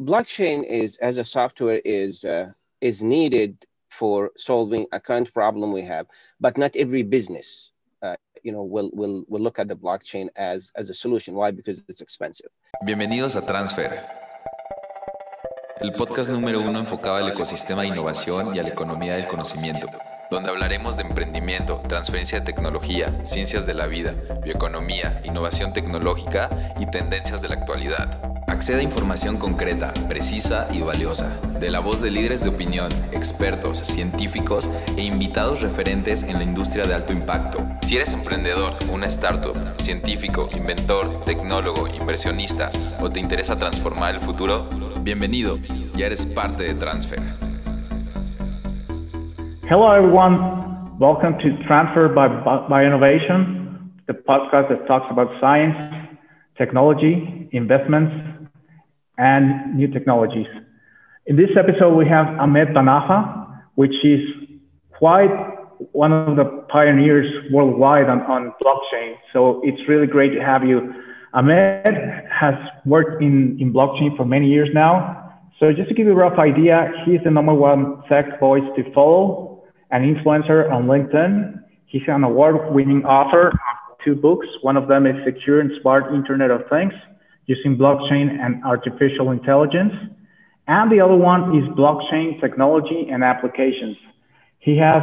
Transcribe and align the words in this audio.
blockchain 0.00 0.64
is 0.64 0.96
as 0.98 1.18
a 1.18 1.24
software 1.24 1.80
is 1.84 2.24
uh, 2.24 2.50
is 2.80 3.02
needed 3.02 3.64
for 3.90 4.30
solving 4.36 4.86
a 4.92 4.98
current 4.98 5.32
problem 5.32 5.72
we 5.72 5.82
have, 5.82 6.06
but 6.40 6.58
not 6.58 6.74
every 6.74 7.02
business, 7.04 7.70
uh, 8.02 8.16
you 8.42 8.50
know, 8.50 8.64
will, 8.64 8.90
will, 8.92 9.24
will 9.28 9.40
look 9.40 9.60
at 9.60 9.68
the 9.68 9.76
blockchain 9.76 10.28
as, 10.34 10.72
as 10.74 10.90
a 10.90 10.94
solution. 10.94 11.34
Why? 11.34 11.52
Because 11.52 11.80
it's 11.88 12.00
expensive. 12.00 12.50
Bienvenidos 12.84 13.36
a 13.36 13.46
Transfer, 13.46 14.02
el 15.80 15.92
podcast 15.92 16.28
número 16.28 16.60
uno 16.60 16.80
enfocado 16.80 17.16
al 17.16 17.28
ecosistema 17.28 17.82
de 17.82 17.88
innovación 17.88 18.52
y 18.54 18.58
a 18.58 18.64
la 18.64 18.70
economía 18.70 19.14
del 19.14 19.28
conocimiento, 19.28 19.86
donde 20.28 20.50
hablaremos 20.50 20.96
de 20.96 21.02
emprendimiento, 21.04 21.78
transferencia 21.88 22.40
de 22.40 22.46
tecnología, 22.46 23.24
ciencias 23.24 23.64
de 23.64 23.74
la 23.74 23.86
vida, 23.86 24.16
bioeconomía, 24.42 25.22
innovación 25.24 25.72
tecnológica 25.72 26.74
y 26.80 26.90
tendencias 26.90 27.42
de 27.42 27.48
la 27.48 27.54
actualidad. 27.54 28.43
Acceda 28.54 28.78
a 28.78 28.82
información 28.84 29.36
concreta, 29.36 29.92
precisa 30.08 30.68
y 30.72 30.80
valiosa, 30.80 31.40
de 31.58 31.72
la 31.72 31.80
voz 31.80 32.00
de 32.00 32.12
líderes 32.12 32.44
de 32.44 32.50
opinión, 32.50 32.88
expertos, 33.10 33.78
científicos 33.78 34.70
e 34.96 35.02
invitados 35.02 35.60
referentes 35.60 36.22
en 36.22 36.38
la 36.38 36.44
industria 36.44 36.86
de 36.86 36.94
alto 36.94 37.12
impacto. 37.12 37.58
Si 37.82 37.96
eres 37.96 38.14
emprendedor, 38.14 38.70
una 38.92 39.06
startup, 39.06 39.56
científico, 39.78 40.48
inventor, 40.56 41.24
tecnólogo, 41.24 41.88
inversionista 42.00 42.70
o 43.02 43.10
te 43.10 43.18
interesa 43.18 43.58
transformar 43.58 44.14
el 44.14 44.20
futuro, 44.20 44.68
bienvenido, 45.02 45.58
ya 45.96 46.06
eres 46.06 46.24
parte 46.24 46.62
de 46.62 46.74
Transfer. 46.74 47.18
Hello 49.68 49.92
everyone, 49.92 50.38
welcome 51.00 51.36
to 51.38 51.58
Transfer 51.66 52.06
by, 52.06 52.28
by 52.68 52.86
Innovation, 52.86 53.90
the 54.06 54.14
podcast 54.14 54.68
that 54.68 54.86
talks 54.86 55.10
about 55.10 55.28
science, 55.40 55.74
technology, 56.56 57.48
investments, 57.50 58.33
and 59.18 59.74
new 59.74 59.88
technologies. 59.88 60.46
In 61.26 61.36
this 61.36 61.50
episode, 61.56 61.96
we 61.96 62.06
have 62.06 62.26
Ahmed 62.38 62.68
Banafa, 62.68 63.62
which 63.76 63.94
is 64.04 64.20
quite 64.92 65.30
one 65.92 66.12
of 66.12 66.36
the 66.36 66.44
pioneers 66.68 67.26
worldwide 67.50 68.08
on, 68.08 68.20
on 68.22 68.52
blockchain. 68.62 69.14
So 69.32 69.60
it's 69.64 69.88
really 69.88 70.06
great 70.06 70.34
to 70.34 70.40
have 70.40 70.64
you. 70.64 70.92
Ahmed 71.32 71.86
has 72.30 72.54
worked 72.84 73.22
in, 73.22 73.58
in 73.60 73.72
blockchain 73.72 74.16
for 74.16 74.24
many 74.24 74.48
years 74.48 74.68
now. 74.72 75.40
So 75.60 75.72
just 75.72 75.88
to 75.88 75.94
give 75.94 76.06
you 76.06 76.12
a 76.12 76.16
rough 76.16 76.38
idea, 76.38 76.92
he's 77.04 77.20
the 77.24 77.30
number 77.30 77.54
one 77.54 78.02
tech 78.08 78.38
voice 78.38 78.64
to 78.76 78.92
follow, 78.92 79.64
an 79.90 80.02
influencer 80.02 80.70
on 80.70 80.86
LinkedIn. 80.86 81.60
He's 81.86 82.02
an 82.08 82.24
award-winning 82.24 83.04
author 83.04 83.48
of 83.48 83.98
two 84.04 84.14
books. 84.14 84.46
One 84.62 84.76
of 84.76 84.88
them 84.88 85.06
is 85.06 85.14
Secure 85.24 85.60
and 85.60 85.70
Smart 85.80 86.12
Internet 86.14 86.50
of 86.50 86.68
Things 86.68 86.92
using 87.46 87.76
blockchain 87.76 88.30
and 88.40 88.62
artificial 88.64 89.30
intelligence. 89.30 89.92
And 90.66 90.90
the 90.90 91.00
other 91.00 91.16
one 91.16 91.56
is 91.58 91.64
blockchain 91.76 92.40
technology 92.40 93.08
and 93.10 93.22
applications. 93.22 93.96
He 94.58 94.78
has, 94.78 95.02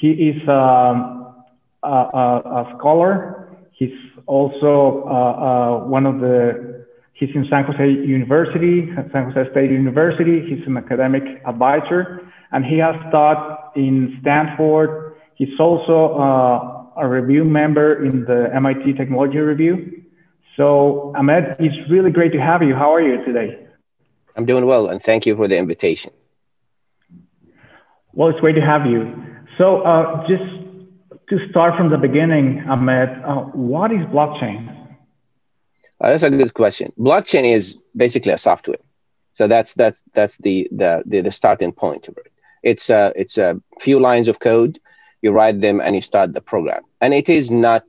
he 0.00 0.10
is 0.10 0.48
um, 0.48 1.34
a, 1.82 1.88
a, 1.88 2.42
a, 2.44 2.74
scholar. 2.76 3.48
He's 3.72 3.94
also 4.26 5.04
uh, 5.06 5.12
uh, 5.12 5.84
one 5.86 6.04
of 6.04 6.20
the, 6.20 6.84
he's 7.12 7.30
in 7.34 7.46
San 7.48 7.64
Jose 7.64 7.84
University, 7.84 8.88
San 9.12 9.30
Jose 9.30 9.50
State 9.52 9.70
University. 9.70 10.42
He's 10.48 10.66
an 10.66 10.76
academic 10.76 11.22
advisor 11.46 12.26
and 12.52 12.64
he 12.64 12.78
has 12.78 12.94
taught 13.10 13.72
in 13.76 14.18
Stanford. 14.20 15.14
He's 15.34 15.58
also 15.58 16.16
uh, 16.18 17.00
a 17.02 17.08
review 17.08 17.44
member 17.44 18.04
in 18.04 18.24
the 18.24 18.48
MIT 18.54 18.94
Technology 18.94 19.38
Review. 19.38 20.04
So, 20.56 21.12
Ahmed, 21.16 21.56
it's 21.58 21.76
really 21.90 22.10
great 22.10 22.32
to 22.32 22.40
have 22.40 22.62
you. 22.62 22.74
How 22.74 22.94
are 22.94 23.00
you 23.00 23.24
today? 23.24 23.58
I'm 24.36 24.44
doing 24.46 24.66
well, 24.66 24.88
and 24.88 25.02
thank 25.02 25.26
you 25.26 25.36
for 25.36 25.48
the 25.48 25.56
invitation. 25.56 26.12
Well, 28.12 28.28
it's 28.30 28.40
great 28.40 28.54
to 28.54 28.60
have 28.60 28.86
you. 28.86 29.12
So, 29.58 29.82
uh, 29.82 30.26
just 30.26 30.44
to 31.28 31.48
start 31.50 31.76
from 31.76 31.90
the 31.90 31.98
beginning, 31.98 32.64
Ahmed, 32.68 33.08
uh, 33.24 33.42
what 33.52 33.92
is 33.92 34.00
blockchain? 34.14 34.68
Uh, 36.00 36.10
that's 36.10 36.22
a 36.22 36.30
good 36.30 36.54
question. 36.54 36.92
Blockchain 36.98 37.44
is 37.44 37.78
basically 37.96 38.32
a 38.32 38.38
software. 38.38 38.78
So 39.32 39.46
that's 39.46 39.74
that's 39.74 40.02
that's 40.14 40.38
the 40.38 40.68
the 40.72 41.02
the, 41.06 41.20
the 41.22 41.30
starting 41.30 41.72
point 41.72 42.08
of 42.08 42.16
it. 42.18 42.32
It's 42.62 42.90
a 42.90 43.12
it's 43.16 43.36
a 43.38 43.60
few 43.80 44.00
lines 44.00 44.28
of 44.28 44.40
code. 44.40 44.78
You 45.22 45.32
write 45.32 45.60
them 45.60 45.80
and 45.80 45.94
you 45.94 46.00
start 46.02 46.32
the 46.34 46.40
program, 46.40 46.82
and 47.00 47.12
it 47.14 47.28
is 47.28 47.50
not 47.50 47.84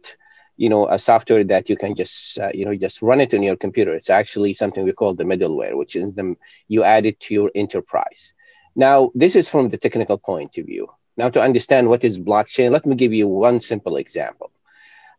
you 0.57 0.69
know 0.69 0.88
a 0.90 1.00
software 1.00 1.44
that 1.44 1.69
you 1.69 1.78
can 1.78 1.95
just 1.95 2.40
uh, 2.40 2.50
you 2.53 2.66
know 2.66 2.75
just 2.75 3.01
run 3.01 3.22
it 3.22 3.34
on 3.34 3.44
your 3.44 3.56
computer. 3.56 3.94
It's 3.94 4.09
actually 4.09 4.53
something 4.53 4.84
we 4.84 4.91
call 4.91 5.13
the 5.13 5.23
middleware 5.23 5.78
which 5.78 5.95
is 5.95 6.16
them 6.16 6.38
you 6.68 6.84
add 6.84 7.06
it 7.06 7.19
to 7.22 7.34
your 7.34 7.51
enterprise. 7.56 8.34
Now 8.75 9.12
this 9.16 9.35
is 9.35 9.47
from 9.47 9.69
the 9.69 9.78
technical 9.78 10.17
point 10.17 10.57
of 10.57 10.66
view. 10.66 10.88
Now 11.16 11.29
to 11.29 11.41
understand 11.41 11.88
what 11.88 12.03
is 12.03 12.19
blockchain 12.19 12.72
let 12.72 12.85
me 12.85 12.96
give 12.96 13.13
you 13.13 13.28
one 13.28 13.59
simple 13.59 13.96
example. 13.97 14.51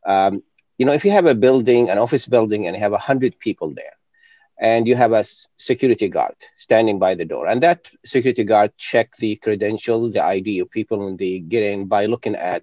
Um, 0.07 0.43
you 0.79 0.87
know 0.87 0.93
if 0.93 1.05
you 1.05 1.11
have 1.11 1.27
a 1.27 1.35
building 1.35 1.91
an 1.91 1.99
office 1.99 2.27
building 2.27 2.67
and 2.67 2.77
you 2.77 2.83
have 2.83 2.93
100 2.93 3.39
people 3.39 3.75
there 3.75 3.97
and 4.61 4.89
you 4.89 4.97
have 4.97 5.13
a 5.13 5.25
security 5.57 6.09
guard 6.09 6.35
standing 6.57 6.99
by 6.99 7.15
the 7.15 7.25
door 7.25 7.47
and 7.47 7.63
that 7.63 7.91
security 8.05 8.45
guard 8.45 8.73
check 8.77 9.17
the 9.17 9.37
credentials 9.37 10.13
the 10.13 10.23
id 10.23 10.59
of 10.61 10.71
people 10.71 10.99
when 10.99 11.17
they 11.17 11.39
get 11.39 11.63
in 11.63 11.87
by 11.87 12.07
looking 12.07 12.35
at 12.35 12.63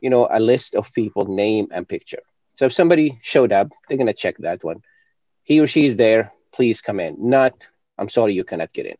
you 0.00 0.10
know, 0.10 0.28
a 0.30 0.40
list 0.40 0.74
of 0.74 0.92
people, 0.92 1.26
name 1.26 1.68
and 1.72 1.88
picture. 1.88 2.22
So 2.54 2.66
if 2.66 2.72
somebody 2.72 3.18
showed 3.22 3.52
up, 3.52 3.68
they're 3.88 3.98
going 3.98 4.06
to 4.06 4.12
check 4.12 4.36
that 4.38 4.62
one. 4.62 4.82
He 5.42 5.60
or 5.60 5.66
she 5.66 5.86
is 5.86 5.96
there. 5.96 6.32
Please 6.52 6.80
come 6.80 7.00
in. 7.00 7.16
Not, 7.18 7.68
I'm 7.98 8.08
sorry, 8.08 8.34
you 8.34 8.44
cannot 8.44 8.72
get 8.72 8.86
in. 8.86 8.96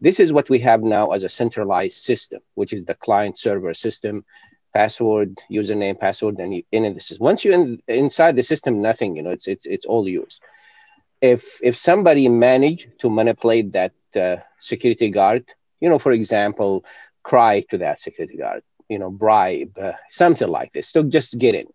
This 0.00 0.20
is 0.20 0.32
what 0.32 0.50
we 0.50 0.58
have 0.60 0.82
now 0.82 1.12
as 1.12 1.22
a 1.22 1.28
centralized 1.28 2.02
system, 2.02 2.40
which 2.54 2.72
is 2.72 2.84
the 2.84 2.94
client 2.94 3.38
server 3.38 3.74
system, 3.74 4.24
password, 4.74 5.38
username, 5.50 5.98
password, 5.98 6.38
and 6.40 6.54
you 6.54 6.62
in 6.72 6.92
this 6.94 7.10
is 7.12 7.20
Once 7.20 7.44
you're 7.44 7.54
in, 7.54 7.80
inside 7.86 8.36
the 8.36 8.42
system, 8.42 8.82
nothing, 8.82 9.16
you 9.16 9.22
know, 9.22 9.30
it's 9.30 9.46
it's 9.46 9.66
it's 9.66 9.86
all 9.86 10.08
yours. 10.08 10.40
If 11.20 11.60
if 11.62 11.76
somebody 11.76 12.28
managed 12.28 12.98
to 13.00 13.08
manipulate 13.08 13.72
that 13.72 13.92
uh, 14.16 14.36
security 14.60 15.10
guard, 15.10 15.44
you 15.80 15.88
know, 15.88 15.98
for 15.98 16.12
example, 16.12 16.84
cry 17.22 17.60
to 17.70 17.78
that 17.78 18.00
security 18.00 18.36
guard, 18.36 18.62
you 18.88 18.98
know 18.98 19.10
bribe 19.10 19.76
uh, 19.78 19.92
something 20.08 20.48
like 20.48 20.72
this 20.72 20.88
so 20.88 21.02
just 21.02 21.38
get 21.38 21.54
in. 21.54 21.66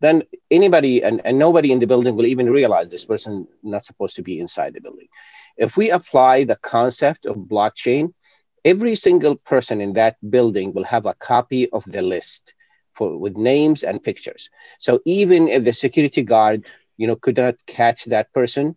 Then 0.00 0.22
anybody 0.50 1.02
and, 1.02 1.20
and 1.24 1.38
nobody 1.38 1.72
in 1.72 1.78
the 1.78 1.86
building 1.86 2.16
will 2.16 2.26
even 2.26 2.50
realize 2.50 2.90
this 2.90 3.04
person 3.04 3.46
not 3.62 3.84
supposed 3.84 4.16
to 4.16 4.22
be 4.22 4.38
inside 4.38 4.74
the 4.74 4.80
building. 4.80 5.08
If 5.56 5.76
we 5.76 5.90
apply 5.90 6.44
the 6.44 6.56
concept 6.56 7.26
of 7.26 7.36
blockchain 7.36 8.12
every 8.64 8.94
single 8.96 9.36
person 9.46 9.80
in 9.80 9.92
that 9.94 10.16
building 10.30 10.72
will 10.74 10.84
have 10.84 11.06
a 11.06 11.14
copy 11.14 11.68
of 11.70 11.84
the 11.86 12.02
list 12.02 12.54
for 12.92 13.16
with 13.18 13.36
names 13.36 13.82
and 13.82 14.02
pictures. 14.02 14.48
So 14.78 15.00
even 15.04 15.48
if 15.48 15.64
the 15.64 15.72
security 15.72 16.22
guard 16.22 16.66
you 16.96 17.06
know 17.06 17.16
could 17.16 17.36
not 17.36 17.56
catch 17.66 18.04
that 18.06 18.32
person 18.32 18.76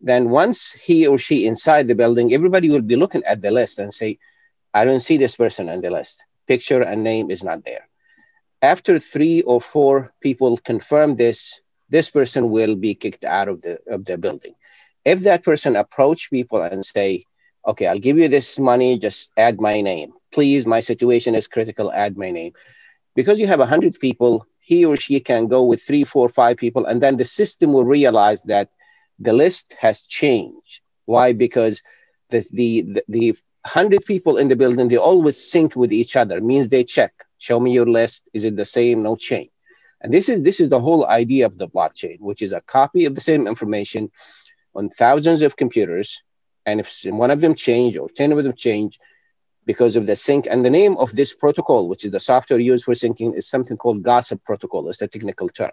then 0.00 0.30
once 0.30 0.72
he 0.72 1.06
or 1.06 1.18
she 1.18 1.46
inside 1.46 1.86
the 1.88 1.94
building 1.94 2.32
everybody 2.32 2.68
will 2.68 2.82
be 2.82 2.96
looking 2.96 3.22
at 3.24 3.40
the 3.42 3.50
list 3.50 3.78
and 3.78 3.92
say 3.92 4.18
i 4.74 4.84
don't 4.84 5.00
see 5.00 5.16
this 5.16 5.36
person 5.36 5.68
on 5.68 5.80
the 5.80 5.90
list 5.90 6.24
picture 6.46 6.82
and 6.82 7.02
name 7.04 7.30
is 7.30 7.42
not 7.44 7.64
there. 7.64 7.88
After 8.62 8.98
three 8.98 9.42
or 9.42 9.60
four 9.60 10.12
people 10.20 10.56
confirm 10.58 11.16
this, 11.16 11.60
this 11.90 12.10
person 12.10 12.50
will 12.50 12.74
be 12.76 12.94
kicked 12.94 13.24
out 13.24 13.48
of 13.48 13.62
the 13.62 13.78
of 13.88 14.04
the 14.04 14.16
building. 14.18 14.54
If 15.04 15.20
that 15.22 15.44
person 15.44 15.76
approach 15.76 16.30
people 16.30 16.62
and 16.62 16.84
say, 16.84 17.24
"Okay, 17.66 17.86
I'll 17.86 17.98
give 18.06 18.18
you 18.18 18.28
this 18.28 18.58
money, 18.58 18.98
just 18.98 19.32
add 19.36 19.60
my 19.60 19.80
name, 19.80 20.12
please. 20.32 20.66
My 20.66 20.80
situation 20.80 21.34
is 21.34 21.48
critical. 21.48 21.92
Add 21.92 22.16
my 22.16 22.30
name," 22.30 22.52
because 23.14 23.38
you 23.40 23.46
have 23.46 23.60
a 23.60 23.66
hundred 23.74 23.98
people, 24.00 24.46
he 24.60 24.84
or 24.84 24.96
she 24.96 25.20
can 25.20 25.46
go 25.48 25.62
with 25.64 25.82
three, 25.82 26.04
four, 26.04 26.28
five 26.28 26.56
people, 26.56 26.84
and 26.86 27.00
then 27.02 27.16
the 27.16 27.24
system 27.24 27.72
will 27.72 27.84
realize 27.84 28.42
that 28.44 28.68
the 29.18 29.32
list 29.32 29.74
has 29.80 30.02
changed. 30.02 30.80
Why? 31.06 31.32
Because 31.32 31.82
the 32.30 32.40
the, 32.52 33.02
the 33.08 33.36
100 33.64 34.04
people 34.04 34.38
in 34.38 34.48
the 34.48 34.56
building, 34.56 34.88
they 34.88 34.96
always 34.96 35.50
sync 35.50 35.76
with 35.76 35.92
each 35.92 36.16
other, 36.16 36.40
means 36.40 36.68
they 36.68 36.84
check, 36.84 37.12
show 37.38 37.60
me 37.60 37.72
your 37.72 37.86
list. 37.86 38.28
Is 38.34 38.44
it 38.44 38.56
the 38.56 38.64
same? 38.64 39.02
No 39.02 39.16
change. 39.16 39.50
And 40.00 40.12
this 40.12 40.28
is 40.28 40.42
this 40.42 40.58
is 40.60 40.68
the 40.68 40.80
whole 40.80 41.06
idea 41.06 41.46
of 41.46 41.58
the 41.58 41.68
blockchain, 41.68 42.18
which 42.18 42.42
is 42.42 42.52
a 42.52 42.60
copy 42.60 43.04
of 43.04 43.14
the 43.14 43.20
same 43.20 43.46
information 43.46 44.10
on 44.74 44.90
thousands 44.90 45.42
of 45.42 45.56
computers. 45.56 46.22
And 46.66 46.80
if 46.80 47.02
one 47.04 47.30
of 47.30 47.40
them 47.40 47.54
change 47.54 47.96
or 47.96 48.08
10 48.08 48.32
of 48.32 48.42
them 48.42 48.54
change 48.54 48.98
because 49.64 49.94
of 49.94 50.06
the 50.06 50.16
sync, 50.16 50.48
and 50.50 50.64
the 50.64 50.70
name 50.70 50.96
of 50.96 51.12
this 51.12 51.34
protocol, 51.34 51.88
which 51.88 52.04
is 52.04 52.10
the 52.10 52.18
software 52.20 52.58
used 52.58 52.84
for 52.84 52.94
syncing, 52.94 53.36
is 53.36 53.48
something 53.48 53.76
called 53.76 54.02
gossip 54.02 54.42
protocol. 54.44 54.88
It's 54.88 54.98
the 54.98 55.06
technical 55.06 55.48
term 55.48 55.72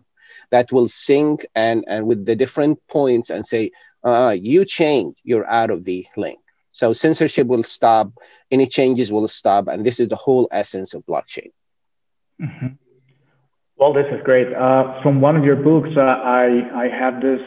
that 0.52 0.72
will 0.72 0.88
sync 0.88 1.46
and, 1.56 1.84
and 1.88 2.06
with 2.06 2.26
the 2.26 2.36
different 2.36 2.80
points 2.88 3.32
and 3.32 3.44
say, 3.44 3.72
uh, 4.04 4.36
you 4.40 4.64
change, 4.64 5.18
you're 5.24 5.50
out 5.50 5.72
of 5.72 5.84
the 5.84 6.06
link. 6.16 6.40
So 6.72 6.94
censorship 6.94 7.48
will 7.48 7.64
stop, 7.64 8.12
any 8.52 8.68
changes 8.68 9.12
will 9.12 9.28
stop, 9.28 9.68
and 9.68 9.86
this 9.86 10.00
is 10.00 10.08
the 10.08 10.16
whole 10.16 10.48
essence 10.52 10.94
of 10.94 11.06
blockchain. 11.06 11.52
Mm-hmm. 12.42 12.68
Well, 13.78 13.94
this 13.94 14.06
is 14.12 14.22
great. 14.24 14.54
Uh, 14.54 15.02
from 15.02 15.22
one 15.22 15.36
of 15.36 15.46
your 15.46 15.56
books, 15.56 15.90
uh, 15.96 16.02
I, 16.02 16.70
I 16.76 16.88
have 16.90 17.22
this 17.22 17.42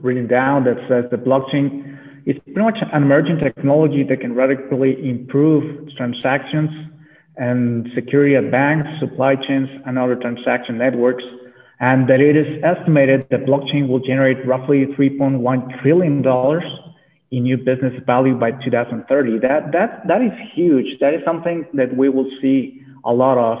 written 0.00 0.26
down 0.26 0.64
that 0.64 0.76
says 0.88 1.04
the 1.10 1.16
blockchain 1.16 1.98
is 2.26 2.36
pretty 2.44 2.60
much 2.60 2.78
an 2.80 3.02
emerging 3.02 3.38
technology 3.40 4.02
that 4.02 4.20
can 4.20 4.34
radically 4.34 5.08
improve 5.08 5.90
transactions 5.96 6.70
and 7.36 7.88
security 7.94 8.36
at 8.36 8.50
banks, 8.50 8.88
supply 9.00 9.36
chains, 9.36 9.68
and 9.86 9.98
other 9.98 10.16
transaction 10.16 10.78
networks. 10.78 11.24
And 11.80 12.08
that 12.08 12.20
it 12.20 12.36
is 12.36 12.62
estimated 12.62 13.26
that 13.30 13.44
blockchain 13.44 13.88
will 13.88 13.98
generate 13.98 14.46
roughly 14.46 14.86
$3.1 14.86 15.82
trillion 15.82 16.22
in 17.34 17.42
new 17.42 17.56
business 17.56 17.92
value 18.06 18.36
by 18.36 18.52
2030. 18.52 19.38
That, 19.40 19.72
that, 19.72 20.06
that 20.06 20.22
is 20.22 20.32
huge. 20.54 20.98
That 21.00 21.14
is 21.14 21.20
something 21.24 21.66
that 21.74 21.96
we 21.96 22.08
will 22.08 22.30
see 22.40 22.82
a 23.04 23.12
lot 23.12 23.38
of. 23.38 23.56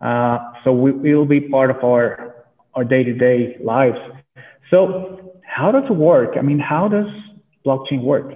Uh, 0.00 0.38
so 0.62 0.72
we, 0.72 1.14
will 1.14 1.24
be 1.24 1.40
part 1.40 1.70
of 1.70 1.82
our, 1.82 2.44
our 2.74 2.84
day-to-day 2.84 3.56
lives. 3.62 3.98
So 4.70 5.32
how 5.42 5.72
does 5.72 5.84
it 5.84 5.96
work? 5.96 6.36
I 6.36 6.42
mean, 6.42 6.58
how 6.58 6.88
does 6.88 7.06
blockchain 7.64 8.02
work? 8.02 8.34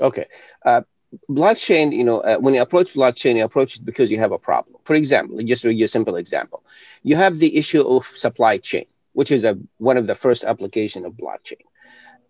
Okay. 0.00 0.26
Uh, 0.66 0.82
blockchain, 1.30 1.96
you 1.96 2.04
know, 2.04 2.20
uh, 2.20 2.36
when 2.36 2.52
you 2.52 2.60
approach 2.60 2.92
blockchain, 2.92 3.36
you 3.36 3.44
approach 3.44 3.76
it 3.76 3.84
because 3.86 4.10
you 4.10 4.18
have 4.18 4.32
a 4.32 4.38
problem. 4.38 4.76
For 4.84 4.94
example, 4.94 5.42
just 5.42 5.64
a 5.64 5.86
simple 5.86 6.16
example, 6.16 6.62
you 7.02 7.16
have 7.16 7.38
the 7.38 7.56
issue 7.56 7.82
of 7.82 8.04
supply 8.06 8.58
chain, 8.58 8.84
which 9.14 9.32
is 9.32 9.44
a, 9.44 9.56
one 9.78 9.96
of 9.96 10.06
the 10.06 10.14
first 10.14 10.44
application 10.44 11.06
of 11.06 11.14
blockchain. 11.14 11.62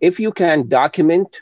If 0.01 0.21
you 0.21 0.31
can 0.33 0.69
document 0.69 1.41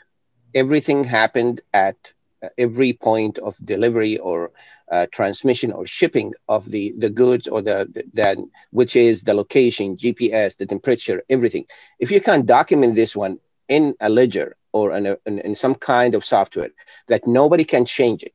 everything 0.53 1.03
happened 1.03 1.61
at 1.73 1.97
uh, 2.43 2.49
every 2.57 2.93
point 2.93 3.37
of 3.39 3.57
delivery 3.63 4.17
or 4.17 4.51
uh, 4.91 5.07
transmission 5.11 5.71
or 5.71 5.85
shipping 5.85 6.33
of 6.47 6.69
the, 6.69 6.93
the 6.97 7.09
goods 7.09 7.47
or 7.47 7.61
the, 7.61 7.87
the 7.93 8.03
that 8.13 8.37
which 8.71 8.95
is 8.95 9.23
the 9.23 9.33
location, 9.33 9.97
GPS, 9.97 10.57
the 10.57 10.65
temperature, 10.65 11.23
everything. 11.29 11.65
If 11.99 12.11
you 12.11 12.21
can 12.21 12.45
document 12.45 12.95
this 12.95 13.15
one 13.15 13.39
in 13.67 13.95
a 13.99 14.09
ledger 14.09 14.55
or 14.71 14.95
in, 14.95 15.05
a, 15.05 15.17
in, 15.25 15.39
in 15.39 15.55
some 15.55 15.75
kind 15.75 16.15
of 16.15 16.25
software 16.25 16.69
that 17.07 17.27
nobody 17.27 17.63
can 17.63 17.85
change 17.85 18.23
it, 18.23 18.33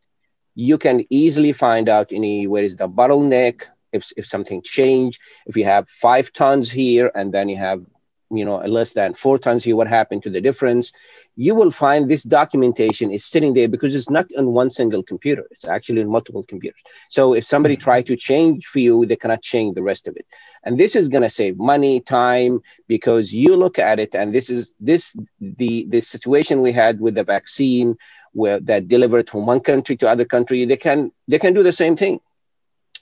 you 0.54 0.78
can 0.78 1.04
easily 1.10 1.52
find 1.52 1.88
out 1.88 2.12
any 2.12 2.46
where 2.46 2.64
is 2.64 2.76
the 2.76 2.88
bottleneck, 2.88 3.64
if, 3.92 4.10
if 4.16 4.26
something 4.26 4.62
changed, 4.62 5.20
if 5.46 5.56
you 5.56 5.64
have 5.64 5.88
five 5.88 6.32
tons 6.32 6.70
here 6.70 7.10
and 7.14 7.32
then 7.32 7.48
you 7.48 7.56
have 7.56 7.84
you 8.30 8.44
know 8.44 8.56
less 8.58 8.92
than 8.92 9.14
four 9.14 9.38
tons 9.38 9.64
here 9.64 9.76
what 9.76 9.88
happened 9.88 10.22
to 10.24 10.30
the 10.30 10.40
difference? 10.40 10.92
You 11.36 11.54
will 11.54 11.70
find 11.70 12.08
this 12.08 12.22
documentation 12.22 13.10
is 13.10 13.24
sitting 13.24 13.54
there 13.54 13.68
because 13.68 13.94
it's 13.94 14.10
not 14.10 14.26
on 14.36 14.52
one 14.52 14.70
single 14.70 15.02
computer. 15.02 15.46
It's 15.50 15.64
actually 15.64 16.00
in 16.00 16.10
multiple 16.10 16.42
computers. 16.42 16.80
So 17.08 17.34
if 17.34 17.46
somebody 17.46 17.76
mm-hmm. 17.76 17.84
try 17.84 18.02
to 18.02 18.16
change 18.16 18.66
for 18.66 18.80
you 18.80 19.06
they 19.06 19.16
cannot 19.16 19.42
change 19.42 19.74
the 19.74 19.82
rest 19.82 20.08
of 20.08 20.16
it. 20.16 20.26
And 20.64 20.78
this 20.78 20.96
is 20.96 21.08
going 21.08 21.22
to 21.22 21.30
save 21.30 21.58
money 21.58 22.00
time 22.00 22.60
because 22.86 23.32
you 23.32 23.56
look 23.56 23.78
at 23.78 23.98
it 23.98 24.14
and 24.14 24.34
this 24.34 24.50
is 24.50 24.74
this 24.80 25.16
the 25.40 25.86
the 25.88 26.00
situation 26.00 26.62
we 26.62 26.72
had 26.72 27.00
with 27.00 27.14
the 27.14 27.24
vaccine 27.24 27.96
where 28.32 28.60
that 28.60 28.88
delivered 28.88 29.30
from 29.30 29.46
one 29.46 29.60
country 29.60 29.96
to 29.96 30.08
other 30.08 30.24
country 30.24 30.64
they 30.64 30.76
can 30.76 31.10
they 31.28 31.38
can 31.38 31.54
do 31.54 31.62
the 31.62 31.72
same 31.72 31.96
thing 31.96 32.20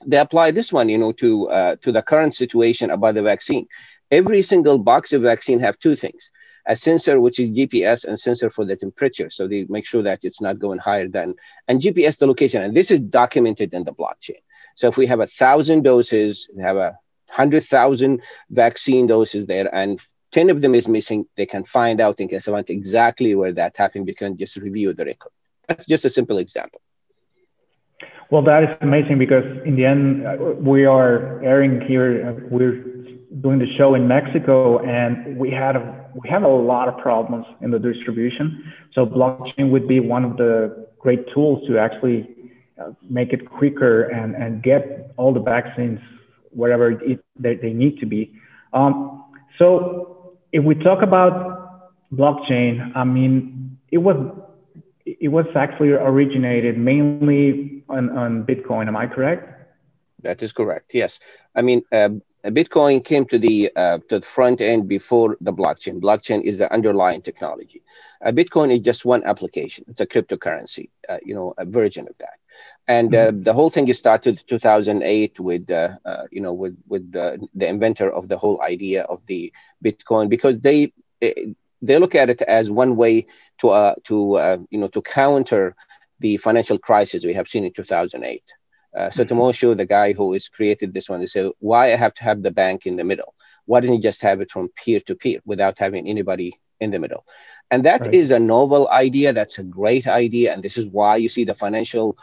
they 0.05 0.19
apply 0.19 0.51
this 0.51 0.73
one 0.73 0.89
you 0.89 0.99
know 0.99 1.13
to 1.13 1.49
uh, 1.51 1.77
to 1.83 1.93
the 1.93 2.03
current 2.03 2.35
situation 2.35 2.91
about 2.91 3.15
the 3.15 3.23
vaccine. 3.23 3.67
Every 4.11 4.43
single 4.43 4.79
box 4.79 5.13
of 5.13 5.23
vaccine 5.23 5.61
have 5.61 5.79
two 5.79 5.97
things 5.97 6.31
a 6.67 6.77
sensor 6.77 7.21
which 7.21 7.39
is 7.39 7.51
gps 7.51 8.05
and 8.05 8.19
sensor 8.19 8.51
for 8.51 8.65
the 8.65 8.77
temperature. 8.77 9.31
So 9.31 9.47
they 9.47 9.67
make 9.69 9.87
sure 9.87 10.03
that 10.03 10.21
it's 10.25 10.41
not 10.41 10.59
going 10.59 10.79
higher 10.79 11.09
than 11.09 11.35
and 11.69 11.81
gps 11.81 12.19
the 12.19 12.27
location 12.27 12.63
and 12.63 12.77
this 12.77 12.91
is 12.91 13.01
documented 13.01 13.73
in 13.73 13.85
the 13.85 13.93
blockchain. 13.93 14.43
So 14.75 14.89
if 14.89 14.97
we 14.97 15.07
have 15.07 15.21
a 15.21 15.27
thousand 15.27 15.83
doses 15.83 16.49
we 16.55 16.63
have 16.63 16.77
a 16.77 16.99
hundred 17.29 17.65
thousand 17.65 18.23
vaccine 18.51 19.07
doses 19.07 19.47
there 19.47 19.73
and 19.75 20.01
10 20.33 20.51
of 20.51 20.61
them 20.61 20.75
is 20.75 20.89
missing 20.89 21.27
they 21.37 21.47
can 21.47 21.65
find 21.65 22.01
out 22.01 22.17
can 22.17 22.41
find 22.41 22.69
exactly 22.69 23.35
where 23.35 23.53
that 23.53 23.77
happened. 23.77 24.07
Because 24.07 24.35
just 24.37 24.57
review 24.57 24.93
the 24.93 25.05
record. 25.05 25.33
That's 25.69 25.87
just 25.87 26.05
a 26.05 26.11
simple 26.11 26.39
example 26.39 26.81
well 28.31 28.43
that 28.43 28.63
is 28.63 28.69
amazing 28.81 29.19
because 29.19 29.45
in 29.65 29.77
the 29.77 29.85
end 29.85 30.25
we 30.65 30.85
are 30.85 31.43
airing 31.43 31.81
here 31.87 32.29
uh, 32.29 32.47
we're 32.51 32.97
doing 33.41 33.59
the 33.59 33.67
show 33.77 33.95
in 33.95 34.09
Mexico, 34.09 34.79
and 34.79 35.37
we 35.37 35.51
had 35.51 35.77
a 35.77 36.11
we 36.15 36.29
had 36.29 36.43
a 36.43 36.49
lot 36.49 36.89
of 36.89 36.97
problems 36.99 37.47
in 37.61 37.71
the 37.71 37.79
distribution. 37.79 38.73
So 38.95 39.05
blockchain 39.05 39.71
would 39.71 39.87
be 39.87 40.01
one 40.01 40.25
of 40.25 40.37
the 40.37 40.89
great 40.99 41.25
tools 41.35 41.67
to 41.69 41.79
actually 41.79 42.29
uh, 42.81 42.93
make 43.09 43.33
it 43.33 43.51
quicker 43.51 44.05
and 44.05 44.35
and 44.35 44.63
get 44.63 45.13
all 45.17 45.33
the 45.33 45.41
vaccines 45.41 46.01
wherever 46.51 46.93
it, 46.93 47.23
they, 47.39 47.55
they 47.57 47.73
need 47.73 47.99
to 47.99 48.07
be. 48.07 48.33
Um, 48.73 49.25
so 49.59 50.37
if 50.53 50.65
we 50.65 50.75
talk 50.75 51.03
about 51.03 51.93
blockchain, 52.13 52.97
I 52.97 53.05
mean 53.05 53.79
it 53.91 53.99
was 53.99 54.17
it 55.07 55.29
was 55.29 55.47
actually 55.55 55.91
originated 55.91 56.77
mainly 56.77 57.85
on, 57.89 58.11
on 58.11 58.45
Bitcoin. 58.45 58.89
Am 58.89 58.97
I 58.97 59.07
correct? 59.07 59.53
That 60.23 60.43
is 60.43 60.53
correct. 60.53 60.93
Yes. 60.93 61.21
I 61.55 61.63
mean, 61.63 61.83
uh, 61.93 62.11
Bitcoin 62.45 63.05
came 63.05 63.25
to 63.27 63.39
the 63.39 63.71
uh, 63.75 63.99
to 64.09 64.21
the 64.21 64.27
front 64.27 64.61
end 64.61 64.89
before 64.89 65.37
the 65.41 65.53
blockchain. 65.53 66.01
Blockchain 66.01 66.43
is 66.43 66.59
the 66.59 66.73
underlying 66.73 67.23
technology. 67.23 67.83
Uh, 68.25 68.31
Bitcoin 68.31 68.73
is 68.73 68.81
just 68.81 69.05
one 69.05 69.25
application. 69.25 69.85
It's 69.89 70.01
a 70.01 70.07
cryptocurrency, 70.07 70.91
uh, 71.09 71.19
you 71.25 71.35
know, 71.35 71.55
a 71.59 71.65
version 71.65 72.07
of 72.09 72.17
that. 72.19 72.39
And 72.89 73.15
uh, 73.15 73.33
mm-hmm. 73.33 73.43
the 73.43 73.53
whole 73.53 73.71
thing 73.71 73.93
started 73.93 74.43
2008 74.47 75.41
with 75.41 75.71
uh, 75.71 75.97
uh, 76.05 76.25
you 76.31 76.41
know 76.41 76.53
with 76.53 76.77
with 76.87 77.11
the 77.13 77.69
inventor 77.69 78.11
of 78.13 78.29
the 78.29 78.39
whole 78.39 78.63
idea 78.63 79.03
of 79.05 79.27
the 79.27 79.53
Bitcoin 79.85 80.29
because 80.29 80.61
they 80.61 80.93
they 81.83 81.99
look 81.99 82.15
at 82.15 82.31
it 82.31 82.43
as 82.43 82.71
one 82.71 82.97
way 82.97 83.27
to 83.59 83.71
uh, 83.71 83.95
to 84.05 84.35
uh, 84.35 84.59
you 84.71 84.79
know 84.79 84.89
to 84.89 85.03
counter 85.03 85.75
the 86.21 86.37
financial 86.39 86.79
crisis 86.79 87.25
we 87.25 87.35
have 87.35 87.49
seen 87.49 87.65
in 87.65 87.73
2008. 87.73 88.43
Uh, 88.97 89.11
Satomoshi, 89.11 89.69
mm-hmm. 89.69 89.77
the 89.77 89.85
guy 89.85 90.13
who 90.15 90.33
has 90.33 90.49
created 90.49 90.95
this 90.95 91.09
one, 91.09 91.21
they 91.21 91.27
said, 91.27 91.51
why 91.59 91.93
I 91.93 91.97
have 91.97 92.15
to 92.15 92.25
have 92.25 92.43
the 92.43 92.51
bank 92.51 92.87
in 92.87 92.97
the 92.97 93.05
middle? 93.05 93.35
Why 93.67 93.81
doesn't 93.81 93.97
he 93.97 94.01
just 94.01 94.23
have 94.23 94.41
it 94.41 94.51
from 94.51 94.71
peer 94.71 95.01
to 95.01 95.15
peer 95.15 95.41
without 95.45 95.79
having 95.79 96.09
anybody 96.09 96.59
in 96.81 96.91
the 96.91 96.99
middle? 96.99 97.27
And 97.71 97.85
that 97.85 98.03
right. 98.03 98.15
is 98.15 98.31
a 98.31 98.39
novel 98.39 98.89
idea. 98.89 99.33
That's 99.33 99.59
a 99.59 99.65
great 99.65 100.07
idea. 100.07 100.55
And 100.55 100.63
this 100.63 100.79
is 100.79 100.87
why 100.87 101.17
you 101.17 101.29
see 101.29 101.45
the 101.45 101.55
financial 101.55 102.17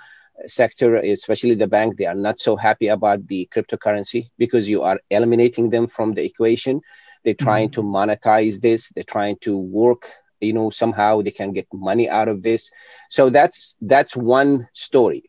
uh, 0.44 0.48
sector, 0.48 0.96
especially 0.96 1.54
the 1.54 1.68
bank, 1.68 1.98
they 1.98 2.06
are 2.06 2.16
not 2.16 2.40
so 2.40 2.56
happy 2.56 2.88
about 2.88 3.28
the 3.28 3.48
cryptocurrency 3.54 4.32
because 4.40 4.68
you 4.68 4.82
are 4.82 5.00
eliminating 5.12 5.70
them 5.70 5.86
from 5.86 6.14
the 6.14 6.24
equation. 6.24 6.82
They're 7.24 7.34
trying 7.34 7.70
mm-hmm. 7.70 7.82
to 7.82 8.16
monetize 8.16 8.62
this. 8.62 8.90
They're 8.90 9.04
trying 9.04 9.38
to 9.42 9.58
work 9.58 10.12
you 10.42 10.52
know 10.52 10.70
somehow 10.70 11.22
they 11.22 11.32
can 11.32 11.54
get 11.54 11.66
money 11.72 12.10
out 12.10 12.28
of 12.28 12.44
this 12.44 12.70
so 13.10 13.30
that's 13.30 13.78
that's 13.80 14.14
one 14.14 14.68
story 14.74 15.24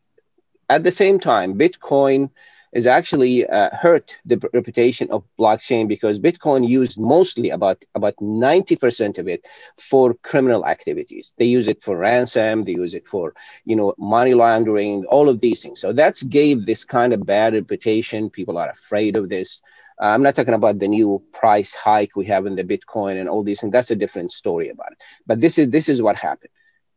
at 0.68 0.83
the 0.83 0.90
same 0.90 1.18
time, 1.18 1.59
Bitcoin 1.59 2.30
is 2.73 2.87
actually 2.88 3.47
uh, 3.47 3.71
hurt 3.71 4.18
the 4.25 4.37
reputation 4.52 5.09
of 5.12 5.23
blockchain 5.38 5.87
because 5.87 6.18
Bitcoin 6.18 6.68
used 6.68 6.99
mostly 6.99 7.50
about 7.50 7.85
about 7.95 8.16
90% 8.16 9.18
of 9.18 9.28
it 9.28 9.47
for 9.78 10.14
criminal 10.14 10.66
activities. 10.66 11.33
They 11.38 11.45
use 11.45 11.68
it 11.68 11.83
for 11.83 11.97
ransom, 11.97 12.64
they 12.64 12.73
use 12.73 12.95
it 12.95 13.07
for 13.07 13.35
you 13.64 13.76
know 13.76 13.95
money 13.99 14.35
laundering, 14.35 15.04
all 15.07 15.28
of 15.28 15.40
these 15.40 15.62
things. 15.62 15.80
So 15.80 15.92
that's 15.92 16.23
gave 16.25 16.66
this 16.66 16.85
kind 16.85 17.12
of 17.12 17.25
bad 17.25 17.54
reputation. 17.54 18.30
People 18.30 18.59
are 18.59 18.71
afraid 18.71 19.14
of 19.14 19.28
this. 19.28 19.62
Uh, 20.00 20.06
I'm 20.06 20.22
not 20.22 20.34
talking 20.34 20.54
about 20.54 20.78
the 20.78 20.88
new 20.88 21.22
price 21.32 21.74
hike 21.74 22.16
we 22.16 22.26
have 22.26 22.46
in 22.46 22.56
the 22.56 22.64
Bitcoin 22.64 23.20
and 23.20 23.28
all 23.28 23.42
these 23.42 23.60
things. 23.60 23.72
That's 23.72 23.90
a 23.90 23.96
different 23.96 24.32
story 24.32 24.68
about 24.68 24.92
it. 24.92 24.98
But 25.26 25.40
this 25.40 25.58
is 25.58 25.70
this 25.70 25.88
is 25.88 26.02
what 26.02 26.16
happened. 26.16 26.50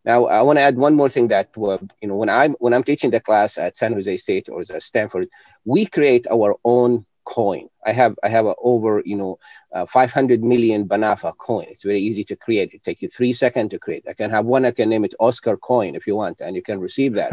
Now, 0.05 0.25
I 0.25 0.41
want 0.41 0.57
to 0.57 0.63
add 0.63 0.77
one 0.77 0.95
more 0.95 1.09
thing 1.09 1.27
that 1.29 1.49
uh, 1.57 1.77
you 2.01 2.07
know 2.07 2.15
when 2.15 2.29
I'm 2.29 2.53
when 2.59 2.73
I'm 2.73 2.83
teaching 2.83 3.11
the 3.11 3.19
class 3.19 3.57
at 3.57 3.77
San 3.77 3.93
Jose 3.93 4.17
State 4.17 4.49
or 4.49 4.61
at 4.61 4.83
Stanford, 4.83 5.27
we 5.65 5.85
create 5.85 6.27
our 6.31 6.55
own 6.63 7.05
coin. 7.27 7.67
I 7.85 7.91
have 7.91 8.15
I 8.23 8.29
have 8.29 8.45
a 8.45 8.55
over 8.71 9.01
you 9.05 9.17
know 9.21 9.37
uh, 9.75 9.85
500 9.85 10.43
million 10.43 10.87
Banafa 10.87 11.35
coin. 11.37 11.65
It's 11.69 11.83
very 11.83 12.01
easy 12.01 12.23
to 12.25 12.35
create. 12.35 12.73
It 12.73 12.83
takes 12.83 13.01
you 13.01 13.09
three 13.09 13.33
seconds 13.33 13.71
to 13.71 13.79
create. 13.79 14.05
I 14.07 14.13
can 14.13 14.29
have 14.31 14.45
one. 14.45 14.63
I 14.65 14.71
can 14.71 14.87
name 14.89 15.03
it 15.03 15.13
Oscar 15.19 15.57
coin 15.57 15.93
if 15.95 16.07
you 16.07 16.15
want, 16.15 16.39
and 16.41 16.55
you 16.55 16.63
can 16.63 16.79
receive 16.79 17.13
that. 17.13 17.31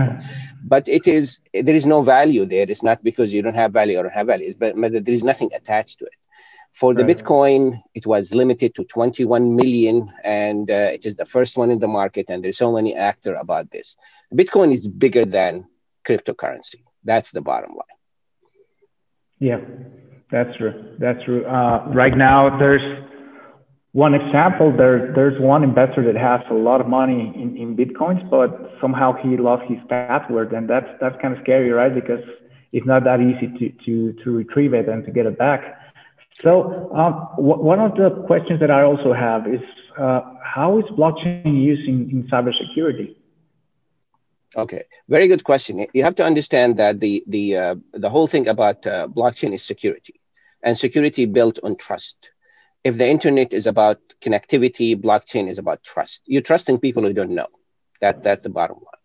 but 0.65 0.89
it 0.89 1.07
is 1.07 1.39
there 1.67 1.79
is 1.81 1.87
no 1.87 2.03
value 2.03 2.45
there. 2.45 2.67
It's 2.69 2.83
not 2.83 3.05
because 3.05 3.33
you 3.33 3.41
don't 3.43 3.61
have 3.63 3.73
value 3.73 3.97
or 3.99 4.03
don't 4.03 4.21
have 4.21 4.27
value. 4.27 4.49
It's, 4.49 4.59
but, 4.59 4.75
but 4.81 4.93
there 5.05 5.15
is 5.21 5.25
nothing 5.25 5.51
attached 5.55 6.01
to 6.01 6.07
it. 6.07 6.21
For 6.73 6.93
the 6.93 7.05
right. 7.05 7.17
Bitcoin, 7.17 7.81
it 7.95 8.05
was 8.05 8.35
limited 8.35 8.75
to 8.75 8.83
21 8.85 9.55
million, 9.55 10.13
and 10.25 10.69
uh, 10.69 10.91
it 10.97 11.07
is 11.07 11.15
the 11.15 11.25
first 11.25 11.57
one 11.57 11.71
in 11.71 11.79
the 11.79 11.93
market. 12.01 12.31
And 12.31 12.43
there's 12.43 12.59
so 12.59 12.73
many 12.73 12.97
actor 12.97 13.35
about 13.37 13.71
this. 13.71 13.97
Bitcoin 14.35 14.75
is 14.75 14.89
bigger 14.89 15.25
than 15.25 15.69
cryptocurrency. 16.05 16.83
That's 17.05 17.31
the 17.31 17.43
bottom 17.43 17.71
line. 17.71 17.95
Yeah, 19.45 19.61
that's 20.31 20.57
true. 20.57 20.97
That's 20.99 21.23
true. 21.27 21.45
Uh, 21.45 21.85
right 21.93 22.17
now, 22.17 22.59
there's 22.59 23.05
one 23.93 24.15
example. 24.15 24.73
There, 24.75 25.13
there's 25.15 25.39
one 25.39 25.63
investor 25.63 26.03
that 26.11 26.17
has 26.17 26.41
a 26.51 26.55
lot 26.55 26.81
of 26.81 26.89
money 26.89 27.31
in, 27.37 27.55
in 27.55 27.77
bitcoins, 27.77 28.25
but 28.31 28.49
somehow 28.81 29.13
he 29.23 29.37
lost 29.37 29.65
his 29.69 29.77
password, 29.91 30.55
and 30.55 30.67
that's 30.67 30.89
that's 30.99 31.15
kind 31.21 31.37
of 31.37 31.43
scary, 31.43 31.71
right? 31.71 31.95
Because 31.95 32.25
it's 32.73 32.87
not 32.87 33.05
that 33.05 33.21
easy 33.21 33.49
to 33.59 33.85
to 33.85 34.25
to 34.25 34.31
retrieve 34.31 34.73
it 34.73 34.89
and 34.89 35.05
to 35.05 35.11
get 35.11 35.27
it 35.27 35.37
back. 35.37 35.61
So 36.43 36.91
um, 36.95 37.13
one 37.37 37.81
of 37.81 37.97
the 37.97 38.25
questions 38.27 38.61
that 38.61 38.71
I 38.71 38.83
also 38.83 39.13
have 39.13 39.47
is 39.47 39.61
uh, 40.01 40.23
how 40.43 40.79
is 40.79 40.87
blockchain 40.97 41.63
used 41.63 41.87
in, 41.87 42.09
in 42.11 42.29
cybersecurity? 42.33 43.15
Okay, 44.57 44.85
very 45.09 45.29
good 45.29 45.45
question. 45.45 45.87
You 45.93 46.05
have 46.05 46.15
to 46.17 46.25
understand 46.25 46.77
that 46.77 47.01
the 47.01 47.25
the 47.27 47.57
uh, 47.57 47.75
the 47.93 48.09
whole 48.11 48.27
thing 48.29 48.47
about 48.49 48.87
uh, 48.87 49.09
blockchain 49.09 49.53
is 49.53 49.63
security, 49.65 50.21
and 50.63 50.77
security 50.77 51.27
built 51.27 51.59
on 51.63 51.77
trust. 51.77 52.31
If 52.85 52.97
the 52.97 53.09
internet 53.09 53.53
is 53.53 53.67
about 53.67 53.99
connectivity, 54.23 54.95
blockchain 55.01 55.49
is 55.49 55.59
about 55.59 55.83
trust. 55.83 56.23
You're 56.27 56.43
trusting 56.51 56.79
people 56.79 57.03
who 57.03 57.13
don't 57.13 57.31
know. 57.35 57.49
That 58.01 58.23
that's 58.23 58.43
the 58.43 58.51
bottom 58.51 58.77
line. 58.77 59.03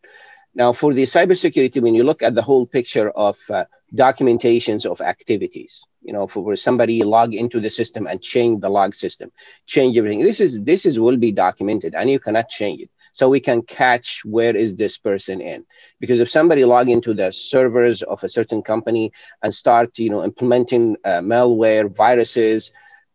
Now, 0.53 0.74
for 0.74 0.94
the 0.94 1.03
cybersecurity, 1.03 1.82
when 1.82 1.96
you 1.96 2.03
look 2.03 2.22
at 2.22 2.36
the 2.36 2.41
whole 2.41 2.65
picture 2.65 3.10
of 3.12 3.38
uh, 3.50 3.65
documentations 3.96 4.86
of 4.86 5.01
activities, 5.01 5.82
you 6.01 6.13
know, 6.13 6.27
for 6.27 6.56
somebody 6.56 7.03
log 7.03 7.34
into 7.34 7.60
the 7.60 7.70
system 7.70 8.06
and 8.08 8.22
change 8.22 8.62
the 8.62 8.70
log 8.70 8.94
system, 8.96 9.32
change 9.65 9.98
everything. 9.98 10.24
This 10.24 10.41
is 10.41 10.62
this 10.63 10.86
is 10.86 11.00
will 11.00 11.18
be 11.18 11.32
documented, 11.32 11.96
and 11.96 12.10
you 12.10 12.20
cannot 12.20 12.50
change 12.50 12.82
it 12.82 12.89
so 13.19 13.29
we 13.29 13.41
can 13.49 13.61
catch 13.61 14.21
where 14.23 14.55
is 14.55 14.75
this 14.75 14.97
person 14.97 15.41
in. 15.41 15.65
Because 15.99 16.19
if 16.21 16.29
somebody 16.29 16.63
log 16.63 16.88
into 16.89 17.13
the 17.13 17.31
servers 17.31 18.01
of 18.03 18.23
a 18.23 18.29
certain 18.29 18.61
company 18.71 19.11
and 19.43 19.53
start 19.53 19.89
you 19.99 20.09
know 20.09 20.23
implementing 20.23 20.95
uh, 21.03 21.21
malware 21.31 21.88
viruses 22.03 22.71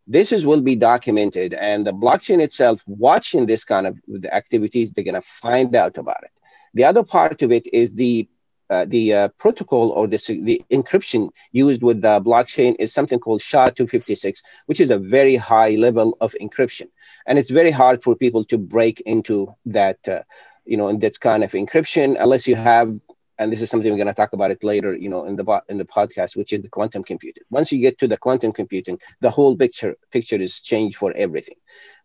this 0.06 0.32
is 0.32 0.44
will 0.44 0.60
be 0.60 0.76
documented. 0.76 1.54
And 1.54 1.86
the 1.86 1.92
blockchain 2.04 2.40
itself 2.46 2.82
watching 2.86 3.46
this 3.46 3.64
kind 3.64 3.86
of 3.86 3.98
the 4.06 4.32
activities 4.40 4.92
they're 4.92 5.10
going 5.10 5.22
to 5.24 5.28
find 5.46 5.74
out 5.74 5.96
about 5.96 6.22
it. 6.28 6.34
The 6.74 6.84
other 6.84 7.02
part 7.02 7.40
of 7.42 7.50
it 7.50 7.66
is 7.72 7.94
the 7.94 8.28
uh, 8.70 8.84
the 8.88 9.04
uh, 9.12 9.28
protocol 9.44 9.90
or 9.90 10.06
the, 10.06 10.18
the 10.44 10.62
encryption 10.70 11.30
used 11.52 11.82
with 11.82 12.00
the 12.00 12.20
blockchain 12.28 12.74
is 12.78 12.94
something 12.94 13.18
called 13.18 13.42
SHA-256, 13.42 14.38
which 14.66 14.80
is 14.80 14.90
a 14.90 14.98
very 14.98 15.36
high 15.36 15.72
level 15.86 16.16
of 16.20 16.34
encryption 16.40 16.88
and 17.26 17.38
it's 17.38 17.50
very 17.50 17.70
hard 17.70 18.02
for 18.02 18.14
people 18.14 18.44
to 18.44 18.58
break 18.58 19.00
into 19.06 19.54
that 19.66 19.98
uh, 20.08 20.22
you 20.64 20.76
know 20.76 20.88
in 20.88 20.98
that 20.98 21.18
kind 21.20 21.44
of 21.44 21.52
encryption 21.52 22.16
unless 22.20 22.46
you 22.46 22.56
have 22.56 22.94
and 23.38 23.52
this 23.52 23.60
is 23.60 23.68
something 23.68 23.90
we're 23.90 23.96
going 23.96 24.06
to 24.06 24.14
talk 24.14 24.32
about 24.32 24.50
it 24.50 24.62
later 24.62 24.94
you 24.94 25.08
know 25.08 25.24
in 25.24 25.36
the 25.36 25.62
in 25.68 25.78
the 25.78 25.84
podcast 25.84 26.36
which 26.36 26.52
is 26.52 26.62
the 26.62 26.68
quantum 26.68 27.02
computing. 27.02 27.42
Once 27.50 27.72
you 27.72 27.80
get 27.80 27.98
to 27.98 28.06
the 28.06 28.16
quantum 28.16 28.52
computing 28.52 28.98
the 29.20 29.30
whole 29.30 29.56
picture 29.56 29.96
picture 30.10 30.36
is 30.36 30.60
changed 30.60 30.96
for 30.96 31.12
everything. 31.16 31.56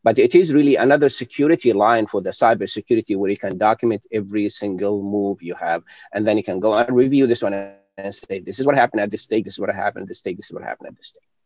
But 0.04 0.18
it 0.18 0.34
is 0.34 0.54
really 0.54 0.78
another 0.78 1.10
security 1.10 1.74
line 1.74 2.08
for 2.08 2.22
the 2.22 2.30
cyber 2.30 2.70
security 2.70 3.16
where 3.16 3.30
you 3.30 3.38
can 3.38 3.58
document 3.58 4.06
every 4.14 4.50
single 4.50 5.04
move 5.04 5.42
you 5.42 5.56
have. 5.56 5.84
And 6.14 6.26
then 6.26 6.38
you 6.38 6.44
can 6.44 6.62
go 6.62 6.74
and 6.74 6.96
review 6.96 7.28
this 7.28 7.44
one 7.44 7.54
and 7.54 7.76
say 7.76 7.96
this 8.00 8.60
is 8.60 8.66
what 8.66 8.76
happened 8.76 9.02
at 9.02 9.12
this 9.12 9.22
stage 9.24 9.44
this 9.46 9.56
is 9.56 9.60
what 9.60 9.74
happened 9.74 10.04
at 10.04 10.08
this 10.10 10.20
stage 10.20 10.38
this 10.38 10.48
is 10.48 10.54
what 10.54 10.64
happened 10.64 10.88
at 10.90 10.96
this 10.96 11.10
stage 11.10 11.38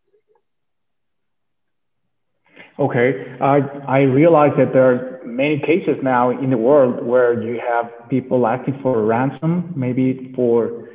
Okay, 2.80 3.38
I 3.39 3.60
I 3.88 4.00
realize 4.00 4.51
that 4.58 4.74
there 4.74 4.86
are 4.92 5.22
many 5.25 5.60
cases 5.60 5.98
now 6.01 6.32
in 6.32 6.50
the 6.50 6.58
world 6.58 7.06
where 7.06 7.42
you 7.42 7.62
have 7.62 8.10
people 8.10 8.48
asking 8.48 8.80
for 8.82 9.00
a 9.00 9.03
ransom, 9.03 9.74
maybe 9.75 10.34
for 10.36 10.89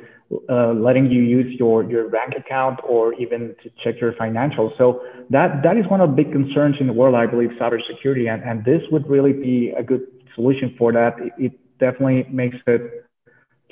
uh, 0.49 0.73
letting 0.73 1.09
you 1.09 1.21
use 1.21 1.57
your, 1.57 1.89
your 1.89 2.09
bank 2.09 2.33
account 2.37 2.79
or 2.87 3.13
even 3.13 3.55
to 3.63 3.69
check 3.83 3.99
your 3.99 4.13
financials. 4.13 4.77
So 4.77 5.01
that 5.29 5.63
that 5.63 5.77
is 5.77 5.85
one 5.87 6.01
of 6.01 6.09
the 6.09 6.15
big 6.21 6.31
concerns 6.33 6.75
in 6.81 6.87
the 6.87 6.93
world, 6.93 7.15
I 7.15 7.25
believe, 7.25 7.51
cybersecurity, 7.59 8.31
and 8.31 8.43
and 8.43 8.65
this 8.65 8.81
would 8.91 9.09
really 9.09 9.33
be 9.33 9.73
a 9.77 9.83
good 9.83 10.05
solution 10.35 10.75
for 10.77 10.91
that. 10.91 11.17
It, 11.19 11.33
it 11.37 11.79
definitely 11.79 12.27
makes 12.29 12.57
it 12.67 13.05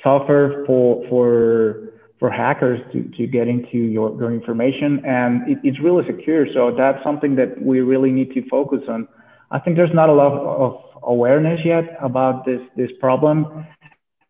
tougher 0.02 0.64
for 0.66 1.06
for 1.10 1.92
for 2.18 2.30
hackers 2.30 2.80
to, 2.92 3.04
to 3.16 3.26
get 3.26 3.46
into 3.48 3.78
your, 3.78 4.16
your 4.18 4.32
information 4.32 5.04
and 5.04 5.48
it, 5.48 5.58
it's 5.62 5.80
really 5.80 6.04
secure. 6.06 6.46
So 6.52 6.74
that's 6.76 7.02
something 7.04 7.36
that 7.36 7.62
we 7.62 7.80
really 7.80 8.10
need 8.10 8.32
to 8.34 8.48
focus 8.48 8.80
on. 8.88 9.06
I 9.50 9.58
think 9.58 9.76
there's 9.76 9.94
not 9.94 10.08
a 10.08 10.12
lot 10.12 10.32
of 10.32 10.82
awareness 11.02 11.60
yet 11.64 11.96
about 12.00 12.44
this, 12.44 12.60
this 12.76 12.90
problem 13.00 13.66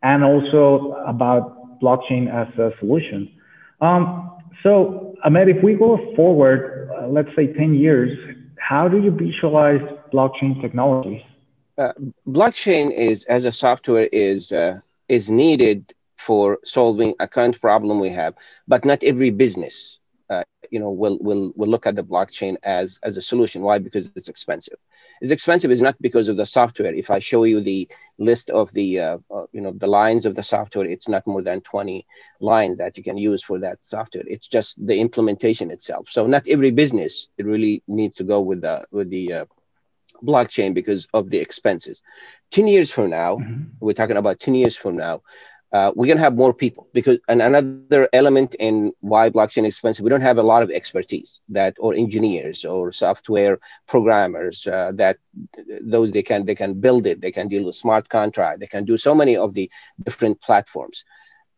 and 0.03 0.23
also 0.23 0.95
about 1.05 1.79
blockchain 1.81 2.31
as 2.31 2.47
a 2.59 2.71
solution. 2.79 3.31
Um, 3.81 4.31
so 4.63 5.15
Ahmed, 5.23 5.49
if 5.49 5.63
we 5.63 5.73
go 5.73 5.97
forward, 6.15 6.89
uh, 6.97 7.07
let's 7.07 7.29
say 7.35 7.51
10 7.53 7.73
years, 7.73 8.17
how 8.59 8.87
do 8.87 9.01
you 9.01 9.11
visualize 9.11 9.81
blockchain 10.13 10.61
technologies? 10.61 11.21
Uh, 11.77 11.93
blockchain 12.27 12.93
is, 12.93 13.23
as 13.25 13.45
a 13.45 13.51
software, 13.51 14.09
is 14.11 14.51
uh, 14.51 14.79
is 15.07 15.31
needed 15.31 15.93
for 16.19 16.59
solving 16.65 17.15
a 17.19 17.27
current 17.27 17.59
problem 17.61 17.99
we 17.99 18.09
have, 18.09 18.35
but 18.67 18.83
not 18.83 19.03
every 19.03 19.29
business, 19.31 19.99
uh, 20.29 20.43
you 20.69 20.79
know, 20.79 20.91
will 20.91 21.17
will 21.21 21.53
will 21.55 21.69
look 21.69 21.87
at 21.87 21.95
the 21.95 22.03
blockchain 22.03 22.57
as 22.63 22.99
as 23.03 23.17
a 23.17 23.21
solution. 23.21 23.61
Why? 23.63 23.79
Because 23.79 24.11
it's 24.15 24.29
expensive. 24.29 24.77
It's 25.21 25.31
expensive 25.31 25.71
is 25.71 25.81
not 25.81 25.95
because 26.01 26.27
of 26.27 26.35
the 26.35 26.45
software. 26.45 26.93
If 26.93 27.09
I 27.09 27.19
show 27.19 27.43
you 27.45 27.61
the 27.61 27.87
list 28.17 28.49
of 28.49 28.71
the 28.73 28.99
uh, 28.99 29.17
uh, 29.33 29.45
you 29.53 29.61
know 29.61 29.71
the 29.71 29.87
lines 29.87 30.25
of 30.25 30.35
the 30.35 30.43
software, 30.43 30.85
it's 30.85 31.07
not 31.07 31.25
more 31.25 31.41
than 31.41 31.61
twenty 31.61 32.05
lines 32.41 32.77
that 32.79 32.97
you 32.97 33.03
can 33.03 33.17
use 33.17 33.41
for 33.41 33.57
that 33.59 33.79
software. 33.81 34.25
It's 34.27 34.47
just 34.47 34.85
the 34.85 34.99
implementation 34.99 35.71
itself. 35.71 36.09
So 36.09 36.27
not 36.27 36.47
every 36.47 36.71
business 36.71 37.29
it 37.37 37.45
really 37.45 37.81
needs 37.87 38.15
to 38.17 38.23
go 38.23 38.41
with 38.41 38.61
the 38.61 38.85
with 38.91 39.09
the 39.09 39.33
uh, 39.33 39.45
blockchain 40.23 40.73
because 40.73 41.07
of 41.13 41.29
the 41.29 41.37
expenses. 41.37 42.01
10 42.51 42.67
years 42.67 42.91
from 42.91 43.09
now, 43.09 43.37
mm-hmm. 43.37 43.63
we're 43.79 43.93
talking 43.93 44.17
about 44.17 44.39
10 44.39 44.55
years 44.55 44.75
from 44.75 44.97
now, 44.97 45.21
uh, 45.71 45.91
we're 45.95 46.07
going 46.07 46.17
to 46.17 46.23
have 46.23 46.35
more 46.35 46.53
people 46.53 46.87
because 46.93 47.19
and 47.27 47.41
another 47.41 48.09
element 48.13 48.55
in 48.55 48.91
why 49.01 49.29
blockchain 49.29 49.67
is 49.67 49.75
expensive 49.75 50.03
we 50.03 50.09
don't 50.09 50.21
have 50.21 50.37
a 50.37 50.43
lot 50.43 50.63
of 50.63 50.71
expertise 50.71 51.41
that 51.47 51.75
or 51.79 51.93
engineers 51.93 52.65
or 52.65 52.91
software 52.91 53.59
programmers 53.87 54.65
uh, 54.67 54.91
that 54.95 55.17
those 55.81 56.11
they 56.11 56.23
can 56.23 56.45
they 56.45 56.55
can 56.55 56.73
build 56.79 57.05
it 57.05 57.21
they 57.21 57.31
can 57.31 57.47
deal 57.47 57.65
with 57.65 57.75
smart 57.75 58.09
contract 58.09 58.59
they 58.59 58.67
can 58.67 58.83
do 58.83 58.97
so 58.97 59.13
many 59.13 59.37
of 59.37 59.53
the 59.53 59.69
different 60.03 60.39
platforms. 60.41 61.05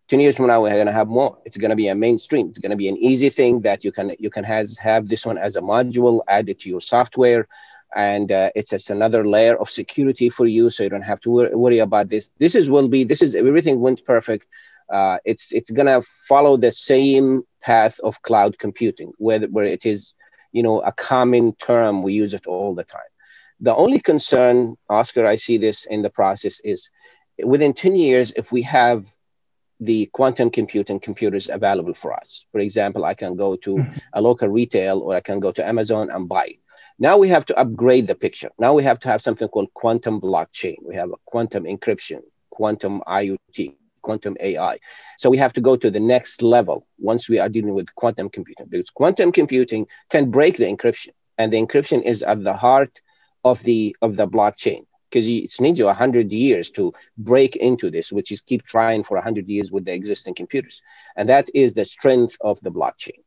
10 0.10 0.20
years 0.20 0.36
from 0.36 0.48
now 0.48 0.62
we're 0.62 0.72
going 0.72 0.88
to 0.88 0.92
have 0.92 1.08
more. 1.08 1.38
It's 1.46 1.56
going 1.56 1.70
to 1.70 1.76
be 1.76 1.88
a 1.88 1.96
mainstream. 1.96 2.50
It's 2.50 2.60
going 2.60 2.72
to 2.72 2.76
be 2.76 2.90
an 2.90 2.98
easy 2.98 3.30
thing 3.30 3.62
that 3.62 3.86
you 3.86 3.94
can 3.94 4.14
you 4.20 4.30
can 4.30 4.44
has, 4.44 4.78
have 4.78 5.08
this 5.08 5.26
one 5.26 5.38
as 5.38 5.56
a 5.56 5.62
module 5.62 6.20
added 6.28 6.60
to 6.60 6.70
your 6.70 6.82
software 6.82 7.48
and 7.96 8.32
uh, 8.32 8.50
it's 8.56 8.70
just 8.70 8.90
another 8.90 9.28
layer 9.28 9.58
of 9.58 9.70
security 9.70 10.30
for 10.30 10.46
you 10.46 10.70
so 10.70 10.84
you 10.84 10.90
don't 10.90 11.02
have 11.02 11.20
to 11.22 11.30
wor- 11.30 11.58
worry 11.58 11.80
about 11.80 12.10
this. 12.10 12.32
This 12.38 12.56
is 12.56 12.70
will 12.70 12.88
be 12.88 13.04
this 13.04 13.22
is 13.22 13.36
everything 13.36 13.80
went 13.80 14.06
perfect. 14.06 14.48
Uh, 14.90 15.18
it's 15.26 15.52
it's 15.52 15.72
gonna 15.72 16.02
follow 16.02 16.58
the 16.58 16.72
same 16.72 17.44
path 17.62 18.00
of 18.00 18.22
cloud 18.22 18.58
computing 18.58 19.12
where, 19.18 19.42
where 19.48 19.66
it 19.66 19.86
is 19.86 20.14
you 20.52 20.64
know 20.64 20.82
a 20.82 20.92
common 20.92 21.54
term 21.56 22.04
we 22.04 22.14
use 22.14 22.34
it 22.34 22.48
all 22.48 22.74
the 22.76 22.84
time. 22.84 23.02
The 23.60 23.76
only 23.76 24.00
concern 24.00 24.76
oscar 24.90 25.28
i 25.28 25.36
see 25.36 25.58
this 25.58 25.86
in 25.86 26.02
the 26.02 26.10
process 26.10 26.60
is 26.62 26.90
within 27.44 27.74
10 27.74 27.96
years 27.96 28.34
if 28.36 28.52
we 28.52 28.64
have 28.64 29.06
the 29.80 30.08
quantum 30.14 30.50
computing 30.50 31.00
computers 31.00 31.50
available 31.50 31.94
for 31.94 32.14
us 32.14 32.46
for 32.52 32.60
example 32.60 33.06
i 33.06 33.14
can 33.14 33.36
go 33.36 33.56
to 33.56 33.78
hmm. 33.78 33.90
a 34.14 34.22
local 34.22 34.48
retail 34.48 35.00
or 35.00 35.16
i 35.16 35.22
can 35.22 35.40
go 35.40 35.52
to 35.52 35.68
amazon 35.68 36.10
and 36.10 36.28
buy 36.28 36.46
it 36.46 36.61
now 37.02 37.18
we 37.18 37.30
have 37.30 37.46
to 37.48 37.58
upgrade 37.58 38.06
the 38.06 38.14
picture. 38.14 38.52
Now 38.60 38.76
we 38.76 38.84
have 38.84 39.00
to 39.00 39.08
have 39.08 39.24
something 39.24 39.48
called 39.48 39.74
quantum 39.74 40.22
blockchain. 40.22 40.76
We 40.84 40.96
have 40.96 41.10
a 41.10 41.16
quantum 41.26 41.64
encryption, 41.64 42.20
quantum 42.52 43.02
IoT, 43.08 43.76
quantum 44.04 44.38
AI. 44.40 44.78
So 45.18 45.32
we 45.32 45.38
have 45.38 45.52
to 45.54 45.62
go 45.62 45.76
to 45.76 45.90
the 45.90 46.00
next 46.00 46.44
level 46.44 46.86
once 47.00 47.28
we 47.28 47.40
are 47.40 47.50
dealing 47.50 47.74
with 47.74 47.94
quantum 47.96 48.30
computing 48.30 48.68
because 48.70 48.92
quantum 48.92 49.32
computing 49.32 49.88
can 50.12 50.30
break 50.30 50.58
the 50.58 50.66
encryption, 50.66 51.10
and 51.40 51.52
the 51.52 51.58
encryption 51.58 52.04
is 52.04 52.22
at 52.22 52.44
the 52.44 52.54
heart 52.54 53.02
of 53.44 53.64
the 53.64 53.96
of 54.04 54.16
the 54.16 54.28
blockchain 54.28 54.84
because 55.10 55.28
it 55.28 55.60
needs 55.60 55.80
you 55.80 55.86
100 55.86 56.32
years 56.32 56.70
to 56.70 56.94
break 57.18 57.56
into 57.56 57.90
this 57.90 58.12
which 58.12 58.32
is 58.32 58.42
keep 58.42 58.64
trying 58.64 59.04
for 59.04 59.18
100 59.18 59.50
years 59.50 59.72
with 59.72 59.86
the 59.86 59.92
existing 59.92 60.36
computers 60.36 60.84
and 61.18 61.28
that 61.28 61.50
is 61.56 61.74
the 61.74 61.84
strength 61.84 62.38
of 62.42 62.62
the 62.62 62.70
blockchain 62.70 63.20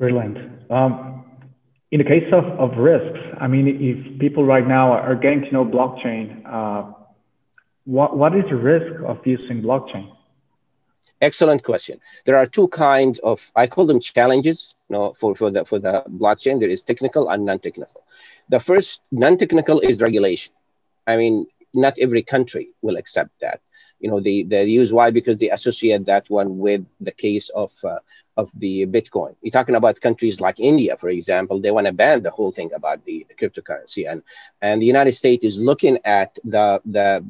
Brilliant. 0.00 0.38
Um, 0.70 1.24
in 1.90 1.98
the 1.98 2.04
case 2.04 2.24
of, 2.32 2.44
of 2.58 2.78
risks, 2.78 3.20
I 3.38 3.46
mean, 3.46 3.68
if 3.68 4.18
people 4.18 4.46
right 4.46 4.66
now 4.66 4.92
are 4.92 5.14
getting 5.14 5.42
to 5.42 5.52
know 5.52 5.64
blockchain, 5.66 6.42
uh, 6.46 6.90
what, 7.84 8.16
what 8.16 8.34
is 8.34 8.44
the 8.48 8.56
risk 8.56 9.02
of 9.06 9.18
using 9.26 9.60
blockchain? 9.60 10.10
Excellent 11.20 11.62
question. 11.64 12.00
There 12.24 12.38
are 12.38 12.46
two 12.46 12.68
kinds 12.68 13.18
of, 13.18 13.52
I 13.54 13.66
call 13.66 13.84
them 13.84 14.00
challenges 14.00 14.74
you 14.88 14.96
know, 14.96 15.12
for, 15.12 15.36
for, 15.36 15.50
the, 15.50 15.66
for 15.66 15.78
the 15.78 16.02
blockchain. 16.08 16.60
There 16.60 16.70
is 16.70 16.82
technical 16.82 17.28
and 17.28 17.44
non-technical. 17.44 18.02
The 18.48 18.58
first 18.58 19.02
non-technical 19.12 19.80
is 19.80 20.00
regulation. 20.00 20.54
I 21.06 21.18
mean, 21.18 21.46
not 21.74 21.98
every 22.00 22.22
country 22.22 22.70
will 22.80 22.96
accept 22.96 23.32
that. 23.42 23.60
You 24.00 24.10
know, 24.10 24.20
they, 24.20 24.42
they 24.42 24.64
use 24.64 24.92
why? 24.92 25.10
Because 25.10 25.38
they 25.38 25.50
associate 25.50 26.06
that 26.06 26.28
one 26.28 26.58
with 26.58 26.84
the 27.00 27.12
case 27.12 27.48
of 27.50 27.72
uh, 27.84 27.98
of 28.36 28.50
the 28.58 28.86
Bitcoin. 28.86 29.34
You're 29.42 29.52
talking 29.52 29.74
about 29.74 30.00
countries 30.00 30.40
like 30.40 30.58
India, 30.60 30.96
for 30.96 31.10
example, 31.10 31.60
they 31.60 31.70
want 31.70 31.86
to 31.86 31.92
ban 31.92 32.22
the 32.22 32.30
whole 32.30 32.52
thing 32.52 32.70
about 32.74 33.04
the, 33.04 33.26
the 33.28 33.34
cryptocurrency, 33.34 34.10
and 34.10 34.22
and 34.62 34.80
the 34.80 34.86
United 34.86 35.12
States 35.12 35.44
is 35.44 35.58
looking 35.58 35.98
at 36.04 36.38
the 36.44 36.80
the 36.86 37.24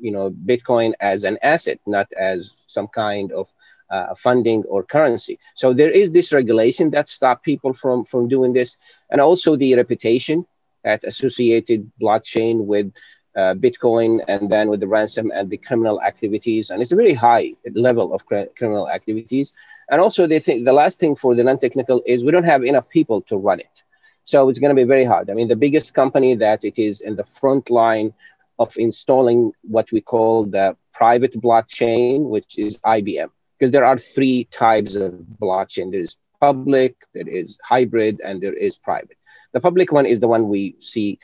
you 0.00 0.10
know 0.10 0.30
Bitcoin 0.30 0.92
as 1.00 1.24
an 1.24 1.38
asset, 1.42 1.78
not 1.86 2.08
as 2.18 2.64
some 2.66 2.88
kind 2.88 3.32
of 3.32 3.48
uh, 3.90 4.14
funding 4.14 4.62
or 4.64 4.82
currency. 4.82 5.38
So 5.54 5.72
there 5.72 5.90
is 5.90 6.10
this 6.10 6.32
regulation 6.32 6.90
that 6.90 7.08
stop 7.08 7.42
people 7.42 7.72
from 7.72 8.04
from 8.04 8.28
doing 8.28 8.52
this, 8.52 8.76
and 9.10 9.20
also 9.20 9.56
the 9.56 9.74
reputation 9.74 10.46
that 10.84 11.04
associated 11.04 11.90
blockchain 12.00 12.64
with 12.64 12.92
uh, 13.36 13.54
Bitcoin 13.54 14.20
and 14.28 14.50
then 14.50 14.68
with 14.68 14.80
the 14.80 14.86
ransom 14.86 15.30
and 15.34 15.50
the 15.50 15.56
criminal 15.56 16.00
activities, 16.02 16.70
and 16.70 16.80
it's 16.80 16.92
a 16.92 16.96
very 16.96 17.14
high 17.14 17.52
level 17.74 18.14
of 18.14 18.24
cr- 18.26 18.50
criminal 18.56 18.88
activities. 18.88 19.52
And 19.90 20.00
also, 20.00 20.26
they 20.26 20.40
think 20.40 20.64
the 20.64 20.72
last 20.72 20.98
thing 20.98 21.14
for 21.14 21.34
the 21.34 21.44
non-technical 21.44 22.02
is 22.06 22.24
we 22.24 22.32
don't 22.32 22.44
have 22.44 22.64
enough 22.64 22.88
people 22.88 23.20
to 23.22 23.36
run 23.36 23.60
it, 23.60 23.82
so 24.24 24.48
it's 24.48 24.58
going 24.58 24.74
to 24.74 24.80
be 24.82 24.88
very 24.88 25.04
hard. 25.04 25.30
I 25.30 25.34
mean, 25.34 25.48
the 25.48 25.56
biggest 25.56 25.94
company 25.94 26.34
that 26.36 26.64
it 26.64 26.78
is 26.78 27.00
in 27.00 27.16
the 27.16 27.24
front 27.24 27.70
line 27.70 28.14
of 28.58 28.74
installing 28.76 29.52
what 29.62 29.90
we 29.92 30.00
call 30.00 30.44
the 30.44 30.76
private 30.92 31.34
blockchain, 31.40 32.28
which 32.28 32.58
is 32.58 32.76
IBM 32.78 33.30
because 33.58 33.72
there 33.72 33.84
are 33.84 33.98
three 33.98 34.44
types 34.44 34.94
of 34.94 35.12
blockchain. 35.40 35.90
There 35.90 36.00
is 36.00 36.16
public 36.40 36.94
there 37.14 37.28
is 37.28 37.58
hybrid 37.62 38.20
and 38.22 38.42
there 38.42 38.52
is 38.52 38.76
private. 38.76 39.16
The 39.52 39.60
public 39.60 39.92
one 39.92 40.06
is 40.06 40.20
the 40.20 40.28
one 40.28 40.48
we 40.48 40.76
see 40.78 41.18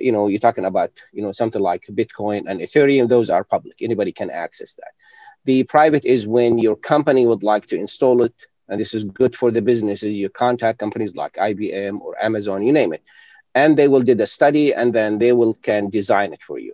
you 0.00 0.12
know 0.12 0.28
you're 0.28 0.38
talking 0.38 0.64
about 0.64 0.92
you 1.12 1.22
know 1.22 1.32
something 1.32 1.62
like 1.62 1.84
bitcoin 1.92 2.42
and 2.48 2.60
ethereum 2.60 3.08
those 3.08 3.30
are 3.30 3.44
public. 3.44 3.76
Anybody 3.80 4.12
can 4.12 4.30
access 4.30 4.74
that. 4.74 4.92
The 5.44 5.64
private 5.64 6.04
is 6.04 6.26
when 6.26 6.58
your 6.58 6.76
company 6.76 7.26
would 7.26 7.42
like 7.42 7.66
to 7.68 7.76
install 7.76 8.22
it 8.22 8.34
and 8.68 8.80
this 8.80 8.94
is 8.94 9.04
good 9.04 9.36
for 9.36 9.50
the 9.50 9.62
businesses 9.62 10.12
you 10.14 10.28
contact 10.28 10.78
companies 10.78 11.16
like 11.16 11.34
ibm 11.34 12.00
or 12.00 12.22
amazon 12.22 12.62
you 12.62 12.72
name 12.72 12.92
it. 12.92 13.02
And 13.54 13.76
they 13.76 13.88
will 13.88 14.02
do 14.02 14.14
the 14.14 14.26
study 14.26 14.72
and 14.72 14.94
then 14.94 15.18
they 15.18 15.32
will 15.32 15.54
can 15.54 15.90
design 15.90 16.32
it 16.32 16.42
for 16.42 16.58
you. 16.58 16.72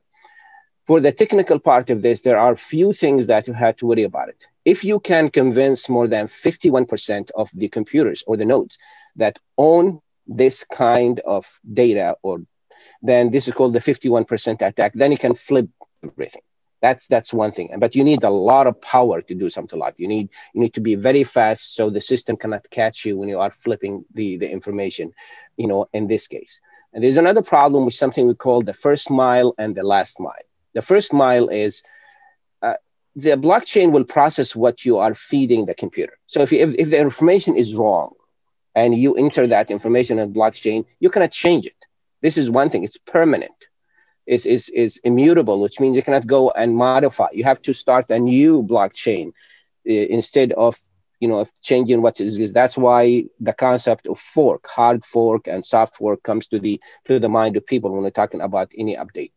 For 0.87 1.01
the 1.01 1.13
technical 1.13 1.59
part 1.59 1.91
of 1.91 2.01
this, 2.01 2.23
there 2.23 2.39
are 2.39 2.57
few 2.57 2.95
things 2.95 3.27
that 3.27 3.47
you 3.47 3.53
have 3.53 3.77
to 3.77 3.87
worry 3.87 4.05
about 4.05 4.31
it. 4.31 4.47
If 4.65 4.85
you 4.85 5.01
can 5.01 5.29
convince 5.29 5.89
more 5.89 6.09
than 6.09 6.29
51% 6.29 7.31
of 7.35 7.51
the 7.53 7.69
computers 7.69 8.25
or 8.27 8.39
the 8.39 8.47
nodes 8.47 8.79
that 9.17 9.39
own 9.59 10.01
this 10.27 10.65
kind 10.65 11.21
of 11.21 11.47
data, 11.71 12.17
or 12.23 12.39
then 13.03 13.31
this 13.31 13.49
is 13.49 13.55
called 13.55 13.73
the 13.73 13.81
51% 13.81 14.61
attack, 14.67 14.93
then 14.95 15.13
you 15.13 15.19
can 15.19 15.35
flip 15.35 15.69
everything. 16.05 16.43
That's 16.81 17.09
that's 17.09 17.33
one 17.33 17.51
thing. 17.51 17.75
But 17.79 17.97
you 17.97 18.05
need 18.05 18.23
a 18.23 18.31
lot 18.31 18.69
of 18.69 18.81
power 18.81 19.21
to 19.21 19.35
do 19.35 19.51
something 19.51 19.81
like 19.81 19.97
that. 19.97 20.03
You 20.03 20.07
need 20.07 20.31
you 20.55 20.61
need 20.61 20.75
to 20.75 20.81
be 20.81 20.95
very 20.95 21.25
fast 21.25 21.75
so 21.75 21.91
the 21.91 22.01
system 22.01 22.37
cannot 22.37 22.71
catch 22.71 23.05
you 23.05 23.19
when 23.19 23.29
you 23.29 23.41
are 23.41 23.51
flipping 23.51 24.05
the, 24.15 24.37
the 24.37 24.49
information, 24.49 25.13
you 25.57 25.67
know, 25.67 25.89
in 25.93 26.07
this 26.07 26.29
case. 26.29 26.61
And 26.93 27.03
there's 27.03 27.17
another 27.17 27.43
problem 27.43 27.85
with 27.85 27.95
something 27.95 28.29
we 28.29 28.35
call 28.35 28.63
the 28.63 28.75
first 28.75 29.11
mile 29.11 29.55
and 29.59 29.75
the 29.75 29.83
last 29.83 30.21
mile 30.21 30.47
the 30.75 30.83
first 30.83 31.13
mile 31.13 31.49
is 31.49 31.83
uh, 32.63 32.75
the 33.17 33.31
blockchain 33.31 33.91
will 33.91 34.05
process 34.05 34.55
what 34.55 34.85
you 34.85 34.99
are 34.99 35.15
feeding 35.15 35.67
the 35.67 35.75
computer. 35.75 36.17
So 36.27 36.43
if, 36.43 36.53
you, 36.53 36.61
if, 36.61 36.75
if 36.79 36.91
the 36.91 37.01
information 37.01 37.57
is 37.57 37.75
wrong 37.75 38.15
and 38.75 38.97
you 38.97 39.15
enter 39.15 39.47
that 39.49 39.71
information 39.71 40.19
in 40.19 40.33
blockchain, 40.33 40.87
you 41.01 41.11
cannot 41.11 41.33
change 41.33 41.67
it. 41.67 41.78
This 42.23 42.37
is 42.37 42.51
one 42.51 42.71
thing, 42.71 42.85
it's 42.85 42.99
permanent. 42.99 43.53
It's, 44.27 44.47
it's, 44.47 44.69
it's 44.75 44.99
immutable, 44.99 45.61
which 45.61 45.81
means 45.81 45.97
you 45.97 46.03
cannot 46.03 46.27
go 46.27 46.51
and 46.51 46.77
modify. 46.77 47.29
You 47.33 47.45
have 47.45 47.63
to 47.63 47.73
start 47.73 48.11
a 48.11 48.19
new 48.19 48.63
blockchain 48.63 49.29
uh, 49.29 49.93
instead 49.93 50.53
of 50.53 50.77
you 51.21 51.29
know 51.29 51.45
changing 51.63 52.03
what 52.03 52.21
is, 52.21 52.39
is 52.39 52.53
that's 52.53 52.77
why 52.77 53.25
the 53.41 53.53
concept 53.53 54.07
of 54.07 54.19
fork 54.19 54.67
hard 54.69 55.05
fork 55.05 55.49
and 55.49 55.65
soft 55.65 55.97
fork 55.97 56.23
comes 56.23 56.47
to 56.47 56.59
the 56.61 56.81
to 57.07 57.19
the 57.19 57.29
mind 57.29 57.57
of 57.57 57.67
people 57.67 57.91
when 57.93 58.03
they're 58.03 58.11
talking 58.11 58.41
about 58.41 58.71
any 58.79 58.97
update 58.97 59.33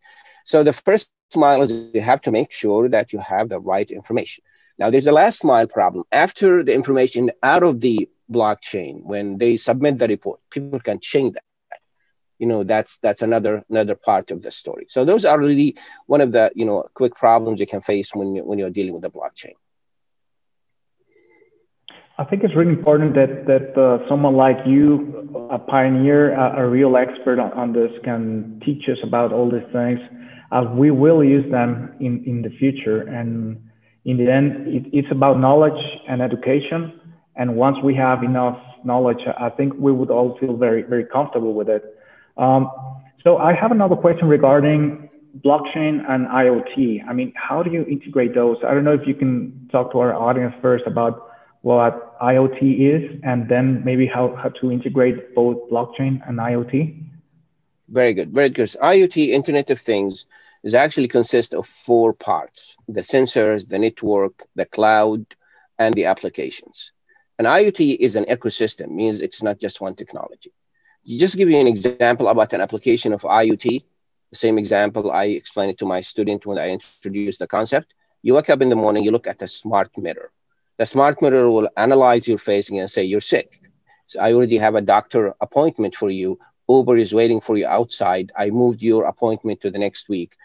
so 0.46 0.64
the 0.64 0.74
first 0.74 1.10
mile 1.14 1.38
is 1.38 1.54
you 1.54 1.58
have 1.62 1.86
to 1.86 1.96
make 1.96 2.18
sure 2.52 2.54
that 2.54 2.76
you 2.76 2.84
have 2.84 3.04
the 3.16 3.24
right 3.60 3.90
information. 3.90 4.24
Now, 4.58 4.74
there's 4.74 5.08
a 5.08 5.12
last 5.12 5.44
mile 5.44 5.68
problem. 5.68 6.04
After 6.12 6.64
the 6.64 6.74
information 6.74 7.32
out 7.42 7.64
of 7.64 7.80
the 7.82 8.10
blockchain, 8.32 9.04
when 9.04 9.38
they 9.38 9.58
submit 9.58 9.98
the 9.98 10.08
report, 10.08 10.40
people 10.50 10.80
can 10.80 11.00
change 11.00 11.34
that. 11.34 11.51
You 12.42 12.48
know, 12.48 12.64
that's 12.64 12.98
that's 12.98 13.22
another 13.22 13.64
another 13.70 13.96
part 13.96 14.32
of 14.32 14.42
the 14.42 14.50
story. 14.50 14.86
So 14.90 15.06
those 15.06 15.26
are 15.26 15.40
really 15.40 15.78
one 16.08 16.22
of 16.22 16.32
the 16.32 16.52
you 16.56 16.66
know 16.66 16.80
quick 16.96 17.14
problems 17.16 17.60
you 17.60 17.68
can 17.68 17.82
face 17.82 18.16
when 18.16 18.34
you 18.36 18.42
when 18.44 18.58
you're 18.58 18.76
dealing 18.80 18.94
with 18.94 19.04
the 19.04 19.12
blockchain. 19.12 19.56
I 22.18 22.24
think 22.26 22.44
it's 22.44 22.56
really 22.56 22.76
important 22.80 23.14
that 23.14 23.46
that 23.46 23.68
uh, 23.80 24.10
someone 24.10 24.36
like 24.36 24.58
you, 24.66 25.48
a 25.52 25.60
pioneer, 25.60 26.34
a, 26.34 26.64
a 26.64 26.68
real 26.68 26.98
expert 26.98 27.38
on, 27.40 27.52
on, 27.54 27.74
this, 27.74 27.92
can 28.04 28.60
teach 28.66 28.90
us 28.90 28.98
about 29.04 29.32
all 29.32 29.50
these 29.52 29.72
things 29.72 30.00
as 30.52 30.66
we 30.74 30.92
will 30.92 31.24
use 31.24 31.50
them 31.52 31.94
in, 32.00 32.24
in 32.26 32.42
the 32.42 32.50
future. 32.58 33.02
And 33.02 33.62
in 34.06 34.18
the 34.18 34.32
end, 34.32 34.68
it, 34.68 34.84
it's 34.92 35.12
about 35.12 35.40
knowledge 35.40 35.82
and 36.10 36.22
education. 36.22 37.00
And 37.36 37.56
once 37.56 37.78
we 37.84 37.96
have 37.96 38.24
enough 38.24 38.60
knowledge, 38.84 39.22
I 39.40 39.50
think 39.50 39.74
we 39.78 39.92
would 39.92 40.10
all 40.10 40.38
feel 40.40 40.58
very, 40.58 40.82
very 40.82 41.06
comfortable 41.06 41.54
with 41.54 41.70
it. 41.70 41.84
Um, 42.42 42.72
so 43.24 43.38
I 43.38 43.54
have 43.54 43.72
another 43.72 43.96
question 43.96 44.28
regarding 44.28 45.10
blockchain 45.46 46.04
and 46.10 46.28
IoT. 46.28 47.08
I 47.08 47.14
mean, 47.14 47.32
how 47.36 47.62
do 47.62 47.70
you 47.72 47.84
integrate 47.86 48.34
those? 48.34 48.58
I 48.68 48.74
don't 48.74 48.84
know 48.84 48.96
if 48.96 49.08
you 49.08 49.14
can 49.14 49.70
talk 49.72 49.92
to 49.92 50.00
our 50.00 50.14
audience 50.14 50.56
first 50.60 50.86
about 50.88 51.30
what 51.62 52.20
IoT 52.20 52.62
is 52.94 53.20
and 53.24 53.48
then 53.48 53.84
maybe 53.86 54.08
how, 54.08 54.36
how 54.36 54.50
to 54.60 54.72
integrate 54.72 55.36
both 55.36 55.70
blockchain 55.70 56.28
and 56.28 56.40
IoT. 56.40 57.04
Very 57.90 58.16
good, 58.16 58.32
very 58.32 58.50
good. 58.50 58.70
IoT, 58.70 59.28
Internet 59.30 59.70
of 59.70 59.80
Things, 59.80 60.26
is 60.64 60.74
actually 60.74 61.08
consists 61.08 61.54
of 61.54 61.68
four 61.68 62.14
parts: 62.14 62.76
the 62.88 63.02
sensors, 63.02 63.68
the 63.68 63.78
network, 63.78 64.34
the 64.56 64.66
cloud, 64.66 65.26
and 65.78 65.94
the 65.94 66.06
applications. 66.06 66.92
And 67.38 67.48
IoT 67.48 67.98
is 68.00 68.16
an 68.16 68.26
ecosystem, 68.26 68.90
means 68.92 69.22
it's 69.22 69.44
not 69.44 69.60
just 69.60 69.82
one 69.82 69.96
technology. 69.96 70.52
Just 71.06 71.36
give 71.36 71.50
you 71.50 71.58
an 71.58 71.68
example 71.68 72.28
about 72.28 72.54
an 72.54 72.62
application 72.62 73.14
of 73.14 73.22
IoT. 73.22 73.84
The 74.30 74.36
same 74.36 74.58
example 74.58 75.12
I 75.12 75.26
explained 75.26 75.72
it 75.72 75.78
to 75.80 75.86
my 75.86 76.02
student 76.02 76.46
when 76.46 76.58
I 76.58 76.70
introduced 76.70 77.40
the 77.40 77.48
concept. 77.48 77.94
You 78.22 78.36
wake 78.36 78.50
up 78.50 78.62
in 78.62 78.70
the 78.70 78.76
morning, 78.76 79.04
you 79.04 79.12
look 79.12 79.28
at 79.28 79.42
a 79.42 79.48
smart 79.48 79.90
mirror. 79.98 80.32
The 80.78 80.86
smart 80.86 81.22
mirror 81.22 81.50
will 81.50 81.70
analyze 81.76 82.28
your 82.28 82.38
face 82.38 82.70
and 82.70 82.90
say 82.90 83.04
you're 83.04 83.22
sick. 83.22 83.60
So 84.08 84.20
I 84.22 84.34
already 84.34 84.58
have 84.58 84.76
a 84.76 84.82
doctor 84.82 85.34
appointment 85.42 85.96
for 85.96 86.10
you 86.10 86.38
Uber 86.72 86.98
is 86.98 87.14
waiting 87.14 87.42
for 87.42 87.58
you 87.58 87.68
outside. 87.68 88.32
I 88.38 88.50
moved 88.50 88.82
your 88.82 89.06
appointment 89.06 89.62
to 89.62 89.72
the 89.72 89.80
next 89.80 90.08
week. 90.08 90.36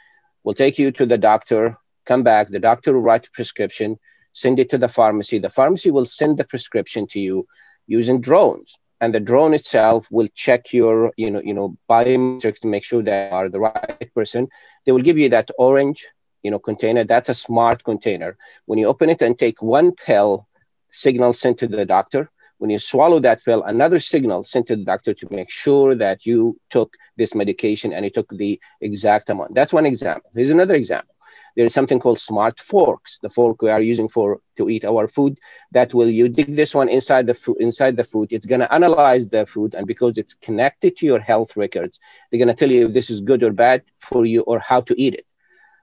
We'll 0.42 0.54
take 0.54 0.78
you 0.78 0.90
to 0.92 1.06
the 1.06 1.18
doctor, 1.18 1.76
come 2.04 2.22
back. 2.22 2.48
The 2.48 2.58
doctor 2.58 2.94
will 2.94 3.02
write 3.02 3.26
a 3.26 3.30
prescription, 3.30 3.98
send 4.32 4.58
it 4.58 4.70
to 4.70 4.78
the 4.78 4.88
pharmacy. 4.88 5.38
The 5.38 5.50
pharmacy 5.50 5.90
will 5.90 6.04
send 6.04 6.36
the 6.36 6.44
prescription 6.44 7.06
to 7.08 7.20
you 7.20 7.46
using 7.86 8.20
drones. 8.20 8.76
And 9.00 9.14
the 9.14 9.20
drone 9.20 9.52
itself 9.54 10.06
will 10.10 10.28
check 10.34 10.72
your, 10.72 11.12
you 11.16 11.30
know, 11.30 11.42
you 11.44 11.52
know, 11.54 11.76
biometrics 11.88 12.60
to 12.60 12.68
make 12.68 12.84
sure 12.84 13.02
they 13.02 13.28
are 13.28 13.48
the 13.48 13.60
right 13.60 14.10
person. 14.14 14.48
They 14.84 14.92
will 14.92 15.02
give 15.02 15.18
you 15.18 15.28
that 15.30 15.50
orange, 15.58 16.06
you 16.42 16.50
know, 16.50 16.58
container. 16.58 17.04
That's 17.04 17.28
a 17.28 17.34
smart 17.34 17.84
container. 17.84 18.36
When 18.64 18.78
you 18.78 18.86
open 18.86 19.10
it 19.10 19.20
and 19.22 19.38
take 19.38 19.60
one 19.60 19.92
pill, 19.92 20.46
signal 20.90 21.34
sent 21.34 21.58
to 21.58 21.68
the 21.68 21.84
doctor, 21.84 22.30
when 22.58 22.70
you 22.70 22.78
swallow 22.78 23.18
that 23.20 23.44
pill, 23.44 23.62
another 23.64 24.00
signal 24.00 24.44
sent 24.44 24.66
to 24.68 24.76
the 24.76 24.84
doctor 24.84 25.12
to 25.12 25.28
make 25.30 25.50
sure 25.50 25.94
that 25.94 26.24
you 26.24 26.58
took 26.70 26.94
this 27.16 27.34
medication 27.34 27.92
and 27.92 28.04
you 28.04 28.10
took 28.10 28.30
the 28.30 28.58
exact 28.80 29.28
amount. 29.28 29.54
That's 29.54 29.74
one 29.74 29.84
example. 29.84 30.30
Here's 30.34 30.50
another 30.50 30.74
example. 30.74 31.15
There 31.56 31.64
is 31.64 31.74
something 31.74 31.98
called 31.98 32.20
smart 32.20 32.60
forks, 32.60 33.18
the 33.22 33.30
fork 33.30 33.62
we 33.62 33.70
are 33.70 33.80
using 33.80 34.08
for 34.08 34.40
to 34.56 34.68
eat 34.68 34.84
our 34.84 35.08
food. 35.08 35.38
That 35.72 35.94
will 35.94 36.10
you 36.10 36.28
dig 36.28 36.54
this 36.54 36.74
one 36.74 36.88
inside 36.88 37.26
the 37.26 37.34
food 37.34 37.56
inside 37.60 37.96
the 37.96 38.04
food. 38.04 38.32
It's 38.32 38.46
going 38.46 38.60
to 38.60 38.72
analyze 38.72 39.28
the 39.28 39.46
food, 39.46 39.74
and 39.74 39.86
because 39.86 40.18
it's 40.18 40.34
connected 40.34 40.96
to 40.98 41.06
your 41.06 41.20
health 41.20 41.56
records, 41.56 41.98
they're 42.30 42.38
going 42.38 42.48
to 42.48 42.54
tell 42.54 42.70
you 42.70 42.86
if 42.86 42.92
this 42.92 43.10
is 43.10 43.20
good 43.20 43.42
or 43.42 43.52
bad 43.52 43.82
for 44.00 44.26
you 44.26 44.42
or 44.42 44.58
how 44.58 44.82
to 44.82 45.00
eat 45.00 45.14
it. 45.14 45.26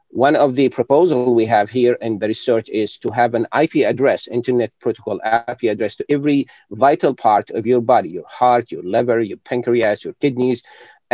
One 0.09 0.35
of 0.35 0.53
the 0.55 0.69
proposal 0.69 1.33
we 1.33 1.47
have 1.47 1.71
here 1.71 1.97
in 1.99 2.19
the 2.19 2.27
research 2.27 2.69
is 2.69 2.99
to 2.99 3.09
have 3.09 3.33
an 3.33 3.47
IP 3.59 3.77
address, 3.77 4.27
Internet 4.27 4.71
Protocol 4.79 5.19
IP 5.49 5.63
address 5.63 5.95
to 5.95 6.05
every 6.07 6.45
vital 6.69 7.15
part 7.15 7.49
of 7.49 7.65
your 7.65 7.81
body, 7.81 8.09
your 8.09 8.27
heart, 8.27 8.71
your 8.71 8.83
liver, 8.83 9.21
your 9.21 9.37
pancreas, 9.37 10.03
your 10.03 10.13
kidneys, 10.21 10.61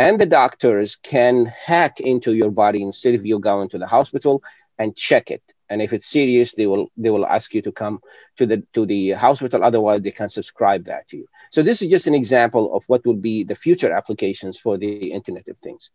and 0.00 0.18
the 0.18 0.24
doctors 0.24 0.96
can 0.96 1.44
hack 1.44 2.00
into 2.00 2.32
your 2.32 2.50
body 2.50 2.82
instead 2.82 3.14
of 3.14 3.26
you 3.26 3.38
going 3.38 3.68
to 3.68 3.76
the 3.76 3.86
hospital 3.86 4.42
and 4.78 4.96
check 4.96 5.30
it. 5.30 5.42
And 5.68 5.82
if 5.82 5.92
it's 5.92 6.08
serious, 6.18 6.54
they 6.54 6.66
will 6.66 6.86
they 6.96 7.10
will 7.10 7.26
ask 7.26 7.54
you 7.54 7.60
to 7.62 7.72
come 7.82 8.00
to 8.38 8.46
the 8.46 8.58
to 8.72 8.86
the 8.86 9.10
hospital. 9.26 9.62
Otherwise, 9.62 10.00
they 10.00 10.10
can 10.20 10.30
subscribe 10.30 10.84
that 10.86 11.06
to 11.08 11.18
you. 11.18 11.26
So 11.54 11.62
this 11.62 11.82
is 11.82 11.88
just 11.88 12.06
an 12.06 12.14
example 12.14 12.74
of 12.74 12.82
what 12.86 13.04
will 13.04 13.22
be 13.30 13.44
the 13.44 13.54
future 13.54 13.92
applications 13.92 14.58
for 14.58 14.78
the 14.78 15.12
Internet 15.18 15.48
of 15.48 15.58
Things. 15.58 15.90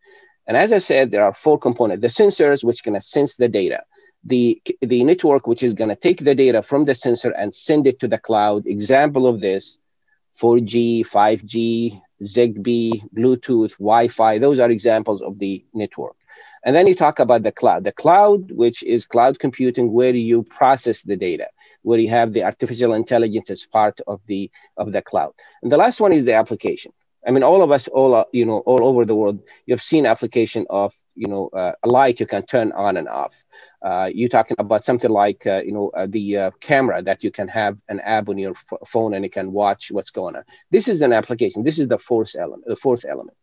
And 0.45 0.55
as 0.55 0.71
I 0.71 0.77
said, 0.89 1.09
there 1.09 1.25
are 1.27 1.33
four 1.33 1.57
components. 1.57 2.01
The 2.03 2.23
sensors, 2.23 2.63
which 2.63 2.83
to 2.83 2.99
sense 2.99 3.35
the 3.35 3.49
data. 3.49 3.81
The, 4.23 4.61
the 4.81 5.03
network, 5.03 5.47
which 5.47 5.63
is 5.63 5.73
going 5.73 5.89
to 5.89 5.95
take 6.07 6.23
the 6.23 6.35
data 6.35 6.61
from 6.61 6.85
the 6.85 6.95
sensor 6.95 7.31
and 7.31 7.53
send 7.53 7.87
it 7.87 7.99
to 8.01 8.07
the 8.07 8.17
cloud. 8.17 8.67
Example 8.67 9.25
of 9.27 9.39
this, 9.39 9.79
4G, 10.41 11.07
5G, 11.07 12.01
Zigbee, 12.23 13.01
Bluetooth, 13.13 13.71
Wi-Fi. 13.77 14.39
Those 14.39 14.59
are 14.59 14.71
examples 14.71 15.21
of 15.21 15.39
the 15.39 15.65
network. 15.73 16.15
And 16.65 16.75
then 16.75 16.87
you 16.87 16.95
talk 16.95 17.19
about 17.19 17.43
the 17.43 17.51
cloud. 17.51 17.83
The 17.83 17.91
cloud, 17.91 18.51
which 18.51 18.83
is 18.83 19.05
cloud 19.05 19.39
computing, 19.39 19.91
where 19.93 20.15
you 20.15 20.43
process 20.43 21.03
the 21.03 21.15
data. 21.15 21.47
where 21.85 21.99
you 21.99 22.09
have 22.09 22.33
the 22.33 22.43
artificial 22.43 22.93
intelligence 22.93 23.49
as 23.49 23.63
part 23.63 24.01
of 24.07 24.19
the 24.27 24.51
of 24.77 24.91
the 24.91 25.01
cloud. 25.01 25.33
And 25.61 25.71
the 25.71 25.77
last 25.77 26.01
one 26.01 26.11
is 26.11 26.25
the 26.25 26.33
application. 26.33 26.91
I 27.27 27.31
mean, 27.31 27.43
all 27.43 27.61
of 27.63 27.71
us, 27.71 27.87
all 27.87 28.25
you 28.31 28.45
know, 28.45 28.59
all 28.59 28.83
over 28.83 29.05
the 29.05 29.15
world, 29.15 29.39
you've 29.65 29.81
seen 29.81 30.05
application 30.05 30.65
of 30.69 30.93
you 31.15 31.27
know 31.27 31.49
uh, 31.49 31.73
a 31.83 31.87
light 31.87 32.19
you 32.19 32.27
can 32.27 32.45
turn 32.45 32.71
on 32.73 32.97
and 32.97 33.07
off. 33.07 33.33
Uh, 33.83 34.09
you're 34.13 34.29
talking 34.29 34.55
about 34.59 34.85
something 34.85 35.09
like 35.09 35.45
uh, 35.47 35.61
you 35.63 35.71
know 35.71 35.89
uh, 35.89 36.07
the 36.09 36.37
uh, 36.37 36.51
camera 36.61 37.01
that 37.01 37.23
you 37.23 37.31
can 37.31 37.47
have 37.47 37.81
an 37.89 37.99
app 38.01 38.29
on 38.29 38.37
your 38.37 38.51
f- 38.51 38.87
phone 38.87 39.13
and 39.13 39.23
you 39.25 39.31
can 39.31 39.51
watch 39.51 39.89
what's 39.91 40.11
going 40.11 40.35
on. 40.35 40.43
This 40.71 40.87
is 40.87 41.01
an 41.01 41.13
application. 41.13 41.63
This 41.63 41.79
is 41.79 41.87
the 41.87 41.97
fourth 41.97 42.35
element. 42.37 42.63
The 42.67 42.75
fourth 42.75 43.05
element. 43.05 43.37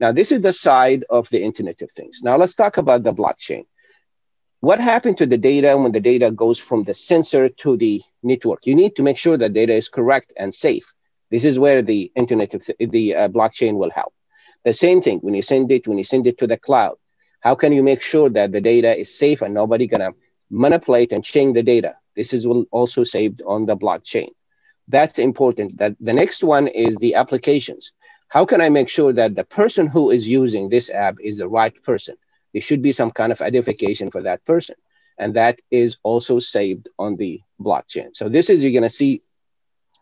Now, 0.00 0.12
this 0.12 0.30
is 0.32 0.40
the 0.42 0.52
side 0.52 1.04
of 1.10 1.28
the 1.30 1.42
Internet 1.42 1.82
of 1.82 1.90
Things. 1.90 2.20
Now, 2.22 2.36
let's 2.36 2.54
talk 2.54 2.76
about 2.76 3.02
the 3.02 3.12
blockchain. 3.12 3.64
What 4.60 4.80
happened 4.80 5.18
to 5.18 5.26
the 5.26 5.38
data 5.38 5.76
when 5.76 5.92
the 5.92 6.00
data 6.00 6.30
goes 6.30 6.58
from 6.58 6.84
the 6.84 6.94
sensor 6.94 7.48
to 7.48 7.76
the 7.76 8.00
network? 8.22 8.66
You 8.66 8.74
need 8.74 8.96
to 8.96 9.02
make 9.02 9.18
sure 9.18 9.36
that 9.36 9.52
data 9.52 9.74
is 9.74 9.88
correct 9.88 10.32
and 10.36 10.52
safe. 10.52 10.92
This 11.30 11.44
is 11.44 11.58
where 11.58 11.82
the 11.82 12.10
Internet 12.16 12.54
of 12.54 12.64
th- 12.64 12.90
the 12.90 13.14
uh, 13.14 13.28
blockchain 13.28 13.76
will 13.76 13.90
help. 13.90 14.12
The 14.64 14.72
same 14.72 15.00
thing 15.02 15.18
when 15.20 15.34
you 15.34 15.42
send 15.42 15.70
it 15.70 15.86
when 15.86 15.98
you 15.98 16.04
send 16.04 16.26
it 16.26 16.38
to 16.38 16.46
the 16.46 16.56
cloud. 16.56 16.96
How 17.40 17.54
can 17.54 17.72
you 17.72 17.82
make 17.82 18.02
sure 18.02 18.28
that 18.30 18.52
the 18.52 18.60
data 18.60 18.98
is 18.98 19.16
safe 19.16 19.42
and 19.42 19.54
nobody 19.54 19.86
gonna 19.86 20.10
manipulate 20.50 21.12
and 21.12 21.24
change 21.24 21.54
the 21.54 21.62
data? 21.62 21.94
This 22.16 22.32
is 22.32 22.46
also 22.70 23.04
saved 23.04 23.42
on 23.46 23.66
the 23.66 23.76
blockchain. 23.76 24.28
That's 24.88 25.18
important. 25.18 25.78
That 25.78 25.94
the 26.00 26.12
next 26.12 26.42
one 26.42 26.66
is 26.68 26.96
the 26.96 27.14
applications 27.14 27.92
how 28.28 28.44
can 28.44 28.60
I 28.60 28.68
make 28.68 28.88
sure 28.88 29.12
that 29.14 29.34
the 29.34 29.44
person 29.44 29.86
who 29.86 30.10
is 30.10 30.28
using 30.28 30.68
this 30.68 30.90
app 30.90 31.16
is 31.20 31.38
the 31.38 31.48
right 31.48 31.74
person? 31.82 32.16
There 32.52 32.60
should 32.60 32.82
be 32.82 32.92
some 32.92 33.10
kind 33.10 33.32
of 33.32 33.40
identification 33.40 34.10
for 34.10 34.22
that 34.22 34.44
person. 34.44 34.76
And 35.18 35.34
that 35.34 35.60
is 35.70 35.96
also 36.02 36.38
saved 36.38 36.88
on 36.98 37.16
the 37.16 37.40
blockchain. 37.60 38.14
So 38.14 38.28
this 38.28 38.50
is, 38.50 38.62
you're 38.62 38.82
to 38.82 38.90
see 38.90 39.22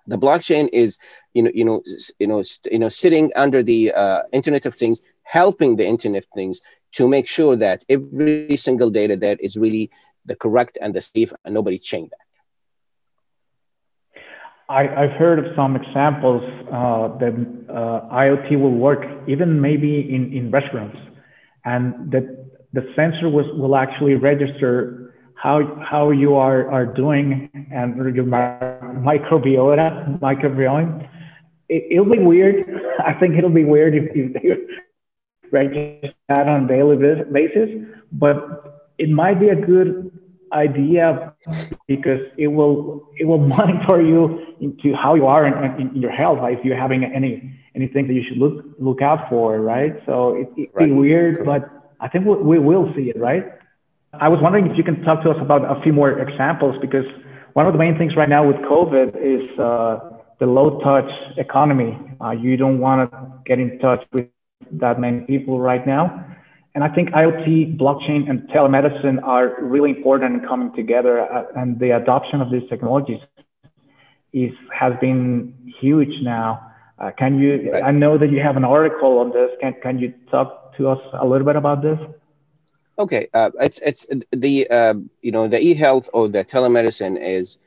the 0.07 0.19
blockchain 0.19 0.69
is, 0.73 0.99
you 1.35 1.43
know, 1.43 1.51
you 1.55 1.65
know, 1.65 1.83
you 2.19 2.27
know, 2.27 2.43
you 2.71 2.79
know, 2.79 2.89
sitting 2.89 3.33
under 3.37 3.63
the 3.63 3.93
uh, 3.93 4.23
Internet 4.33 4.67
of 4.67 4.75
Things, 4.75 5.01
helping 5.23 5.77
the 5.77 5.87
Internet 5.87 6.25
of 6.25 6.31
Things 6.35 6.61
to 6.93 7.09
make 7.09 7.29
sure 7.29 7.57
that 7.57 7.85
every 7.89 8.57
single 8.57 8.91
data 8.91 9.17
that 9.17 9.41
is 9.41 9.57
really 9.57 9.91
the 10.25 10.37
correct 10.37 10.79
and 10.81 10.95
the 10.95 11.01
safe, 11.01 11.33
and 11.45 11.55
nobody 11.55 11.79
change 11.79 12.11
that. 12.11 12.19
I, 14.69 14.83
have 14.83 15.13
heard 15.13 15.39
of 15.39 15.45
some 15.55 15.77
examples 15.77 16.43
uh, 16.73 17.17
that 17.19 17.35
uh, 17.69 18.13
IoT 18.13 18.61
will 18.61 18.75
work 18.75 19.05
even 19.29 19.61
maybe 19.61 20.01
in, 20.13 20.33
in 20.33 20.51
restaurants, 20.51 20.97
and 21.65 22.11
that 22.11 22.25
the 22.73 22.83
sensor 22.97 23.29
was, 23.29 23.47
will 23.55 23.77
actually 23.77 24.15
register 24.15 24.96
how 25.37 25.63
how 25.89 26.11
you 26.11 26.35
are, 26.35 26.71
are 26.71 26.87
doing 26.87 27.51
and 27.73 27.97
your 28.15 28.25
microbiota 28.25 30.19
microbiome. 30.21 31.09
It, 31.69 31.99
will 31.99 32.11
be 32.11 32.19
weird. 32.19 32.65
I 33.05 33.13
think 33.15 33.37
it'll 33.37 33.51
be 33.51 33.65
weird 33.65 33.95
if, 33.95 34.05
if 34.15 34.33
they 34.35 34.49
register 35.51 36.15
that 36.29 36.49
on 36.49 36.65
a 36.65 36.69
daily 36.69 36.97
basis, 36.97 37.71
but 38.13 38.85
it 38.99 39.11
might 39.11 39.41
be 39.41 39.49
a 39.49 39.57
good 39.57 40.13
idea 40.53 41.35
because 41.89 42.21
it 42.39 42.47
will 42.47 43.09
it 43.17 43.25
will 43.25 43.39
monitor 43.57 44.01
you 44.01 44.57
into 44.61 44.95
how 44.95 45.15
you 45.15 45.27
are 45.27 45.47
in, 45.47 45.81
in 45.81 46.01
your 46.01 46.13
health 46.13 46.39
like 46.41 46.59
if 46.59 46.65
you're 46.65 46.79
having 46.79 47.05
any 47.05 47.53
anything 47.75 48.07
that 48.07 48.15
you 48.15 48.23
should 48.27 48.39
look 48.39 48.65
look 48.79 49.03
out 49.03 49.29
for 49.29 49.61
right 49.61 50.01
so 50.07 50.37
it, 50.37 50.49
it's 50.57 50.73
right. 50.75 50.95
weird 50.95 51.45
but 51.45 51.69
i 52.01 52.09
think 52.09 52.25
we, 52.25 52.37
we 52.37 52.59
will 52.61 52.93
see 52.95 53.11
it 53.11 53.19
right 53.19 53.56
i 54.21 54.29
was 54.29 54.39
wondering 54.43 54.67
if 54.67 54.77
you 54.77 54.85
can 54.85 55.01
talk 55.03 55.23
to 55.23 55.31
us 55.31 55.37
about 55.41 55.63
a 55.65 55.81
few 55.83 55.93
more 55.93 56.19
examples 56.19 56.77
because 56.81 57.05
one 57.55 57.67
of 57.67 57.73
the 57.73 57.79
main 57.79 57.97
things 57.99 58.17
right 58.17 58.29
now 58.29 58.47
with 58.47 58.57
covid 58.57 59.09
is 59.17 59.45
uh, 59.59 59.99
the 60.41 60.47
low 60.47 60.81
touch 60.81 61.11
economy 61.37 61.99
uh, 62.21 62.31
you 62.31 62.57
don't 62.57 62.79
want 62.79 63.11
to 63.11 63.33
get 63.45 63.59
in 63.59 63.79
touch 63.79 64.05
with 64.13 64.27
that 64.73 65.01
many 65.01 65.21
people 65.21 65.61
right 65.61 65.87
now 65.87 66.25
and 66.77 66.85
I 66.85 66.89
think 66.95 67.09
IoT, 67.13 67.79
blockchain, 67.79 68.29
and 68.29 68.47
telemedicine 68.51 69.23
are 69.23 69.57
really 69.63 69.89
important 69.89 70.43
in 70.43 70.47
coming 70.47 70.75
together. 70.77 71.23
Uh, 71.23 71.45
and 71.57 71.81
the 71.81 71.97
adoption 71.97 72.43
of 72.43 72.51
these 72.51 72.69
technologies 72.69 73.19
is 74.35 74.53
has 74.79 74.93
been 75.01 75.55
huge 75.81 76.13
now. 76.21 76.71
Uh, 76.99 77.13
can 77.19 77.39
you? 77.39 77.73
Right. 77.73 77.83
I 77.83 77.93
know 77.93 78.19
that 78.19 78.31
you 78.31 78.41
have 78.41 78.59
an 78.59 78.65
article 78.65 79.21
on 79.21 79.31
this. 79.31 79.49
Can 79.63 79.75
can 79.83 79.99
you 79.99 80.13
talk 80.31 80.77
to 80.77 80.89
us 80.89 80.99
a 81.15 81.27
little 81.27 81.47
bit 81.47 81.57
about 81.57 81.81
this? 81.81 81.99
Okay, 82.99 83.29
uh, 83.35 83.51
it's 83.61 83.79
it's 83.85 84.07
the 84.33 84.69
uh, 84.71 84.95
you 85.21 85.33
know 85.33 85.49
the 85.49 85.61
e-health 85.61 86.09
or 86.15 86.29
the 86.29 86.45
telemedicine 86.45 87.17
is 87.21 87.59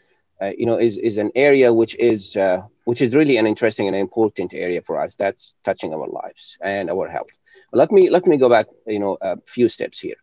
uh, 0.42 0.52
you 0.58 0.66
know 0.66 0.78
is 0.78 0.98
is 0.98 1.18
an 1.18 1.32
area 1.36 1.72
which 1.74 1.96
is 2.00 2.36
uh, 2.36 2.62
which 2.86 3.02
is 3.02 3.16
really 3.16 3.38
an 3.38 3.46
interesting 3.46 3.88
and 3.88 3.96
important 3.96 4.54
area 4.54 4.82
for 4.82 5.00
us. 5.00 5.16
That's 5.16 5.54
touching 5.64 5.94
our 5.94 6.08
lives 6.08 6.58
and 6.64 6.90
our 6.90 7.08
health. 7.08 7.30
Let 7.74 7.92
me 7.92 8.10
let 8.10 8.26
me 8.26 8.38
go 8.38 8.50
back, 8.50 8.68
you 8.88 9.00
know, 9.00 9.18
a 9.22 9.38
few 9.46 9.70
steps 9.70 10.00
here. 10.00 10.20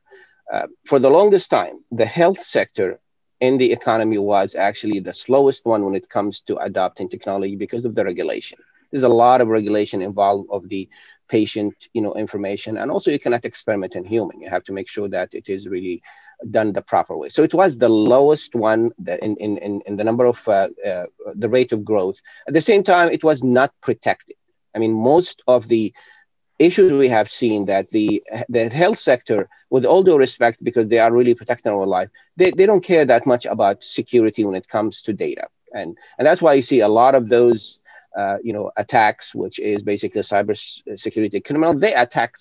Uh, 0.53 0.67
for 0.87 0.99
the 0.99 1.11
longest 1.11 1.51
time, 1.51 1.85
the 1.91 2.07
health 2.07 2.41
sector 2.41 2.99
in 3.41 3.59
the 3.59 3.73
economy 3.73 4.19
was 4.19 4.55
actually 4.57 5.01
the 5.01 5.13
slowest 5.13 5.65
one 5.65 5.85
when 5.85 5.95
it 5.95 6.09
comes 6.09 6.41
to 6.43 6.57
adopting 6.57 7.09
technology 7.09 7.57
because 7.57 7.85
of 7.85 7.95
the 7.95 8.05
regulation. 8.05 8.59
There's 8.91 9.03
a 9.03 9.09
lot 9.09 9.41
of 9.41 9.49
regulation 9.49 10.01
involved 10.03 10.49
of 10.51 10.69
the 10.69 10.89
patient, 11.29 11.75
you 11.93 12.03
know, 12.03 12.15
information, 12.15 12.77
and 12.79 12.91
also 12.91 13.11
you 13.11 13.19
cannot 13.19 13.45
experiment 13.45 13.97
in 13.97 14.05
human. 14.05 14.41
You 14.41 14.49
have 14.51 14.65
to 14.65 14.73
make 14.73 14.89
sure 14.89 15.09
that 15.09 15.35
it 15.35 15.49
is 15.49 15.69
really 15.69 16.03
done 16.51 16.73
the 16.73 16.83
proper 16.83 17.17
way. 17.17 17.29
So 17.29 17.43
it 17.43 17.55
was 17.55 17.79
the 17.79 17.89
lowest 17.89 18.55
one 18.55 18.91
in, 19.07 19.37
in, 19.37 19.59
in, 19.59 19.83
in 19.87 19.97
the 19.97 20.05
number 20.05 20.27
of 20.27 20.47
uh, 20.49 20.69
uh, 20.87 21.07
the 21.35 21.49
rate 21.49 21.73
of 21.73 21.85
growth. 21.85 22.21
At 22.47 22.55
the 22.55 22.61
same 22.61 22.83
time, 22.85 23.11
it 23.11 23.25
was 23.25 23.43
not 23.43 23.73
protected. 23.81 24.37
I 24.75 24.79
mean, 24.79 24.93
most 24.93 25.43
of 25.47 25.69
the 25.69 25.93
issues 26.59 26.93
we 26.93 27.09
have 27.09 27.29
seen 27.31 27.67
that 27.67 27.91
the 27.91 28.23
the 28.49 28.69
health 28.69 28.99
sector, 28.99 29.49
with 29.71 29.85
all 29.85 30.03
due 30.03 30.17
respect, 30.17 30.63
because 30.63 30.89
they 30.89 30.99
are 30.99 31.13
really 31.13 31.35
protecting 31.35 31.73
our 31.73 31.87
life, 31.87 32.09
they, 32.37 32.51
they 32.51 32.67
don't 32.67 32.85
care 32.85 33.05
that 33.05 33.27
much 33.27 33.47
about 33.47 33.83
security 33.83 34.45
when 34.45 34.55
it 34.55 34.69
comes 34.69 35.03
to 35.03 35.13
data, 35.13 35.47
and 35.73 35.97
and 36.19 36.27
that's 36.27 36.43
why 36.43 36.55
you 36.55 36.63
see 36.63 36.81
a 36.81 36.89
lot 36.89 37.15
of 37.15 37.29
those. 37.29 37.81
Uh, 38.17 38.39
you 38.43 38.53
know, 38.53 38.71
attacks, 38.77 39.35
which 39.35 39.59
is 39.59 39.83
basically 39.83 40.23
cyber 40.23 40.57
security 40.99 41.41
criminal, 41.41 41.75
they 41.75 41.93
attack 41.93 42.35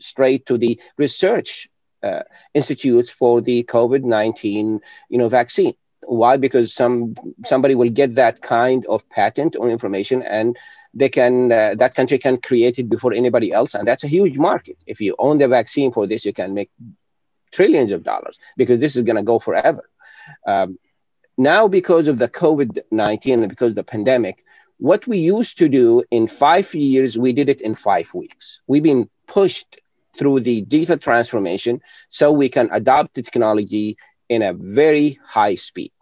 straight 0.00 0.46
to 0.46 0.56
the 0.56 0.80
research 0.96 1.68
uh, 2.02 2.22
institutes 2.54 3.10
for 3.10 3.40
the 3.40 3.64
COVID-19, 3.64 4.80
you 5.10 5.18
know, 5.18 5.28
vaccine. 5.28 5.74
Why? 6.00 6.38
Because 6.38 6.72
some 6.72 7.14
somebody 7.44 7.74
will 7.74 7.90
get 7.90 8.14
that 8.14 8.40
kind 8.40 8.86
of 8.86 9.06
patent 9.10 9.56
or 9.56 9.68
information 9.68 10.22
and 10.22 10.56
they 10.94 11.08
can 11.08 11.52
uh, 11.52 11.74
that 11.76 11.94
country 11.94 12.18
can 12.18 12.38
create 12.38 12.78
it 12.78 12.88
before 12.88 13.12
anybody 13.12 13.52
else 13.52 13.74
and 13.74 13.86
that's 13.86 14.04
a 14.04 14.08
huge 14.08 14.38
market 14.38 14.76
if 14.86 15.00
you 15.00 15.14
own 15.18 15.38
the 15.38 15.48
vaccine 15.48 15.92
for 15.92 16.06
this 16.06 16.24
you 16.24 16.32
can 16.32 16.54
make 16.54 16.70
trillions 17.52 17.92
of 17.92 18.02
dollars 18.02 18.38
because 18.56 18.80
this 18.80 18.96
is 18.96 19.02
going 19.02 19.16
to 19.16 19.22
go 19.22 19.38
forever 19.38 19.88
um, 20.46 20.78
now 21.36 21.68
because 21.68 22.08
of 22.08 22.18
the 22.18 22.28
covid-19 22.28 23.34
and 23.34 23.48
because 23.48 23.70
of 23.70 23.74
the 23.76 23.84
pandemic 23.84 24.44
what 24.78 25.06
we 25.06 25.18
used 25.18 25.58
to 25.58 25.68
do 25.68 26.02
in 26.10 26.26
five 26.26 26.74
years 26.74 27.18
we 27.18 27.32
did 27.32 27.48
it 27.48 27.60
in 27.60 27.74
five 27.74 28.12
weeks 28.14 28.60
we've 28.66 28.82
been 28.82 29.08
pushed 29.26 29.80
through 30.16 30.40
the 30.40 30.62
digital 30.62 30.96
transformation 30.96 31.80
so 32.08 32.32
we 32.32 32.48
can 32.48 32.68
adopt 32.72 33.14
the 33.14 33.22
technology 33.22 33.96
in 34.28 34.42
a 34.42 34.52
very 34.52 35.18
high 35.24 35.54
speed 35.54 35.92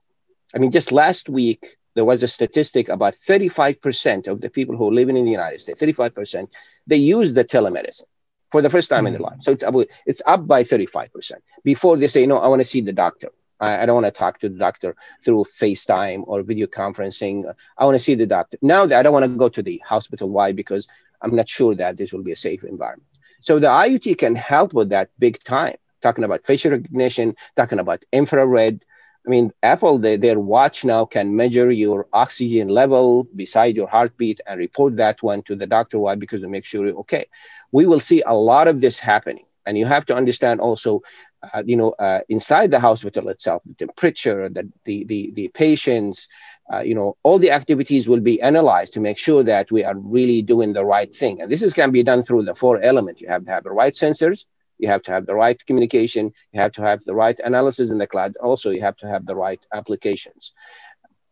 i 0.54 0.58
mean 0.58 0.70
just 0.70 0.92
last 0.92 1.28
week 1.28 1.76
there 1.96 2.04
was 2.04 2.22
a 2.22 2.28
statistic 2.28 2.88
about 2.88 3.14
35% 3.14 4.28
of 4.28 4.40
the 4.40 4.50
people 4.50 4.76
who 4.76 4.88
are 4.88 4.92
living 4.92 5.16
in 5.16 5.24
the 5.24 5.30
United 5.30 5.60
States, 5.60 5.80
35%, 5.82 6.46
they 6.86 6.96
use 6.96 7.32
the 7.32 7.44
telemedicine 7.44 8.04
for 8.52 8.62
the 8.62 8.70
first 8.70 8.90
time 8.90 8.98
mm-hmm. 8.98 9.06
in 9.08 9.12
their 9.14 9.22
life. 9.22 9.38
So 9.40 9.50
it's 9.50 9.64
up, 9.64 9.74
it's 10.04 10.22
up 10.26 10.46
by 10.46 10.62
35%. 10.62 11.32
Before 11.64 11.96
they 11.96 12.06
say, 12.06 12.26
no, 12.26 12.36
I 12.38 12.48
want 12.48 12.60
to 12.60 12.64
see 12.64 12.82
the 12.82 12.92
doctor. 12.92 13.30
I, 13.60 13.82
I 13.82 13.86
don't 13.86 14.02
want 14.02 14.06
to 14.06 14.18
talk 14.18 14.40
to 14.40 14.48
the 14.48 14.58
doctor 14.58 14.96
through 15.22 15.44
FaceTime 15.44 16.24
or 16.26 16.42
video 16.42 16.66
conferencing. 16.66 17.52
I 17.78 17.84
want 17.84 17.94
to 17.94 18.02
see 18.02 18.14
the 18.14 18.26
doctor. 18.26 18.58
Now 18.62 18.84
I 18.84 19.02
don't 19.02 19.12
want 19.12 19.24
to 19.24 19.38
go 19.38 19.48
to 19.48 19.62
the 19.62 19.78
hospital. 19.84 20.30
Why? 20.30 20.52
Because 20.52 20.88
I'm 21.22 21.34
not 21.34 21.48
sure 21.48 21.74
that 21.74 21.96
this 21.96 22.12
will 22.12 22.22
be 22.22 22.32
a 22.32 22.36
safe 22.36 22.64
environment. 22.64 23.08
So 23.40 23.58
the 23.58 23.68
IoT 23.68 24.18
can 24.18 24.34
help 24.34 24.74
with 24.74 24.90
that 24.90 25.10
big 25.18 25.42
time. 25.44 25.76
Talking 26.02 26.24
about 26.24 26.44
facial 26.44 26.72
recognition, 26.72 27.36
talking 27.56 27.78
about 27.78 28.04
infrared, 28.12 28.84
I 29.26 29.28
mean, 29.28 29.52
Apple, 29.62 29.98
they, 29.98 30.16
their 30.16 30.38
watch 30.38 30.84
now 30.84 31.04
can 31.04 31.34
measure 31.34 31.70
your 31.70 32.06
oxygen 32.12 32.68
level 32.68 33.24
beside 33.34 33.74
your 33.74 33.88
heartbeat 33.88 34.40
and 34.46 34.58
report 34.58 34.96
that 34.96 35.20
one 35.20 35.42
to 35.44 35.56
the 35.56 35.66
doctor. 35.66 35.98
Why? 35.98 36.14
Because 36.14 36.42
to 36.42 36.48
make 36.48 36.64
sure 36.64 36.86
you're 36.86 36.98
okay. 36.98 37.26
We 37.72 37.86
will 37.86 37.98
see 37.98 38.22
a 38.24 38.34
lot 38.34 38.68
of 38.68 38.80
this 38.80 39.00
happening. 39.00 39.46
And 39.66 39.76
you 39.76 39.84
have 39.84 40.06
to 40.06 40.14
understand 40.14 40.60
also, 40.60 41.02
uh, 41.54 41.62
you 41.64 41.76
know, 41.76 41.90
uh, 41.92 42.20
inside 42.28 42.70
the 42.70 42.80
hospital 42.80 43.28
itself, 43.28 43.62
the 43.66 43.74
temperature, 43.74 44.48
the, 44.48 44.68
the, 44.84 45.04
the, 45.04 45.30
the 45.34 45.48
patients, 45.48 46.28
uh, 46.72 46.80
you 46.80 46.94
know, 46.94 47.16
all 47.22 47.38
the 47.38 47.50
activities 47.50 48.08
will 48.08 48.20
be 48.20 48.40
analyzed 48.42 48.94
to 48.94 49.00
make 49.00 49.18
sure 49.18 49.42
that 49.42 49.70
we 49.70 49.84
are 49.84 49.96
really 49.96 50.42
doing 50.42 50.72
the 50.72 50.84
right 50.84 51.14
thing. 51.14 51.40
And 51.40 51.50
this 51.50 51.62
is 51.62 51.72
can 51.72 51.90
be 51.90 52.02
done 52.02 52.22
through 52.22 52.44
the 52.44 52.54
four 52.54 52.80
elements. 52.80 53.20
You 53.20 53.28
have 53.28 53.44
to 53.44 53.50
have 53.50 53.64
the 53.64 53.72
right 53.72 53.92
sensors, 53.92 54.46
you 54.78 54.88
have 54.88 55.02
to 55.02 55.12
have 55.12 55.26
the 55.26 55.34
right 55.34 55.64
communication 55.66 56.32
you 56.52 56.60
have 56.60 56.72
to 56.72 56.82
have 56.82 57.02
the 57.04 57.14
right 57.14 57.38
analysis 57.44 57.90
in 57.90 57.98
the 57.98 58.06
cloud 58.06 58.36
also 58.42 58.70
you 58.70 58.80
have 58.80 58.96
to 58.96 59.06
have 59.06 59.26
the 59.26 59.34
right 59.34 59.64
applications 59.72 60.52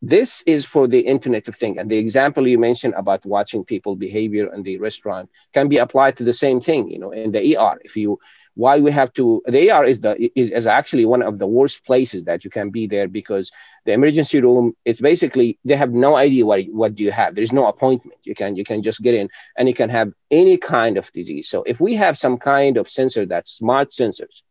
this 0.07 0.43
is 0.43 0.65
for 0.65 0.87
the 0.87 1.01
internet 1.01 1.49
of 1.49 1.57
things 1.57 1.79
and 1.79 1.91
the 1.91 1.97
example 1.97 2.47
you 2.47 2.59
mentioned 2.59 2.95
about 2.95 3.25
watching 3.25 3.65
people 3.65 3.97
behavior 3.97 4.53
in 4.55 4.63
the 4.63 4.77
restaurant 4.79 5.31
can 5.53 5.69
be 5.69 5.79
applied 5.79 6.17
to 6.17 6.25
the 6.25 6.33
same 6.33 6.61
thing 6.61 6.89
you 6.89 6.99
know 6.99 7.11
in 7.11 7.33
the 7.33 7.57
er 7.57 7.79
if 7.85 7.97
you 7.97 8.19
why 8.55 8.79
we 8.79 8.91
have 8.91 9.13
to 9.13 9.43
the 9.47 9.71
er 9.71 9.85
is 9.85 10.01
the 10.01 10.13
is, 10.39 10.51
is 10.51 10.67
actually 10.67 11.05
one 11.05 11.23
of 11.23 11.39
the 11.39 11.47
worst 11.47 11.85
places 11.85 12.25
that 12.25 12.45
you 12.45 12.51
can 12.51 12.71
be 12.71 12.87
there 12.87 13.09
because 13.09 13.51
the 13.85 13.93
emergency 13.93 14.41
room 14.41 14.75
it's 14.85 15.01
basically 15.01 15.59
they 15.65 15.77
have 15.77 15.93
no 15.93 16.17
idea 16.17 16.45
what 16.47 16.61
what 16.71 16.95
do 16.95 17.05
you 17.05 17.13
have. 17.13 17.35
There's 17.35 17.53
no 17.53 17.67
appointment. 17.67 18.19
You 18.25 18.35
can 18.35 18.57
you 18.57 18.65
can 18.65 18.83
just 18.83 19.03
get 19.03 19.15
in 19.15 19.29
and 19.57 19.69
you 19.69 19.75
can 19.75 19.91
have 19.91 20.13
any 20.31 20.57
kind 20.57 20.97
of 20.97 21.13
disease. 21.13 21.49
So 21.49 21.63
if 21.65 21.81
we 21.81 21.95
have 21.95 22.19
some 22.19 22.39
kind 22.39 22.77
of 22.77 22.89
sensor 22.89 23.27
that's 23.27 23.53
smart 23.53 23.91
sensors 23.91 24.43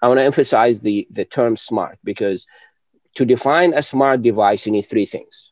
i 0.00 0.08
want 0.08 0.18
to 0.18 0.24
emphasize 0.24 0.80
the 0.80 1.06
the 1.10 1.24
term 1.24 1.56
smart 1.56 1.98
because 2.02 2.46
to 3.16 3.24
define 3.24 3.74
a 3.74 3.82
smart 3.82 4.22
device, 4.22 4.66
you 4.66 4.72
need 4.72 4.82
three 4.82 5.06
things. 5.06 5.50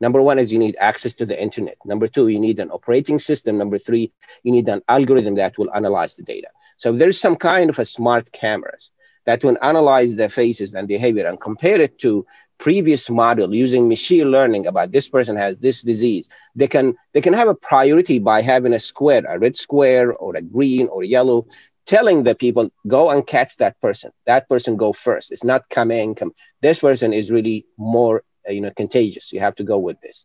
Number 0.00 0.22
one 0.22 0.38
is 0.38 0.52
you 0.52 0.58
need 0.58 0.76
access 0.80 1.14
to 1.14 1.26
the 1.26 1.40
internet. 1.40 1.76
Number 1.84 2.08
two, 2.08 2.28
you 2.28 2.38
need 2.38 2.58
an 2.58 2.70
operating 2.70 3.18
system. 3.18 3.58
Number 3.58 3.78
three, 3.78 4.12
you 4.42 4.52
need 4.52 4.68
an 4.68 4.82
algorithm 4.88 5.34
that 5.34 5.58
will 5.58 5.72
analyze 5.74 6.16
the 6.16 6.22
data. 6.22 6.48
So 6.78 6.92
there's 6.92 7.20
some 7.20 7.36
kind 7.36 7.68
of 7.68 7.78
a 7.78 7.84
smart 7.84 8.32
cameras 8.32 8.90
that 9.26 9.44
will 9.44 9.58
analyze 9.62 10.14
the 10.14 10.28
faces 10.28 10.74
and 10.74 10.88
behavior 10.88 11.26
and 11.26 11.40
compare 11.40 11.80
it 11.80 11.98
to 11.98 12.26
previous 12.58 13.08
model 13.08 13.54
using 13.54 13.88
machine 13.88 14.30
learning 14.30 14.66
about 14.66 14.92
this 14.92 15.08
person 15.08 15.34
has 15.34 15.60
this 15.60 15.82
disease 15.82 16.28
they 16.54 16.68
can 16.68 16.94
they 17.14 17.20
can 17.20 17.32
have 17.32 17.48
a 17.48 17.54
priority 17.54 18.18
by 18.18 18.42
having 18.42 18.74
a 18.74 18.78
square 18.78 19.24
a 19.26 19.38
red 19.38 19.56
square 19.56 20.12
or 20.14 20.36
a 20.36 20.42
green 20.42 20.86
or 20.88 21.02
yellow 21.02 21.46
telling 21.86 22.22
the 22.22 22.34
people 22.34 22.70
go 22.86 23.10
and 23.10 23.26
catch 23.26 23.56
that 23.56 23.80
person. 23.80 24.10
That 24.26 24.48
person 24.48 24.76
go 24.76 24.92
first. 24.92 25.32
It's 25.32 25.44
not 25.44 25.68
come 25.68 25.90
in 25.90 26.14
come. 26.14 26.32
This 26.62 26.80
person 26.80 27.12
is 27.12 27.30
really 27.30 27.66
more 27.78 28.22
uh, 28.48 28.52
you 28.52 28.60
know 28.60 28.70
contagious. 28.76 29.32
You 29.32 29.40
have 29.40 29.56
to 29.56 29.64
go 29.64 29.78
with 29.78 30.00
this. 30.00 30.24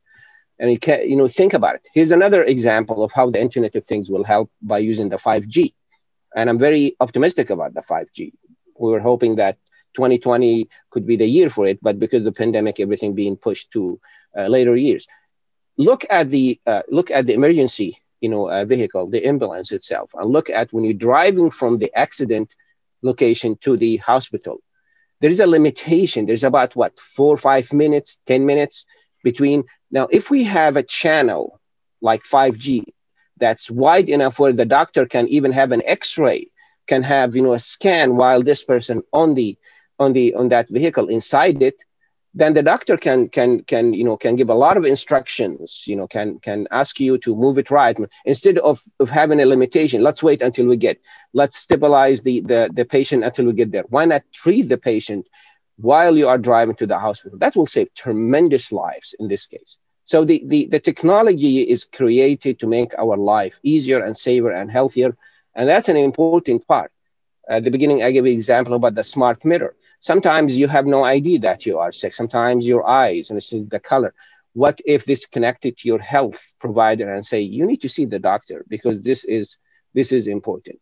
And 0.59 0.71
you 0.71 0.79
can 0.79 1.09
you 1.09 1.15
know 1.15 1.27
think 1.27 1.53
about 1.53 1.75
it. 1.75 1.87
Here's 1.93 2.11
another 2.11 2.43
example 2.43 3.03
of 3.03 3.11
how 3.13 3.29
the 3.29 3.41
internet 3.41 3.75
of 3.75 3.85
things 3.85 4.09
will 4.09 4.23
help 4.23 4.49
by 4.61 4.79
using 4.79 5.09
the 5.09 5.17
5g 5.17 5.73
and 6.35 6.49
i'm 6.49 6.59
very 6.59 6.95
optimistic 6.99 7.49
about 7.49 7.73
the 7.73 7.81
5g 7.81 8.33
we 8.79 8.91
were 8.91 8.99
hoping 8.99 9.35
that 9.35 9.57
2020 9.95 10.67
could 10.91 11.05
be 11.05 11.15
the 11.15 11.25
year 11.25 11.49
for 11.49 11.65
it 11.65 11.79
but 11.81 11.99
because 11.99 12.19
of 12.19 12.25
the 12.25 12.31
pandemic 12.31 12.79
everything 12.79 13.13
being 13.15 13.37
pushed 13.37 13.71
to 13.71 13.99
uh, 14.37 14.47
later 14.47 14.75
years. 14.75 15.07
Look 15.77 16.05
at 16.09 16.29
the 16.29 16.59
uh, 16.65 16.81
look 16.89 17.11
at 17.11 17.25
the 17.25 17.33
emergency 17.33 17.97
you 18.25 18.31
know, 18.33 18.49
a 18.49 18.65
vehicle, 18.65 19.05
the 19.07 19.23
ambulance 19.31 19.71
itself, 19.71 20.07
and 20.15 20.31
look 20.35 20.49
at 20.49 20.73
when 20.73 20.83
you're 20.83 21.05
driving 21.09 21.51
from 21.59 21.77
the 21.77 21.91
accident 22.05 22.49
location 23.09 23.55
to 23.65 23.77
the 23.77 23.97
hospital, 23.97 24.55
there 25.21 25.29
is 25.29 25.39
a 25.39 25.53
limitation. 25.57 26.25
There's 26.25 26.43
about 26.43 26.75
what, 26.75 26.99
four 26.99 27.37
five 27.37 27.71
minutes, 27.71 28.09
10 28.25 28.47
minutes 28.51 28.85
between. 29.23 29.59
Now, 29.91 30.07
if 30.19 30.31
we 30.33 30.41
have 30.43 30.75
a 30.75 30.89
channel 30.99 31.43
like 32.01 32.23
5G 32.23 32.85
that's 33.37 33.69
wide 33.69 34.09
enough 34.09 34.39
where 34.39 34.53
the 34.53 34.71
doctor 34.79 35.05
can 35.05 35.27
even 35.27 35.51
have 35.51 35.71
an 35.71 35.83
x-ray, 35.85 36.47
can 36.87 37.03
have, 37.03 37.35
you 37.35 37.43
know, 37.43 37.53
a 37.53 37.59
scan 37.59 38.17
while 38.17 38.41
this 38.41 38.63
person 38.63 39.03
on 39.13 39.35
the 39.35 39.49
on 40.03 40.13
the 40.17 40.33
on 40.39 40.49
that 40.49 40.67
vehicle 40.79 41.07
inside 41.17 41.61
it 41.61 41.77
then 42.35 42.53
the 42.53 42.63
doctor 42.63 42.97
can 42.97 43.29
can 43.29 43.61
can 43.63 43.93
you 43.93 44.03
know 44.03 44.17
can 44.17 44.35
give 44.35 44.49
a 44.49 44.55
lot 44.55 44.77
of 44.77 44.85
instructions 44.85 45.83
you 45.87 45.95
know 45.95 46.07
can 46.07 46.39
can 46.39 46.67
ask 46.71 46.99
you 46.99 47.17
to 47.19 47.35
move 47.35 47.57
it 47.57 47.71
right. 47.71 47.97
Instead 48.25 48.57
of 48.59 48.81
of 48.99 49.09
having 49.09 49.41
a 49.41 49.45
limitation 49.45 50.03
let's 50.03 50.23
wait 50.23 50.41
until 50.41 50.67
we 50.67 50.77
get 50.77 50.99
let's 51.33 51.57
stabilize 51.57 52.23
the 52.23 52.41
the, 52.41 52.69
the 52.73 52.85
patient 52.85 53.23
until 53.23 53.45
we 53.45 53.53
get 53.53 53.71
there. 53.71 53.85
Why 53.89 54.05
not 54.05 54.23
treat 54.33 54.69
the 54.69 54.77
patient 54.77 55.27
while 55.77 56.17
you 56.17 56.27
are 56.27 56.37
driving 56.37 56.75
to 56.75 56.87
the 56.87 56.99
hospital? 56.99 57.37
That 57.39 57.55
will 57.55 57.67
save 57.67 57.93
tremendous 57.95 58.71
lives 58.71 59.15
in 59.19 59.27
this 59.27 59.45
case. 59.47 59.77
So 60.05 60.23
the, 60.25 60.43
the, 60.45 60.67
the 60.71 60.79
technology 60.79 61.61
is 61.61 61.83
created 61.85 62.59
to 62.59 62.67
make 62.67 62.91
our 62.97 63.17
life 63.17 63.59
easier 63.63 64.03
and 64.03 64.15
safer 64.17 64.51
and 64.51 64.71
healthier. 64.71 65.15
And 65.55 65.67
that's 65.69 65.89
an 65.89 65.97
important 65.97 66.67
part. 66.67 66.91
At 67.49 67.63
the 67.63 67.71
beginning 67.71 68.03
i 68.03 68.11
gave 68.11 68.25
you 68.25 68.31
an 68.31 68.37
example 68.37 68.73
about 68.75 68.95
the 68.95 69.03
smart 69.03 69.43
mirror 69.43 69.75
sometimes 69.99 70.57
you 70.57 70.67
have 70.67 70.85
no 70.85 71.03
idea 71.03 71.39
that 71.39 71.65
you 71.65 71.77
are 71.79 71.91
sick. 71.91 72.13
Sometimes 72.13 72.67
your 72.67 72.87
eyes 72.87 73.29
and 73.29 73.43
see 73.43 73.63
the 73.63 73.79
color. 73.79 74.13
What 74.53 74.79
if 74.85 75.05
this 75.05 75.25
connected 75.25 75.77
to 75.77 75.87
your 75.87 75.99
health 75.99 76.53
provider 76.59 77.13
and 77.13 77.25
say 77.25 77.41
you 77.41 77.65
need 77.65 77.81
to 77.81 77.89
see 77.89 78.05
the 78.05 78.19
doctor 78.19 78.65
because 78.69 79.01
this 79.01 79.23
is 79.25 79.57
this 79.93 80.11
is 80.11 80.27
important. 80.27 80.79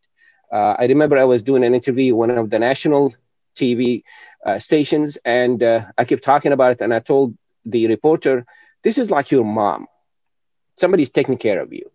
Uh, 0.51 0.75
I 0.79 0.85
remember 0.85 1.17
I 1.17 1.25
was 1.25 1.43
doing 1.43 1.63
an 1.63 1.73
interview 1.73 2.15
one 2.15 2.31
of 2.31 2.43
the 2.43 2.53
national 2.53 3.07
TV 3.49 4.03
uh, 4.45 4.59
stations, 4.59 5.17
and 5.23 5.61
uh, 5.61 5.85
I 5.97 6.05
kept 6.05 6.23
talking 6.23 6.51
about 6.51 6.71
it, 6.71 6.81
and 6.81 6.93
I 6.93 6.99
told 6.99 7.35
the 7.65 7.87
reporter, 7.87 8.45
"This 8.83 8.97
is 8.97 9.09
like 9.09 9.31
your 9.31 9.43
mom. 9.45 9.87
Somebody's 10.77 11.09
taking 11.09 11.37
care 11.37 11.61
of 11.61 11.73
you." 11.73 11.89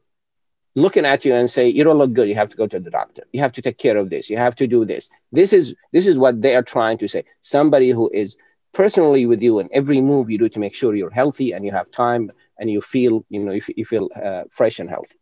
Looking 0.81 1.05
at 1.05 1.25
you 1.25 1.35
and 1.35 1.51
say 1.51 1.69
you 1.69 1.85
don't 1.85 1.99
look 1.99 2.13
good. 2.13 2.29
You 2.29 2.35
have 2.35 2.51
to 2.51 2.57
go 2.57 2.67
to 2.67 2.81
the 2.81 2.91
doctor. 2.91 3.23
You 3.33 3.41
have 3.41 3.53
to 3.53 3.63
take 3.63 3.79
care 3.79 3.97
of 3.97 4.11
this. 4.11 4.31
You 4.31 4.37
have 4.37 4.57
to 4.57 4.67
do 4.67 4.85
this. 4.85 5.11
This 5.33 5.53
is 5.53 5.75
this 5.93 6.07
is 6.07 6.17
what 6.17 6.41
they 6.43 6.55
are 6.55 6.63
trying 6.63 6.99
to 6.99 7.09
say. 7.09 7.25
Somebody 7.41 7.91
who 7.91 8.11
is 8.13 8.37
personally 8.73 9.27
with 9.27 9.43
you 9.43 9.59
in 9.59 9.69
every 9.73 10.01
move 10.01 10.31
you 10.31 10.39
do 10.39 10.49
to 10.49 10.59
make 10.59 10.75
sure 10.75 10.95
you're 10.95 11.11
healthy 11.11 11.53
and 11.53 11.65
you 11.65 11.73
have 11.73 11.91
time 11.91 12.31
and 12.59 12.71
you 12.71 12.81
feel 12.81 13.25
you 13.29 13.43
know 13.43 13.53
you, 13.53 13.63
you 13.77 13.85
feel 13.85 14.09
uh, 14.15 14.45
fresh 14.51 14.79
and 14.79 14.89
healthy. 14.89 15.17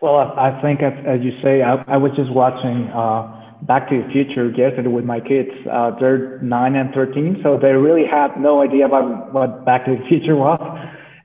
Well 0.00 0.16
i 0.16 0.60
think 0.62 0.82
as, 0.82 0.92
as 1.06 1.20
you 1.22 1.32
say 1.42 1.62
I, 1.62 1.82
I, 1.88 1.96
was 1.96 2.12
just 2.16 2.30
watching 2.30 2.88
uh, 2.88 3.54
back 3.62 3.88
to 3.88 4.02
the 4.02 4.08
future 4.12 4.50
yesterday 4.50 4.88
with 4.88 5.04
my 5.04 5.20
kids. 5.20 5.50
Uh, 5.70 5.92
they're 5.98 6.38
9 6.42 6.76
and 6.76 6.94
13 6.94 7.40
so 7.42 7.58
they 7.58 7.72
really 7.72 8.06
had 8.06 8.38
no 8.38 8.62
idea 8.62 8.86
about 8.86 9.32
what 9.32 9.64
back 9.64 9.86
to 9.86 9.96
the 9.96 10.04
future 10.06 10.36
was 10.36 10.60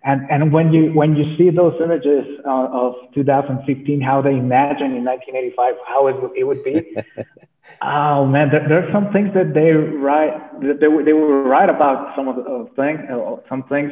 and 0.04 0.22
and 0.32 0.52
when 0.52 0.74
you 0.74 0.92
when 0.94 1.16
you 1.16 1.38
see 1.38 1.50
those 1.50 1.76
images 1.82 2.26
uh, 2.46 2.68
of 2.72 2.96
2015, 3.14 4.02
how 4.02 4.22
they 4.22 4.32
imagine 4.32 4.96
in 4.96 5.06
1985 5.06 5.76
how 5.88 6.08
it 6.08 6.22
would, 6.22 6.32
it 6.36 6.44
would 6.44 6.64
be. 6.64 6.96
oh 7.82 8.26
man, 8.26 8.50
there, 8.50 8.68
there, 8.68 8.88
are 8.88 8.92
some 8.92 9.14
things 9.14 9.30
that 9.36 9.54
they 9.54 9.72
write 9.72 10.34
that 10.62 10.80
they, 10.80 10.88
they 11.06 11.14
were 11.14 11.44
right 11.44 11.70
about 11.70 12.16
some 12.16 12.28
of 12.28 12.36
the 12.36 12.70
things, 12.76 13.00
uh, 13.12 13.36
some 13.48 13.64
things, 13.70 13.92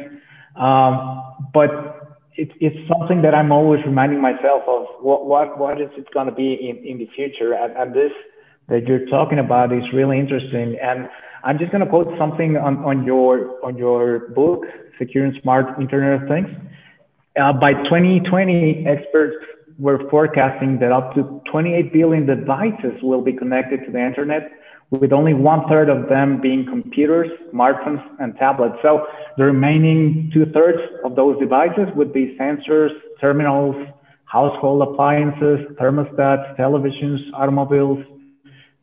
um, 0.56 1.48
but 1.54 1.70
it, 2.34 2.50
it's 2.60 2.88
something 2.88 3.22
that 3.22 3.34
I'm 3.34 3.52
always 3.52 3.84
reminding 3.84 4.20
myself 4.20 4.62
of. 4.66 4.86
What 5.00 5.26
what 5.26 5.58
what 5.58 5.80
is 5.80 5.90
it 5.96 6.10
going 6.12 6.26
to 6.26 6.34
be 6.34 6.54
in 6.54 6.84
in 6.84 6.98
the 6.98 7.08
future? 7.14 7.54
And, 7.54 7.76
and 7.76 7.94
this 7.94 8.12
that 8.68 8.86
you're 8.86 9.06
talking 9.06 9.38
about 9.38 9.72
is 9.72 9.82
really 9.92 10.18
interesting. 10.18 10.78
And 10.80 11.08
I'm 11.44 11.58
just 11.58 11.72
going 11.72 11.84
to 11.84 11.90
quote 11.90 12.08
something 12.18 12.56
on, 12.56 12.78
on 12.84 13.04
your 13.04 13.62
on 13.64 13.76
your 13.76 14.30
book, 14.30 14.64
Secure 15.00 15.24
and 15.24 15.34
Smart 15.42 15.80
Internet 15.80 16.22
of 16.22 16.28
Things. 16.28 16.48
Uh, 17.40 17.52
by 17.52 17.72
2020, 17.72 18.86
experts 18.86 19.36
were 19.78 19.98
forecasting 20.10 20.78
that 20.78 20.92
up 20.92 21.14
to 21.14 21.40
28 21.50 21.92
billion 21.92 22.26
devices 22.26 22.92
will 23.02 23.22
be 23.22 23.32
connected 23.32 23.84
to 23.86 23.90
the 23.90 23.98
internet, 23.98 24.52
with 24.90 25.12
only 25.12 25.32
one 25.32 25.66
third 25.68 25.88
of 25.88 26.08
them 26.08 26.40
being 26.40 26.66
computers, 26.66 27.30
smartphones, 27.54 28.04
and 28.18 28.36
tablets. 28.36 28.74
So 28.82 29.06
the 29.38 29.44
remaining 29.44 30.30
two 30.34 30.44
thirds 30.52 30.78
of 31.04 31.16
those 31.16 31.38
devices 31.38 31.88
would 31.96 32.12
be 32.12 32.36
sensors, 32.38 32.90
terminals, 33.20 33.76
household 34.24 34.82
appliances, 34.86 35.60
thermostats, 35.80 36.56
televisions, 36.58 37.18
automobiles, 37.34 38.04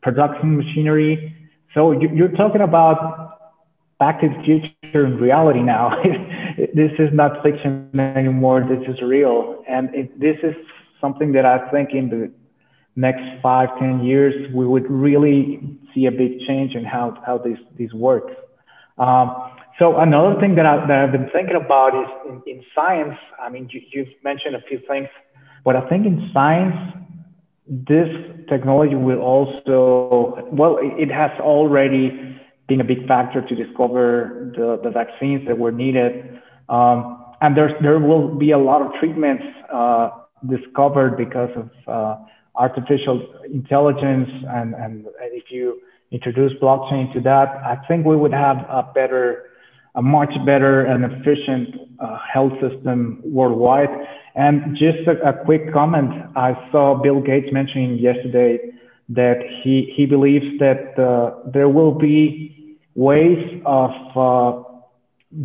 production 0.02 0.56
machinery. 0.56 1.34
So 1.74 1.92
you're 1.92 2.32
talking 2.32 2.62
about 2.62 3.37
back 3.98 4.20
to 4.20 4.28
the 4.28 4.42
future 4.44 5.06
in 5.06 5.16
reality 5.18 5.60
now. 5.60 5.90
this 6.74 6.92
is 6.98 7.08
not 7.12 7.42
fiction 7.42 7.90
anymore. 7.98 8.60
This 8.68 8.88
is 8.88 9.00
real. 9.02 9.62
And 9.68 9.94
it, 9.94 10.18
this 10.18 10.36
is 10.42 10.54
something 11.00 11.32
that 11.32 11.44
I 11.44 11.70
think 11.70 11.90
in 11.92 12.08
the 12.08 12.32
next 12.96 13.22
five, 13.42 13.68
ten 13.78 14.04
years, 14.04 14.34
we 14.54 14.66
would 14.66 14.88
really 14.90 15.60
see 15.94 16.06
a 16.06 16.10
big 16.10 16.40
change 16.46 16.74
in 16.74 16.84
how, 16.84 17.20
how 17.26 17.38
this, 17.38 17.58
this 17.78 17.92
works. 17.92 18.32
Um, 18.98 19.52
so 19.78 19.98
another 19.98 20.38
thing 20.40 20.56
that, 20.56 20.66
I, 20.66 20.84
that 20.86 20.98
I've 20.98 21.12
been 21.12 21.30
thinking 21.32 21.54
about 21.54 21.94
is 21.94 22.10
in, 22.28 22.58
in 22.58 22.64
science, 22.74 23.16
I 23.40 23.48
mean, 23.48 23.68
you, 23.70 23.80
you've 23.92 24.08
mentioned 24.24 24.56
a 24.56 24.62
few 24.62 24.80
things, 24.88 25.08
but 25.64 25.76
I 25.76 25.88
think 25.88 26.06
in 26.06 26.30
science, 26.32 26.74
this 27.68 28.08
technology 28.48 28.96
will 28.96 29.20
also, 29.20 30.48
well, 30.50 30.78
it 30.80 31.10
has 31.10 31.30
already 31.38 32.40
been 32.68 32.80
a 32.80 32.84
big 32.84 33.06
factor 33.08 33.40
to 33.40 33.54
discover 33.54 34.52
the, 34.54 34.78
the 34.84 34.90
vaccines 34.90 35.46
that 35.48 35.58
were 35.58 35.72
needed. 35.72 36.40
Um, 36.68 37.24
and 37.40 37.56
there's, 37.56 37.72
there 37.82 37.98
will 37.98 38.34
be 38.34 38.50
a 38.50 38.58
lot 38.58 38.82
of 38.82 38.92
treatments 39.00 39.44
uh, 39.72 40.10
discovered 40.46 41.16
because 41.16 41.50
of 41.56 41.70
uh, 41.88 42.16
artificial 42.54 43.26
intelligence. 43.46 44.28
And, 44.48 44.74
and 44.74 45.06
if 45.32 45.50
you 45.50 45.80
introduce 46.10 46.52
blockchain 46.60 47.12
to 47.14 47.20
that, 47.20 47.48
I 47.64 47.78
think 47.86 48.04
we 48.04 48.16
would 48.16 48.32
have 48.32 48.58
a 48.68 48.90
better, 48.94 49.44
a 49.94 50.02
much 50.02 50.32
better 50.44 50.84
and 50.84 51.04
efficient 51.04 51.74
uh, 52.00 52.18
health 52.32 52.52
system 52.60 53.22
worldwide. 53.24 53.88
And 54.34 54.76
just 54.76 55.08
a, 55.08 55.30
a, 55.30 55.44
quick 55.44 55.72
comment, 55.72 56.10
I 56.36 56.54
saw 56.70 57.00
Bill 57.00 57.20
Gates 57.20 57.48
mentioning 57.50 57.98
yesterday 57.98 58.58
that 59.08 59.38
he, 59.62 59.92
he 59.96 60.06
believes 60.06 60.58
that 60.60 60.98
uh, 60.98 61.48
there 61.50 61.68
will 61.68 61.92
be 61.92 62.57
ways 62.98 63.62
of 63.64 63.92
uh, 64.16 64.62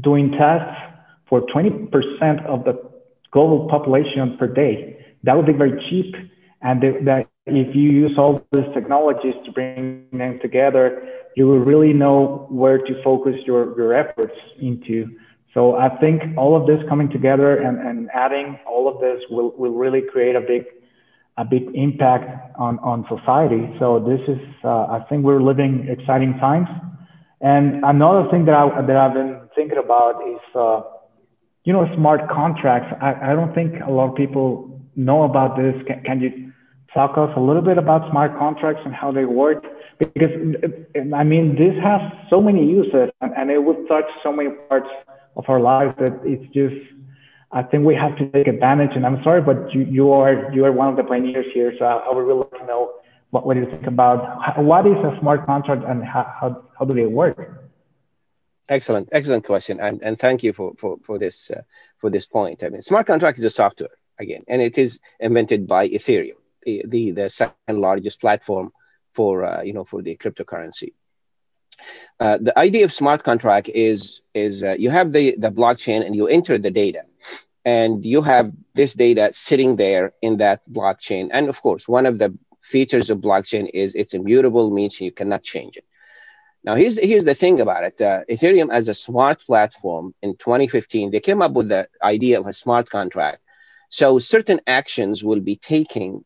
doing 0.02 0.32
tests 0.32 0.76
for 1.30 1.42
20% 1.42 2.46
of 2.48 2.64
the 2.64 2.74
global 3.32 3.68
population 3.70 4.36
per 4.40 4.48
day. 4.48 4.98
That 5.24 5.38
would 5.38 5.46
be 5.46 5.54
very 5.54 5.80
cheap. 5.88 6.16
And 6.64 6.82
that 6.82 7.28
if 7.46 7.76
you 7.76 7.92
use 7.92 8.18
all 8.18 8.44
these 8.54 8.66
technologies 8.74 9.36
to 9.46 9.52
bring 9.52 10.08
them 10.12 10.40
together, 10.42 11.08
you 11.36 11.46
will 11.46 11.60
really 11.60 11.94
know 11.94 12.48
where 12.50 12.80
to 12.80 13.04
focus 13.04 13.36
your, 13.46 13.78
your 13.78 13.94
efforts 13.94 14.36
into. 14.60 15.16
So 15.54 15.76
I 15.76 15.90
think 16.00 16.24
all 16.36 16.60
of 16.60 16.66
this 16.66 16.80
coming 16.90 17.10
together 17.10 17.58
and, 17.58 17.78
and 17.78 18.10
adding 18.16 18.58
all 18.66 18.88
of 18.88 19.00
this 19.00 19.22
will, 19.30 19.52
will 19.58 19.76
really 19.76 20.02
create 20.12 20.36
a 20.36 20.42
big 20.42 20.66
a 21.36 21.44
big 21.44 21.64
impact 21.74 22.30
on, 22.60 22.78
on 22.80 23.04
society. 23.10 23.66
So 23.80 24.00
this 24.00 24.22
is 24.28 24.40
uh, 24.64 24.86
I 24.86 25.04
think 25.10 25.24
we're 25.24 25.42
living 25.42 25.88
exciting 25.90 26.38
times. 26.40 26.68
And 27.44 27.84
another 27.84 28.30
thing 28.32 28.46
that 28.46 28.56
I 28.56 28.82
that 28.88 28.96
I've 28.96 29.14
been 29.14 29.42
thinking 29.54 29.78
about 29.78 30.16
is 30.26 30.40
uh, 30.56 30.82
you 31.66 31.74
know 31.74 31.86
smart 31.94 32.30
contracts. 32.30 32.96
I, 33.02 33.32
I 33.32 33.36
don't 33.36 33.54
think 33.54 33.84
a 33.86 33.92
lot 33.92 34.12
of 34.12 34.16
people 34.16 34.82
know 34.96 35.24
about 35.24 35.58
this. 35.58 35.76
Can, 35.86 36.02
can 36.06 36.22
you 36.22 36.54
talk 36.94 37.18
us 37.18 37.30
a 37.36 37.42
little 37.42 37.62
bit 37.62 37.78
about 37.78 38.10
smart 38.12 38.40
contracts 38.40 38.82
and 38.86 38.96
how 38.96 39.12
they 39.12 39.26
work? 39.26 39.66
Because 40.00 40.32
I 41.14 41.24
mean 41.26 41.56
this 41.60 41.76
has 41.84 42.00
so 42.30 42.42
many 42.42 42.66
uses 42.66 43.12
and, 43.20 43.34
and 43.36 43.52
it 43.52 43.62
would 43.62 43.90
touch 43.90 44.06
so 44.24 44.32
many 44.32 44.52
parts 44.70 44.88
of 45.36 45.44
our 45.50 45.60
lives 45.60 45.94
that 46.00 46.22
it's 46.24 46.48
just 46.54 46.80
I 47.52 47.62
think 47.62 47.86
we 47.86 47.94
have 47.94 48.18
to 48.20 48.30
take 48.32 48.48
advantage. 48.48 48.96
And 48.96 49.06
I'm 49.06 49.22
sorry, 49.22 49.42
but 49.42 49.74
you, 49.74 49.82
you 49.82 50.14
are 50.14 50.50
you 50.54 50.64
are 50.64 50.72
one 50.72 50.88
of 50.88 50.96
the 50.96 51.04
pioneers 51.04 51.48
here, 51.54 51.74
so 51.78 51.84
I, 51.84 52.08
I 52.08 52.14
would 52.14 52.22
really 52.22 52.48
like 52.50 52.62
to 52.62 52.66
know 52.66 52.94
what, 53.34 53.48
what 53.48 53.56
do 53.56 53.62
you 53.62 53.70
think 53.70 53.88
about 53.88 54.18
what 54.62 54.86
is 54.86 54.94
a 54.94 55.18
smart 55.20 55.44
contract 55.48 55.84
and 55.88 56.04
how, 56.04 56.32
how, 56.40 56.64
how 56.78 56.86
do 56.86 56.94
they 56.94 57.08
work? 57.08 57.72
Excellent, 58.70 59.10
excellent 59.12 59.44
question, 59.44 59.80
and 59.80 60.02
and 60.04 60.18
thank 60.18 60.44
you 60.44 60.54
for 60.54 60.74
for 60.78 60.98
for 61.04 61.20
this 61.20 61.52
uh, 61.52 61.64
for 62.00 62.10
this 62.10 62.26
point. 62.26 62.64
I 62.64 62.70
mean, 62.70 62.82
smart 62.82 63.08
contract 63.08 63.40
is 63.40 63.44
a 63.44 63.50
software 63.50 63.96
again, 64.20 64.44
and 64.48 64.62
it 64.62 64.78
is 64.78 65.00
invented 65.20 65.68
by 65.68 65.90
Ethereum, 65.90 66.40
the 66.64 66.84
the, 66.88 67.12
the 67.12 67.30
second 67.30 67.82
largest 67.82 68.22
platform 68.22 68.72
for 69.14 69.44
uh, 69.44 69.64
you 69.64 69.74
know 69.74 69.84
for 69.84 70.02
the 70.02 70.16
cryptocurrency. 70.16 70.94
Uh, 72.20 72.38
the 72.40 72.58
idea 72.58 72.86
of 72.86 72.94
smart 72.94 73.24
contract 73.24 73.68
is 73.68 74.22
is 74.34 74.64
uh, 74.64 74.76
you 74.80 74.92
have 74.92 75.12
the 75.12 75.36
the 75.38 75.52
blockchain 75.52 76.06
and 76.06 76.16
you 76.16 76.28
enter 76.28 76.58
the 76.58 76.72
data, 76.72 77.02
and 77.66 78.06
you 78.06 78.22
have 78.22 78.54
this 78.76 78.94
data 78.94 79.32
sitting 79.34 79.76
there 79.76 80.14
in 80.22 80.38
that 80.38 80.62
blockchain. 80.72 81.30
And 81.34 81.50
of 81.50 81.62
course, 81.62 81.86
one 81.86 82.06
of 82.06 82.18
the 82.18 82.38
features 82.64 83.10
of 83.10 83.20
blockchain 83.20 83.70
is 83.74 83.94
it's 83.94 84.14
immutable, 84.14 84.72
means 84.72 85.00
you 85.00 85.12
cannot 85.12 85.44
change 85.44 85.78
it. 85.78 85.86
Now, 86.64 86.76
here's 86.76 86.96
the, 86.96 87.06
here's 87.06 87.26
the 87.26 87.36
thing 87.36 87.60
about 87.60 87.84
it. 87.84 88.02
Uh, 88.02 88.22
Ethereum, 88.30 88.72
as 88.72 88.88
a 88.88 88.94
smart 88.94 89.42
platform 89.46 90.16
in 90.22 90.38
2015, 90.38 91.12
they 91.12 91.20
came 91.20 91.42
up 91.42 91.52
with 91.52 91.68
the 91.70 91.90
idea 92.02 92.40
of 92.40 92.48
a 92.48 92.54
smart 92.54 92.90
contract. 92.90 93.40
So 93.90 94.18
certain 94.18 94.62
actions 94.66 95.24
will 95.24 95.42
be 95.42 95.58
taken 95.58 96.24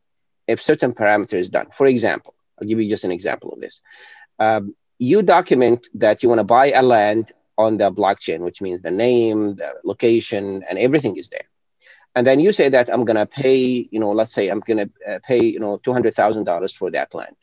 if 0.48 0.62
certain 0.62 0.94
parameter 0.94 1.34
is 1.34 1.50
done. 1.50 1.68
For 1.74 1.88
example, 1.88 2.36
I'll 2.62 2.68
give 2.68 2.80
you 2.80 2.88
just 2.88 3.04
an 3.04 3.12
example 3.12 3.52
of 3.52 3.60
this. 3.60 3.82
Um, 4.40 4.76
you 5.00 5.22
document 5.24 5.88
that 5.96 6.22
you 6.22 6.30
want 6.30 6.40
to 6.40 6.46
buy 6.46 6.72
a 6.72 6.84
land 6.84 7.34
on 7.58 7.78
the 7.78 7.92
blockchain, 7.92 8.42
which 8.42 8.62
means 8.62 8.82
the 8.82 8.92
name, 8.92 9.56
the 9.56 9.74
location, 9.84 10.64
and 10.70 10.78
everything 10.78 11.18
is 11.18 11.30
there. 11.30 11.50
And 12.18 12.26
then 12.26 12.40
you 12.40 12.52
say 12.52 12.68
that 12.70 12.92
I'm 12.92 13.06
going 13.06 13.16
to 13.16 13.28
pay, 13.28 13.88
you 13.92 14.00
know, 14.00 14.12
let's 14.12 14.34
say 14.34 14.50
I'm 14.50 14.62
going 14.62 14.90
to 14.90 14.90
uh, 15.08 15.20
pay, 15.24 15.46
you 15.46 15.60
know, 15.60 15.78
$200,000 15.78 16.76
for 16.76 16.90
that 16.90 17.14
land. 17.14 17.36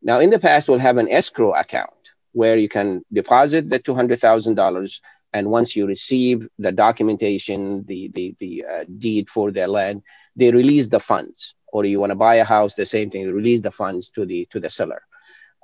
Now, 0.00 0.20
in 0.20 0.30
the 0.30 0.38
past, 0.38 0.68
we'll 0.68 0.78
have 0.78 0.98
an 0.98 1.08
escrow 1.10 1.52
account 1.52 1.90
where 2.30 2.56
you 2.56 2.68
can 2.68 3.02
deposit 3.12 3.68
the 3.68 3.80
$200,000. 3.80 5.00
And 5.32 5.50
once 5.50 5.74
you 5.74 5.84
receive 5.88 6.46
the 6.60 6.70
documentation, 6.70 7.84
the, 7.88 8.08
the, 8.14 8.36
the 8.38 8.64
uh, 8.72 8.84
deed 8.98 9.28
for 9.28 9.50
the 9.50 9.66
land, 9.66 10.04
they 10.36 10.52
release 10.52 10.86
the 10.86 11.00
funds. 11.00 11.56
Or 11.72 11.84
you 11.84 11.98
want 11.98 12.10
to 12.10 12.16
buy 12.16 12.36
a 12.36 12.44
house, 12.44 12.76
the 12.76 12.86
same 12.86 13.10
thing, 13.10 13.28
release 13.32 13.62
the 13.62 13.72
funds 13.72 14.10
to 14.10 14.24
the, 14.24 14.46
to 14.52 14.60
the 14.60 14.70
seller. 14.70 15.02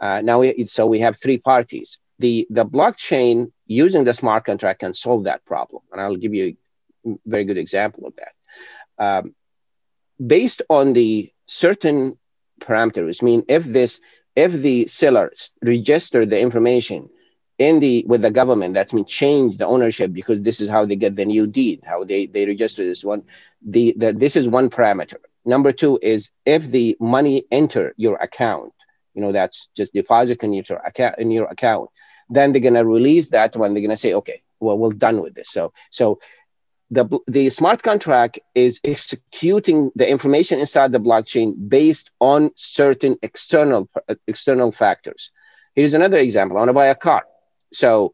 Uh, 0.03 0.23
now, 0.23 0.43
so 0.67 0.89
we 0.89 0.99
have 0.99 1.21
three 1.21 1.39
parties. 1.39 2.01
The, 2.19 2.49
the 2.51 2.67
blockchain 2.67 3.53
using 3.69 4.03
the 4.03 4.13
smart 4.13 4.45
contract 4.45 4.81
can 4.81 4.93
solve 4.93 5.23
that 5.23 5.45
problem. 5.45 5.83
And 5.93 6.01
I'll 6.01 6.17
give 6.17 6.35
you 6.35 6.57
very 7.27 7.45
good 7.45 7.59
example 7.59 8.07
of 8.07 8.15
that. 8.17 8.35
Um, 8.99 9.35
based 10.25 10.63
on 10.71 10.93
the 10.93 11.33
certain 11.47 12.19
parameters, 12.61 13.23
mean 13.23 13.45
if 13.49 13.65
this, 13.65 14.01
if 14.37 14.53
the 14.53 14.87
seller 14.87 15.33
register 15.63 16.27
the 16.27 16.41
information 16.41 17.09
in 17.59 17.81
the 17.81 18.05
with 18.07 18.23
the 18.23 18.31
government, 18.31 18.75
that's 18.75 18.93
mean 18.93 19.05
change 19.05 19.57
the 19.59 19.67
ownership 19.67 20.13
because 20.13 20.43
this 20.43 20.61
is 20.61 20.69
how 20.69 20.85
they 20.85 20.97
get 20.97 21.17
the 21.17 21.25
new 21.25 21.47
deed, 21.47 21.83
how 21.85 22.05
they, 22.05 22.27
they 22.27 22.47
register 22.47 22.85
this 22.85 23.05
one. 23.05 23.23
The, 23.67 23.95
the 23.97 24.13
this 24.13 24.37
is 24.37 24.49
one 24.49 24.71
parameter. 24.71 25.17
Number 25.45 25.73
two 25.73 25.99
is 26.03 26.31
if 26.45 26.67
the 26.71 26.97
money 27.01 27.45
enter 27.51 27.95
your 27.97 28.17
account, 28.17 28.73
you 29.15 29.23
know 29.23 29.33
that's 29.33 29.69
just 29.77 29.95
deposit 29.95 30.43
in 30.45 30.53
your 30.53 30.79
account 30.85 31.15
in 31.19 31.31
your 31.31 31.47
account 31.47 31.89
then 32.29 32.53
they're 32.53 32.61
to 32.61 32.85
release 32.85 33.31
that 33.31 33.57
one 33.57 33.73
they're 33.73 33.87
to 33.89 33.97
say 33.97 34.13
okay 34.13 34.43
well 34.61 34.77
we're 34.77 34.93
done 34.93 35.23
with 35.23 35.35
this 35.35 35.51
so 35.51 35.73
so 35.91 36.19
the 36.91 37.19
the 37.27 37.51
smart 37.51 37.83
contract 37.83 38.39
is 38.55 38.81
executing 38.85 39.91
the 39.95 40.09
information 40.09 40.59
inside 40.59 40.93
the 40.93 40.99
blockchain 40.99 41.55
based 41.69 42.11
on 42.21 42.51
certain 42.55 43.17
external 43.23 43.89
external 44.27 44.71
factors 44.71 45.31
here's 45.75 45.95
another 45.95 46.19
example 46.19 46.57
i 46.57 46.61
want 46.61 46.69
to 46.69 46.75
buy 46.75 46.87
a 46.87 46.95
car 46.95 47.25
so 47.73 48.13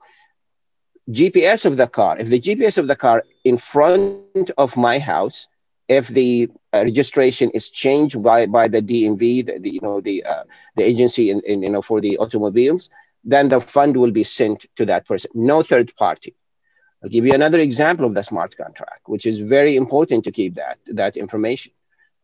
gps 1.10 1.64
of 1.64 1.76
the 1.76 1.88
car 1.88 2.18
if 2.18 2.28
the 2.28 2.40
gps 2.40 2.78
of 2.78 2.86
the 2.86 2.96
car 2.96 3.24
in 3.44 3.58
front 3.58 4.50
of 4.56 4.76
my 4.76 4.98
house 4.98 5.48
if 5.90 6.06
the 6.06 6.48
uh, 6.72 6.84
registration 6.84 7.50
is 7.50 7.68
changed 7.68 8.22
by, 8.22 8.46
by 8.46 8.68
the 8.68 8.80
DMV, 8.80 9.44
the, 9.44 9.58
the 9.58 9.70
you 9.70 9.80
know 9.80 10.00
the 10.00 10.24
uh, 10.24 10.44
the 10.76 10.84
agency 10.84 11.30
in, 11.30 11.42
in, 11.44 11.64
you 11.64 11.68
know 11.68 11.82
for 11.82 12.00
the 12.00 12.16
automobiles, 12.18 12.88
then 13.24 13.48
the 13.48 13.60
fund 13.60 13.96
will 13.96 14.12
be 14.12 14.22
sent 14.22 14.66
to 14.76 14.86
that 14.86 15.04
person. 15.04 15.32
No 15.34 15.62
third 15.62 15.92
party. 15.96 16.36
I'll 17.02 17.10
give 17.10 17.24
you 17.24 17.32
another 17.32 17.58
example 17.58 18.06
of 18.06 18.14
the 18.14 18.22
smart 18.22 18.56
contract, 18.56 19.02
which 19.06 19.26
is 19.26 19.38
very 19.38 19.76
important 19.76 20.24
to 20.24 20.32
keep 20.32 20.54
that 20.54 20.78
that 20.86 21.16
information. 21.16 21.72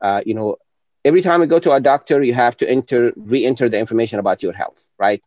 Uh, 0.01 0.21
you 0.27 0.35
know, 0.35 0.57
every 1.05 1.23
time 1.23 1.41
you 1.41 1.47
go 1.47 1.59
to 1.61 1.73
a 1.73 1.81
doctor, 1.81 2.23
you 2.23 2.35
have 2.35 2.57
to 2.59 2.69
enter 2.69 3.12
re-enter 3.17 3.69
the 3.69 3.79
information 3.79 4.19
about 4.19 4.43
your 4.43 4.53
health, 4.53 4.83
right? 4.99 5.23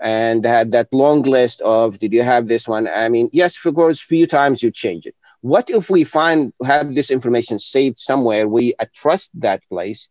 And 0.00 0.44
have 0.44 0.72
that 0.72 0.88
long 0.92 1.22
list 1.22 1.60
of 1.60 1.98
did 1.98 2.12
you 2.12 2.22
have 2.22 2.48
this 2.48 2.66
one? 2.68 2.88
I 2.88 3.08
mean, 3.08 3.30
yes, 3.32 3.64
of 3.64 3.74
course, 3.74 4.00
few 4.00 4.26
times 4.26 4.62
you 4.62 4.70
change 4.70 5.06
it 5.06 5.14
what 5.42 5.70
if 5.70 5.90
we 5.90 6.04
find 6.04 6.52
have 6.64 6.94
this 6.94 7.10
information 7.10 7.58
saved 7.58 7.98
somewhere? 7.98 8.48
We 8.48 8.74
trust 8.94 9.38
that 9.40 9.60
place. 9.68 10.08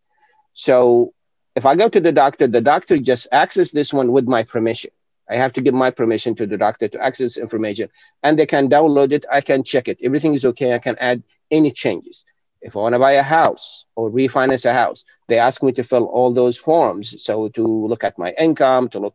So 0.52 1.14
if 1.56 1.66
I 1.66 1.74
go 1.74 1.88
to 1.88 2.00
the 2.00 2.12
doctor, 2.12 2.46
the 2.46 2.60
doctor 2.60 2.98
just 2.98 3.28
access 3.32 3.70
this 3.70 3.92
one 3.92 4.12
with 4.12 4.28
my 4.28 4.44
permission. 4.44 4.90
I 5.32 5.36
have 5.36 5.52
to 5.54 5.62
give 5.62 5.74
my 5.74 5.90
permission 5.90 6.34
to 6.36 6.46
the 6.46 6.58
doctor 6.58 6.88
to 6.88 7.02
access 7.02 7.36
information 7.36 7.88
and 8.22 8.38
they 8.38 8.46
can 8.46 8.68
download 8.68 9.12
it. 9.12 9.26
I 9.32 9.40
can 9.40 9.62
check 9.64 9.88
it. 9.88 10.00
Everything 10.02 10.34
is 10.34 10.44
okay. 10.46 10.74
I 10.74 10.78
can 10.78 10.96
add 10.98 11.22
any 11.50 11.70
changes. 11.70 12.24
If 12.60 12.76
I 12.76 12.80
want 12.80 12.94
to 12.94 12.98
buy 13.00 13.12
a 13.12 13.22
house 13.22 13.86
or 13.96 14.10
refinance 14.10 14.64
a 14.66 14.72
house, 14.72 15.04
they 15.28 15.38
ask 15.38 15.62
me 15.62 15.72
to 15.72 15.84
fill 15.84 16.04
all 16.06 16.32
those 16.32 16.56
forms. 16.56 17.22
So 17.22 17.48
to 17.50 17.64
look 17.88 18.04
at 18.04 18.18
my 18.18 18.32
income, 18.38 18.88
to 18.90 19.00
look, 19.00 19.14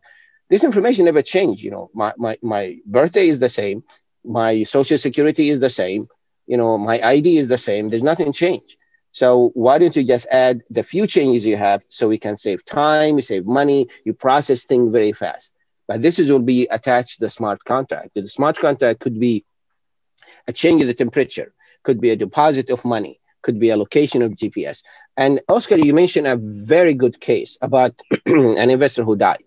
this 0.49 0.63
information 0.63 1.05
never 1.05 1.21
changed. 1.21 1.63
You 1.63 1.71
know, 1.71 1.89
my, 1.93 2.13
my, 2.17 2.37
my 2.41 2.77
birthday 2.85 3.27
is 3.29 3.39
the 3.39 3.49
same 3.49 3.83
my 4.27 4.63
social 4.63 4.97
security 4.97 5.49
is 5.49 5.59
the 5.59 5.69
same 5.69 6.07
you 6.47 6.57
know 6.57 6.77
my 6.77 6.99
id 7.01 7.37
is 7.37 7.47
the 7.47 7.57
same 7.57 7.89
there's 7.89 8.03
nothing 8.03 8.33
changed 8.33 8.75
so 9.11 9.51
why 9.53 9.77
don't 9.77 9.95
you 9.95 10.03
just 10.03 10.27
add 10.31 10.61
the 10.69 10.83
few 10.83 11.07
changes 11.07 11.45
you 11.47 11.57
have 11.57 11.83
so 11.89 12.07
we 12.07 12.17
can 12.17 12.35
save 12.35 12.63
time 12.65 13.15
you 13.15 13.21
save 13.21 13.45
money 13.45 13.87
you 14.05 14.13
process 14.13 14.65
things 14.65 14.91
very 14.91 15.13
fast 15.13 15.53
but 15.87 16.01
this 16.01 16.19
is 16.19 16.31
will 16.31 16.39
be 16.39 16.67
attached 16.69 17.15
to 17.15 17.21
the 17.21 17.29
smart 17.29 17.63
contract. 17.63 18.11
The 18.15 18.27
smart 18.27 18.57
contract 18.57 18.99
could 18.99 19.19
be 19.19 19.45
a 20.47 20.53
change 20.53 20.81
in 20.81 20.87
the 20.87 20.93
temperature 20.93 21.53
could 21.83 22.01
be 22.01 22.09
a 22.09 22.15
deposit 22.15 22.69
of 22.69 22.83
money 22.85 23.19
could 23.41 23.59
be 23.59 23.69
a 23.69 23.77
location 23.77 24.21
of 24.21 24.31
gps 24.33 24.83
and 25.15 25.39
oscar 25.47 25.77
you 25.77 25.93
mentioned 25.93 26.27
a 26.27 26.35
very 26.35 26.93
good 26.93 27.19
case 27.19 27.57
about 27.61 27.93
an 28.25 28.69
investor 28.69 29.03
who 29.03 29.15
died 29.15 29.43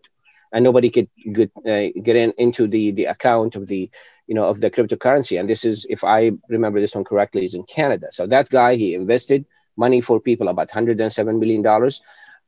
and 0.53 0.65
nobody 0.65 0.91
could 0.91 1.09
get, 1.33 1.51
uh, 1.59 1.89
get 2.03 2.17
in, 2.17 2.33
into 2.39 2.67
the, 2.67 2.91
the 2.93 3.05
account 3.05 3.55
of 3.57 3.67
the 3.67 3.91
you 4.27 4.35
know 4.35 4.45
of 4.45 4.61
the 4.61 4.71
cryptocurrency. 4.71 5.39
And 5.39 5.49
this 5.49 5.65
is 5.65 5.87
if 5.89 6.05
i 6.05 6.31
remember 6.49 6.81
this 6.81 6.95
one 6.95 7.05
correctly 7.05 7.45
is 7.45 7.55
in 7.55 7.65
canada. 7.65 8.09
So 8.11 8.27
that 8.29 8.49
guy 8.49 8.77
he 8.77 8.95
invested 8.95 9.45
money 9.77 10.01
for 10.01 10.21
people 10.21 10.49
about 10.49 10.69
107 10.69 11.39
million 11.39 11.63
dollars 11.63 12.01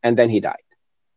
and 0.03 0.17
then 0.17 0.29
he 0.29 0.41
died 0.41 0.63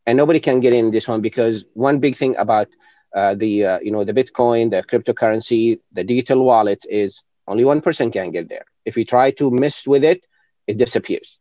and 0.06 0.18
nobody 0.18 0.40
can 0.40 0.60
get 0.60 0.74
in 0.74 0.92
this 0.92 1.08
one 1.08 1.22
because 1.22 1.66
one 1.74 2.00
big 2.00 2.16
thing 2.16 2.36
about 2.38 2.68
uh, 3.16 3.34
the 3.36 3.66
uh, 3.66 3.80
you 3.80 3.92
know 3.92 4.04
the 4.04 4.14
bitcoin 4.14 4.70
the 4.70 4.84
cryptocurrency 4.84 5.80
the 5.94 6.04
digital 6.04 6.44
wallet 6.44 6.86
is 6.90 7.24
only 7.48 7.64
one 7.64 7.82
person 7.82 8.12
can 8.12 8.32
get 8.32 8.50
there 8.50 8.66
if 8.86 8.98
you 8.98 9.06
try 9.06 9.32
to 9.32 9.50
mess 9.52 9.88
with 9.88 10.04
it 10.04 10.26
it 10.68 10.78
disappears 10.78 11.40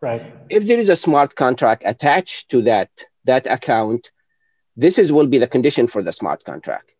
right 0.00 0.22
if 0.48 0.66
there 0.66 0.78
is 0.78 0.88
a 0.88 0.96
smart 0.96 1.34
contract 1.34 1.82
attached 1.86 2.50
to 2.50 2.62
that 2.62 2.90
that 3.24 3.46
account 3.46 4.10
this 4.80 4.98
is 4.98 5.12
will 5.12 5.26
be 5.26 5.38
the 5.38 5.46
condition 5.46 5.86
for 5.86 6.02
the 6.02 6.12
smart 6.12 6.44
contract. 6.44 6.94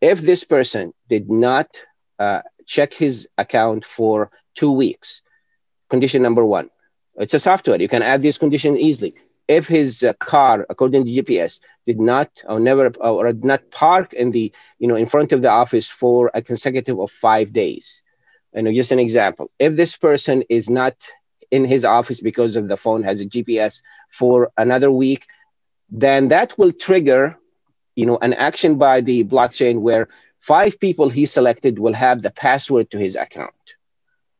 If 0.00 0.20
this 0.20 0.44
person 0.44 0.92
did 1.08 1.28
not 1.30 1.68
uh, 2.18 2.42
check 2.66 2.92
his 2.92 3.28
account 3.36 3.84
for 3.84 4.30
two 4.54 4.70
weeks, 4.70 5.22
condition 5.90 6.22
number 6.22 6.44
one, 6.44 6.70
it's 7.16 7.34
a 7.34 7.40
software. 7.40 7.80
You 7.80 7.88
can 7.88 8.02
add 8.02 8.22
this 8.22 8.38
condition 8.38 8.76
easily. 8.76 9.14
If 9.48 9.68
his 9.68 10.02
uh, 10.02 10.12
car, 10.14 10.66
according 10.68 11.04
to 11.04 11.10
GPS, 11.10 11.60
did 11.86 12.00
not 12.00 12.30
or 12.48 12.58
never 12.60 12.88
or 13.00 13.32
did 13.32 13.44
not 13.44 13.70
park 13.70 14.12
in 14.12 14.30
the 14.30 14.52
you 14.78 14.88
know 14.88 14.96
in 14.96 15.06
front 15.06 15.32
of 15.32 15.42
the 15.42 15.50
office 15.50 15.88
for 15.88 16.30
a 16.34 16.42
consecutive 16.42 16.98
of 16.98 17.10
five 17.10 17.52
days, 17.52 18.02
you 18.54 18.62
know, 18.62 18.72
just 18.72 18.92
an 18.92 18.98
example. 18.98 19.50
If 19.58 19.76
this 19.76 19.96
person 19.96 20.42
is 20.48 20.68
not 20.70 20.94
in 21.50 21.64
his 21.64 21.84
office 21.84 22.20
because 22.20 22.56
of 22.56 22.68
the 22.68 22.76
phone 22.76 23.02
has 23.04 23.20
a 23.20 23.26
GPS 23.26 23.82
for 24.08 24.50
another 24.56 24.90
week, 24.90 25.26
then 25.90 26.28
that 26.28 26.58
will 26.58 26.72
trigger, 26.72 27.36
you 27.94 28.06
know, 28.06 28.18
an 28.18 28.34
action 28.34 28.76
by 28.76 29.00
the 29.00 29.24
blockchain 29.24 29.80
where 29.80 30.08
five 30.40 30.80
people 30.80 31.08
he 31.08 31.26
selected 31.26 31.78
will 31.78 31.92
have 31.94 32.22
the 32.22 32.30
password 32.30 32.90
to 32.90 32.98
his 32.98 33.16
account. 33.16 33.75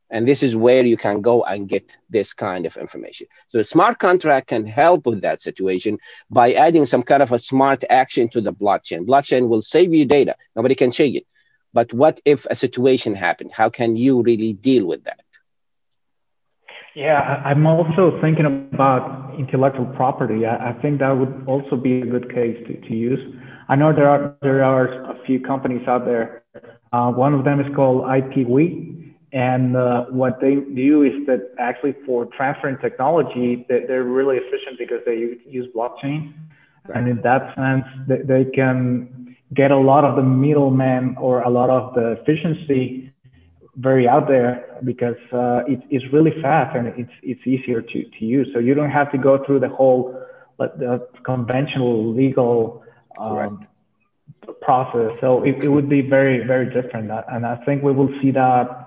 And 0.09 0.27
this 0.27 0.41
is 0.41 0.55
where 0.55 0.85
you 0.85 0.97
can 0.97 1.21
go 1.21 1.43
and 1.43 1.67
get 1.67 1.97
this 2.09 2.33
kind 2.33 2.65
of 2.65 2.77
information. 2.77 3.27
So 3.47 3.59
a 3.59 3.63
smart 3.63 3.99
contract 3.99 4.47
can 4.47 4.65
help 4.65 5.05
with 5.05 5.21
that 5.21 5.41
situation 5.41 5.97
by 6.29 6.53
adding 6.53 6.85
some 6.85 7.03
kind 7.03 7.21
of 7.21 7.31
a 7.31 7.39
smart 7.39 7.83
action 7.89 8.29
to 8.29 8.41
the 8.41 8.53
blockchain. 8.53 9.05
Blockchain 9.05 9.49
will 9.49 9.61
save 9.61 9.93
you 9.93 10.05
data. 10.05 10.35
Nobody 10.55 10.75
can 10.75 10.91
change 10.91 11.17
it. 11.17 11.27
But 11.73 11.93
what 11.93 12.21
if 12.25 12.45
a 12.49 12.55
situation 12.55 13.15
happened? 13.15 13.51
How 13.51 13.69
can 13.69 13.95
you 13.95 14.21
really 14.21 14.53
deal 14.53 14.85
with 14.85 15.03
that? 15.03 15.19
Yeah, 16.95 17.43
I'm 17.45 17.67
also 17.67 18.19
thinking 18.21 18.45
about 18.73 19.35
intellectual 19.37 19.85
property. 19.85 20.47
I, 20.47 20.73
think 20.81 20.99
that 20.99 21.11
would 21.11 21.43
also 21.45 21.75
be 21.75 22.01
a 22.01 22.05
good 22.07 22.33
case 22.33 22.57
to, 22.65 22.81
to 22.87 22.93
use. 22.95 23.19
I 23.69 23.75
know 23.75 23.93
there 23.93 24.09
are 24.09 24.35
there 24.41 24.63
are 24.63 25.11
a 25.11 25.23
few 25.27 25.39
companies 25.39 25.87
out 25.87 26.05
there. 26.05 26.43
Uh, 26.91 27.11
one 27.11 27.35
of 27.35 27.43
them 27.43 27.59
is 27.59 27.67
called 27.75 28.01
IPWE, 28.03 29.13
and 29.33 29.75
uh, 29.75 30.05
what 30.05 30.39
they 30.39 30.55
do 30.55 31.03
is 31.03 31.25
that 31.27 31.51
actually 31.59 31.95
for 32.05 32.25
transferring 32.27 32.77
technology, 32.77 33.65
they, 33.67 33.85
they're 33.85 34.03
really 34.03 34.37
efficient 34.37 34.79
because 34.79 35.01
they 35.05 35.37
use 35.49 35.67
blockchain, 35.75 36.33
right. 36.87 36.97
and 36.97 37.09
in 37.09 37.21
that 37.23 37.53
sense, 37.55 37.83
they, 38.07 38.21
they 38.21 38.49
can 38.51 39.35
get 39.53 39.71
a 39.71 39.77
lot 39.77 40.05
of 40.05 40.15
the 40.15 40.23
middlemen 40.23 41.15
or 41.19 41.41
a 41.41 41.49
lot 41.49 41.69
of 41.69 41.93
the 41.93 42.11
efficiency 42.21 43.13
very 43.75 44.07
out 44.07 44.27
there 44.27 44.79
because 44.83 45.17
uh, 45.31 45.61
it, 45.67 45.81
it's 45.89 46.05
really 46.11 46.31
fast 46.41 46.75
and 46.75 46.87
it's 46.87 47.11
it's 47.21 47.45
easier 47.45 47.81
to, 47.81 48.03
to 48.17 48.25
use. 48.25 48.47
So 48.53 48.59
you 48.59 48.73
don't 48.73 48.89
have 48.89 49.11
to 49.11 49.17
go 49.17 49.43
through 49.45 49.59
the 49.59 49.69
whole 49.69 50.19
the 50.57 51.07
conventional 51.23 52.13
legal 52.13 52.83
um, 53.19 53.67
process. 54.61 55.11
So 55.21 55.43
it, 55.43 55.63
it 55.63 55.67
would 55.67 55.89
be 55.89 56.01
very 56.01 56.45
very 56.47 56.65
different, 56.65 57.11
and 57.29 57.45
I 57.45 57.57
think 57.65 57.83
we 57.83 57.91
will 57.91 58.09
see 58.21 58.31
that 58.31 58.86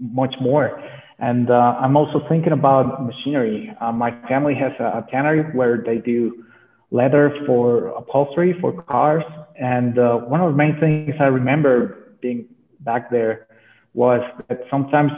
much 0.00 0.34
more. 0.40 0.80
And 1.18 1.50
uh, 1.50 1.76
I'm 1.80 1.96
also 1.96 2.20
thinking 2.28 2.52
about 2.52 3.04
machinery. 3.04 3.72
Uh, 3.80 3.92
my 3.92 4.12
family 4.28 4.54
has 4.54 4.72
a, 4.78 4.98
a 4.98 5.06
tannery 5.10 5.42
where 5.54 5.82
they 5.84 5.98
do 5.98 6.44
leather 6.90 7.32
for 7.46 7.88
upholstery 7.88 8.54
for 8.60 8.72
cars. 8.82 9.24
And 9.60 9.98
uh, 9.98 10.16
one 10.18 10.40
of 10.40 10.50
the 10.50 10.56
main 10.56 10.78
things 10.80 11.16
I 11.20 11.24
remember 11.26 11.96
being 12.22 12.46
back 12.80 13.10
there 13.10 13.46
was 13.94 14.20
that 14.40 14.60
sometimes 14.70 15.10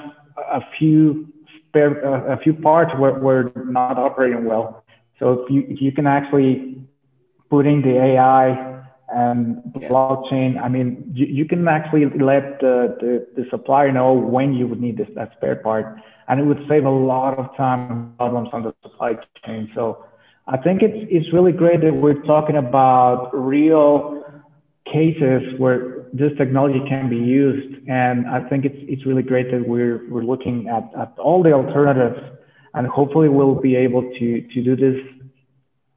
a 0.52 0.60
few 0.78 1.26
spare, 1.68 2.04
uh, 2.04 2.34
a 2.34 2.36
few 2.38 2.54
parts 2.54 2.92
were, 2.98 3.18
were 3.18 3.52
not 3.66 3.90
operating 3.98 4.44
well. 4.44 4.82
So 5.18 5.32
if 5.32 5.50
you, 5.50 5.64
if 5.68 5.80
you 5.80 5.92
can 5.92 6.06
actually 6.06 6.76
put 7.50 7.66
in 7.66 7.82
the 7.82 7.96
AI 7.96 8.79
Um, 9.14 9.62
and 9.74 9.74
blockchain, 9.74 10.60
I 10.62 10.68
mean, 10.68 11.10
you, 11.12 11.26
you 11.26 11.44
can 11.44 11.66
actually 11.66 12.04
let 12.04 12.60
the, 12.60 12.96
the, 13.00 13.42
the, 13.42 13.48
supplier 13.50 13.90
know 13.90 14.12
when 14.12 14.54
you 14.54 14.68
would 14.68 14.80
need 14.80 14.96
this, 14.98 15.08
that 15.16 15.32
spare 15.36 15.56
part, 15.56 15.96
and 16.28 16.38
it 16.38 16.44
would 16.44 16.64
save 16.68 16.84
a 16.84 16.90
lot 16.90 17.36
of 17.38 17.54
time 17.56 17.90
and 17.90 18.18
problems 18.18 18.50
on 18.52 18.62
the 18.62 18.74
supply 18.82 19.14
chain. 19.44 19.68
So 19.74 20.04
I 20.46 20.56
think 20.58 20.82
it's, 20.82 21.08
it's 21.10 21.32
really 21.32 21.52
great 21.52 21.80
that 21.80 21.92
we're 21.92 22.22
talking 22.22 22.56
about 22.56 23.30
real 23.32 24.24
cases 24.86 25.42
where 25.58 26.06
this 26.12 26.32
technology 26.38 26.80
can 26.88 27.08
be 27.08 27.16
used. 27.16 27.88
And 27.88 28.26
I 28.26 28.48
think 28.48 28.64
it's, 28.64 28.78
it's 28.80 29.06
really 29.06 29.22
great 29.22 29.50
that 29.50 29.66
we're, 29.66 30.08
we're 30.10 30.24
looking 30.24 30.68
at, 30.68 30.90
at 31.00 31.14
all 31.18 31.42
the 31.42 31.52
alternatives 31.52 32.20
and 32.74 32.86
hopefully 32.86 33.28
we'll 33.28 33.54
be 33.54 33.76
able 33.76 34.02
to, 34.02 34.40
to 34.40 34.62
do 34.62 34.76
this 34.76 35.00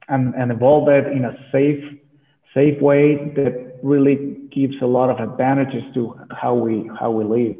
and, 0.08 0.34
and 0.34 0.52
evolve 0.52 0.88
it 0.88 1.06
in 1.12 1.24
a 1.24 1.36
safe, 1.50 1.82
safe 2.54 2.80
way 2.80 3.16
that 3.34 3.78
really 3.82 4.36
gives 4.50 4.80
a 4.80 4.86
lot 4.86 5.10
of 5.10 5.18
advantages 5.20 5.82
to 5.94 6.18
how 6.30 6.54
we, 6.54 6.88
how 6.98 7.10
we 7.10 7.24
live. 7.24 7.56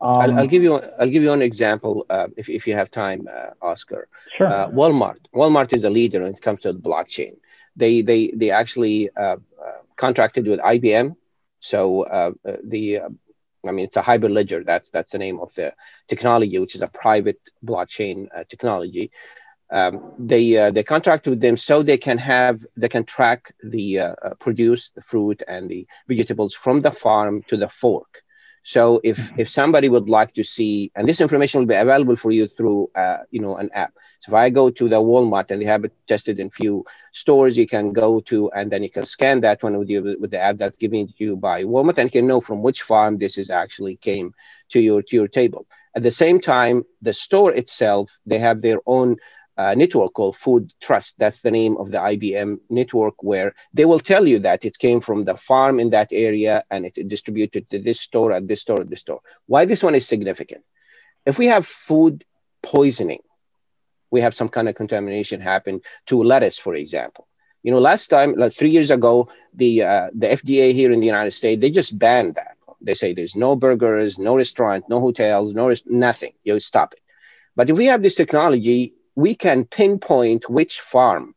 Um, 0.00 0.16
I'll, 0.16 0.38
I'll, 0.40 0.46
give 0.46 0.62
you 0.62 0.74
I'll 0.98 1.10
give 1.10 1.22
you 1.22 1.32
an 1.32 1.42
example 1.42 2.06
uh, 2.08 2.28
if, 2.36 2.48
if 2.48 2.66
you 2.66 2.74
have 2.74 2.90
time, 2.90 3.28
uh, 3.30 3.50
Oscar. 3.60 4.08
Sure. 4.36 4.46
Uh, 4.46 4.68
Walmart 4.68 5.18
Walmart 5.34 5.74
is 5.74 5.84
a 5.84 5.90
leader 5.90 6.22
when 6.22 6.32
it 6.32 6.40
comes 6.40 6.62
to 6.62 6.72
the 6.72 6.78
blockchain. 6.78 7.36
They 7.76 8.00
they 8.00 8.32
they 8.34 8.50
actually 8.50 9.10
uh, 9.14 9.36
uh, 9.62 9.80
contracted 9.96 10.46
with 10.46 10.58
IBM. 10.60 11.16
So 11.58 12.04
uh, 12.04 12.30
the 12.64 13.00
I 13.68 13.72
mean 13.72 13.84
it's 13.84 13.98
a 13.98 14.02
Hyperledger. 14.02 14.64
That's 14.64 14.88
that's 14.88 15.12
the 15.12 15.18
name 15.18 15.38
of 15.38 15.54
the 15.54 15.74
technology, 16.08 16.58
which 16.58 16.74
is 16.74 16.80
a 16.80 16.88
private 16.88 17.40
blockchain 17.62 18.28
technology. 18.48 19.12
Um, 19.72 20.12
they 20.18 20.70
they 20.72 20.82
contract 20.82 21.26
with 21.28 21.40
them 21.40 21.56
so 21.56 21.82
they 21.82 21.98
can 21.98 22.18
have 22.18 22.66
they 22.76 22.88
can 22.88 23.04
track 23.04 23.52
the 23.62 24.16
produce 24.40 24.90
the 24.90 25.02
fruit 25.02 25.42
and 25.46 25.70
the 25.70 25.86
vegetables 26.08 26.54
from 26.54 26.80
the 26.80 26.90
farm 26.90 27.42
to 27.48 27.56
the 27.56 27.68
fork 27.68 28.22
so 28.62 29.00
if 29.02 29.16
mm-hmm. 29.16 29.40
if 29.40 29.48
somebody 29.48 29.88
would 29.88 30.08
like 30.08 30.34
to 30.34 30.44
see, 30.44 30.92
and 30.94 31.08
this 31.08 31.20
information 31.20 31.60
will 31.60 31.66
be 31.66 31.74
available 31.74 32.16
for 32.16 32.30
you 32.30 32.46
through 32.46 32.90
uh, 32.94 33.18
you 33.30 33.40
know 33.40 33.56
an 33.56 33.70
app. 33.72 33.94
So 34.20 34.30
if 34.30 34.34
I 34.34 34.50
go 34.50 34.70
to 34.70 34.88
the 34.88 34.98
Walmart 34.98 35.50
and 35.50 35.62
they 35.62 35.66
have 35.66 35.84
it 35.84 35.92
tested 36.06 36.38
in 36.38 36.50
few 36.50 36.84
stores, 37.12 37.56
you 37.56 37.66
can 37.66 37.92
go 37.92 38.20
to 38.20 38.50
and 38.52 38.70
then 38.70 38.82
you 38.82 38.90
can 38.90 39.04
scan 39.04 39.40
that 39.40 39.62
one 39.62 39.78
with 39.78 39.88
you 39.88 40.16
with 40.20 40.30
the 40.30 40.40
app 40.40 40.58
that's 40.58 40.76
given 40.76 41.06
to 41.06 41.14
you 41.16 41.36
by 41.36 41.64
Walmart, 41.64 41.98
and 41.98 42.06
you 42.08 42.20
can 42.20 42.26
know 42.26 42.40
from 42.40 42.62
which 42.62 42.82
farm 42.82 43.18
this 43.18 43.38
is 43.38 43.50
actually 43.50 43.96
came 43.96 44.34
to 44.70 44.80
your 44.80 45.02
to 45.02 45.16
your 45.16 45.28
table. 45.28 45.66
At 45.96 46.02
the 46.02 46.10
same 46.10 46.38
time, 46.38 46.84
the 47.00 47.14
store 47.14 47.52
itself 47.52 48.20
they 48.26 48.38
have 48.38 48.60
their 48.60 48.78
own 48.86 49.16
uh, 49.60 49.74
network 49.74 50.12
called 50.14 50.36
Food 50.36 50.72
Trust. 50.80 51.18
That's 51.18 51.40
the 51.42 51.50
name 51.50 51.76
of 51.76 51.90
the 51.90 51.98
IBM 51.98 52.50
network 52.70 53.16
where 53.22 53.54
they 53.74 53.84
will 53.84 53.98
tell 54.12 54.26
you 54.26 54.38
that 54.40 54.64
it 54.64 54.78
came 54.78 55.00
from 55.00 55.24
the 55.24 55.36
farm 55.36 55.78
in 55.80 55.90
that 55.90 56.10
area 56.12 56.64
and 56.70 56.86
it 56.86 57.08
distributed 57.08 57.68
to 57.70 57.78
this 57.78 58.00
store 58.00 58.32
at 58.32 58.46
this 58.48 58.62
store 58.62 58.80
at 58.80 58.90
this 58.90 59.00
store. 59.00 59.20
Why 59.46 59.64
this 59.66 59.82
one 59.82 59.94
is 59.94 60.06
significant? 60.06 60.62
If 61.26 61.38
we 61.38 61.46
have 61.46 61.66
food 61.66 62.24
poisoning, 62.62 63.22
we 64.10 64.20
have 64.22 64.34
some 64.34 64.48
kind 64.48 64.68
of 64.68 64.74
contamination 64.74 65.40
happen 65.40 65.82
to 66.06 66.22
lettuce, 66.22 66.58
for 66.58 66.74
example. 66.74 67.26
You 67.62 67.70
know, 67.72 67.80
last 67.80 68.08
time, 68.08 68.34
like 68.36 68.54
three 68.54 68.70
years 68.70 68.90
ago, 68.90 69.28
the 69.52 69.82
uh, 69.82 70.08
the 70.14 70.28
FDA 70.38 70.72
here 70.72 70.90
in 70.92 71.00
the 71.00 71.06
United 71.14 71.32
States 71.32 71.60
they 71.60 71.70
just 71.70 71.98
banned 71.98 72.36
that. 72.36 72.56
They 72.80 72.94
say 72.94 73.12
there's 73.12 73.36
no 73.36 73.56
burgers, 73.56 74.18
no 74.18 74.36
restaurant, 74.36 74.88
no 74.88 75.00
hotels, 75.00 75.52
no 75.52 75.74
nothing. 75.86 76.32
You 76.44 76.58
stop 76.60 76.94
it. 76.94 77.02
But 77.56 77.68
if 77.68 77.76
we 77.76 77.86
have 77.86 78.02
this 78.02 78.14
technology, 78.14 78.94
we 79.14 79.34
can 79.34 79.64
pinpoint 79.64 80.48
which 80.48 80.80
farm 80.80 81.34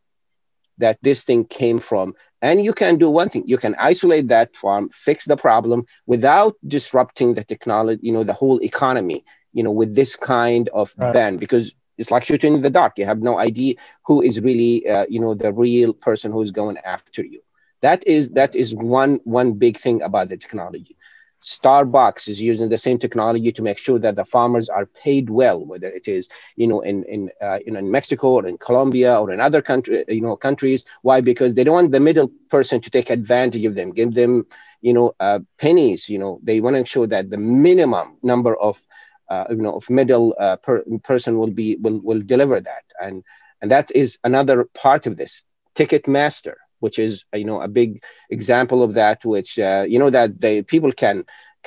that 0.78 0.98
this 1.02 1.24
thing 1.24 1.46
came 1.46 1.80
from. 1.80 2.14
And 2.42 2.64
you 2.64 2.74
can 2.74 2.98
do 2.98 3.10
one 3.10 3.30
thing, 3.30 3.44
you 3.48 3.58
can 3.58 3.76
isolate 3.80 4.28
that 4.28 4.56
farm, 4.56 4.90
fix 4.92 5.26
the 5.26 5.38
problem 5.38 5.86
without 6.06 6.56
disrupting 6.68 7.34
the 7.34 7.44
technology, 7.44 8.00
you 8.04 8.12
know, 8.12 8.24
the 8.24 8.34
whole 8.34 8.60
economy, 8.62 9.24
you 9.54 9.64
know, 9.64 9.72
with 9.72 9.96
this 9.96 10.16
kind 10.16 10.70
of 10.70 10.94
right. 10.98 11.14
ban, 11.14 11.38
because 11.38 11.74
it's 11.98 12.12
like 12.12 12.26
shooting 12.26 12.54
in 12.56 12.62
the 12.62 12.70
dark. 12.70 12.98
You 12.98 13.06
have 13.06 13.22
no 13.22 13.38
idea 13.40 13.76
who 14.06 14.22
is 14.22 14.42
really, 14.42 14.88
uh, 14.88 15.06
you 15.08 15.20
know, 15.20 15.36
the 15.36 15.54
real 15.54 15.94
person 15.94 16.32
who's 16.32 16.52
going 16.52 16.78
after 16.80 17.24
you. 17.24 17.42
That 17.82 18.06
is 18.08 18.32
that 18.32 18.56
is 18.56 18.74
one 18.74 19.20
one 19.24 19.54
big 19.54 19.78
thing 19.78 20.02
about 20.02 20.30
the 20.30 20.38
technology. 20.38 20.98
Starbucks 21.44 22.28
is 22.28 22.42
using 22.42 22.70
the 22.70 22.78
same 22.78 22.98
technology 23.00 23.52
to 23.52 23.62
make 23.64 23.78
sure 23.78 24.00
that 24.00 24.16
the 24.16 24.26
farmers 24.26 24.70
are 24.70 24.86
paid 24.86 25.30
well, 25.30 25.64
whether 25.66 25.88
it 25.90 26.08
is 26.08 26.30
you 26.56 26.68
know 26.68 26.82
in 26.82 27.04
in 27.06 27.30
uh, 27.42 27.60
you 27.66 27.72
know 27.72 27.80
in 27.80 27.92
Mexico 27.92 28.28
or 28.40 28.48
in 28.48 28.58
Colombia 28.58 29.20
or 29.20 29.32
in 29.32 29.40
other 29.42 29.62
country 29.62 30.04
you 30.08 30.22
know 30.22 30.36
countries. 30.36 30.86
Why? 31.02 31.22
Because 31.22 31.54
they 31.56 31.64
don't 31.64 31.74
want 31.76 31.92
the 31.92 32.00
middle 32.00 32.32
person 32.50 32.82
to 32.82 32.90
take 32.90 33.10
advantage 33.10 33.66
of 33.66 33.76
them, 33.76 33.92
give 33.92 34.14
them 34.14 34.46
you 34.82 34.94
know 34.94 35.14
uh, 35.20 35.40
pennies. 35.58 36.10
You 36.10 36.20
know 36.20 36.40
they 36.44 36.60
want 36.62 36.76
to 36.76 36.80
ensure 36.80 37.08
that 37.08 37.30
the 37.30 37.38
minimum 37.38 38.18
number 38.24 38.56
of 38.56 38.82
uh, 39.30 39.46
you 39.50 39.58
know 39.58 39.76
of 39.76 39.90
middle 39.90 40.36
uh, 40.40 40.58
per, 40.58 40.84
person 41.04 41.38
will 41.38 41.52
be 41.52 41.78
will 41.82 42.00
will 42.04 42.22
deliver 42.22 42.60
that, 42.62 42.84
and 43.02 43.24
and 43.62 43.72
that 43.72 43.92
is 43.96 44.18
another 44.24 44.66
part 44.74 45.08
of 45.08 45.18
this. 45.18 45.44
Ticketmaster 45.76 46.56
which 46.84 46.98
is 47.06 47.12
you 47.34 47.48
know 47.50 47.60
a 47.62 47.68
big 47.82 48.04
example 48.30 48.80
of 48.84 48.92
that 49.02 49.18
which 49.34 49.52
uh, 49.70 49.84
you 49.94 50.00
know 50.02 50.12
that 50.18 50.30
the 50.46 50.54
people 50.74 50.92
can 51.04 51.18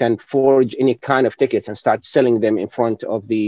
can 0.00 0.12
forge 0.34 0.72
any 0.78 0.94
kind 1.10 1.26
of 1.26 1.36
tickets 1.36 1.66
and 1.68 1.76
start 1.84 2.04
selling 2.04 2.36
them 2.40 2.56
in 2.64 2.68
front 2.78 3.02
of 3.14 3.26
the 3.32 3.44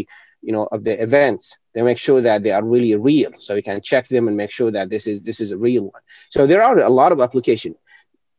you 0.47 0.53
know 0.55 0.65
of 0.75 0.81
the 0.87 0.95
events. 1.09 1.45
They 1.75 1.83
make 1.83 1.99
sure 2.07 2.21
that 2.29 2.43
they 2.43 2.53
are 2.59 2.65
really 2.75 2.95
real. 3.11 3.33
So 3.39 3.55
you 3.55 3.63
can 3.71 3.81
check 3.91 4.09
them 4.09 4.27
and 4.29 4.37
make 4.37 4.51
sure 4.59 4.71
that 4.77 4.89
this 4.95 5.07
is 5.07 5.19
this 5.29 5.41
is 5.45 5.51
a 5.51 5.59
real 5.69 5.85
one. 5.97 6.03
So 6.31 6.47
there 6.47 6.63
are 6.69 6.79
a 6.79 6.95
lot 7.01 7.13
of 7.13 7.21
application. 7.21 7.75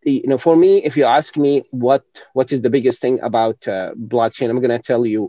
You 0.04 0.30
know 0.32 0.42
for 0.48 0.56
me 0.56 0.72
if 0.90 0.94
you 0.98 1.06
ask 1.20 1.38
me 1.46 1.54
what 1.86 2.04
what 2.38 2.52
is 2.54 2.62
the 2.62 2.74
biggest 2.76 3.00
thing 3.04 3.16
about 3.30 3.60
uh, 3.68 3.92
blockchain 4.14 4.50
i'm 4.50 4.62
going 4.66 4.78
to 4.80 4.88
tell 4.92 5.06
you 5.14 5.22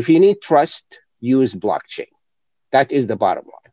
if 0.00 0.04
you 0.10 0.18
need 0.18 0.36
trust 0.50 0.86
use 1.20 1.54
blockchain. 1.54 2.12
That 2.72 2.90
is 2.90 3.06
the 3.06 3.16
bottom 3.16 3.44
line 3.54 3.63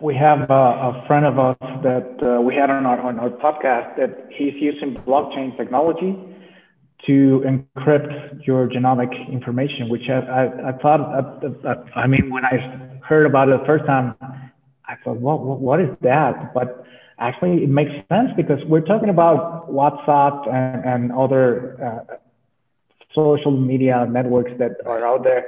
we 0.00 0.14
have 0.14 0.50
a 0.50 1.04
friend 1.06 1.24
of 1.24 1.38
us 1.38 1.56
that 1.82 2.18
uh, 2.22 2.40
we 2.40 2.54
had 2.54 2.68
on 2.68 2.84
our, 2.84 3.00
on 3.00 3.18
our 3.18 3.30
podcast 3.30 3.96
that 3.96 4.28
he's 4.30 4.52
using 4.54 4.94
blockchain 5.06 5.56
technology 5.56 6.14
to 7.06 7.42
encrypt 7.46 8.46
your 8.46 8.68
genomic 8.68 9.10
information, 9.32 9.88
which 9.88 10.08
I, 10.10 10.18
I, 10.18 10.68
I 10.68 10.72
thought, 10.82 11.00
uh, 11.64 11.74
I 11.94 12.06
mean, 12.06 12.30
when 12.30 12.44
I 12.44 12.98
heard 13.06 13.24
about 13.24 13.48
it 13.48 13.60
the 13.60 13.66
first 13.66 13.86
time, 13.86 14.14
I 14.86 14.96
thought, 15.02 15.16
what, 15.16 15.40
what, 15.40 15.60
what 15.60 15.80
is 15.80 15.88
that? 16.02 16.52
But 16.52 16.84
actually, 17.18 17.64
it 17.64 17.70
makes 17.70 17.92
sense 18.10 18.30
because 18.36 18.58
we're 18.66 18.82
talking 18.82 19.08
about 19.08 19.70
WhatsApp 19.70 20.52
and, 20.52 20.84
and 20.84 21.12
other 21.12 21.76
uh, 21.82 22.16
social 23.14 23.50
media 23.50 24.06
networks 24.10 24.52
that 24.58 24.72
are 24.84 25.06
out 25.06 25.24
there. 25.24 25.46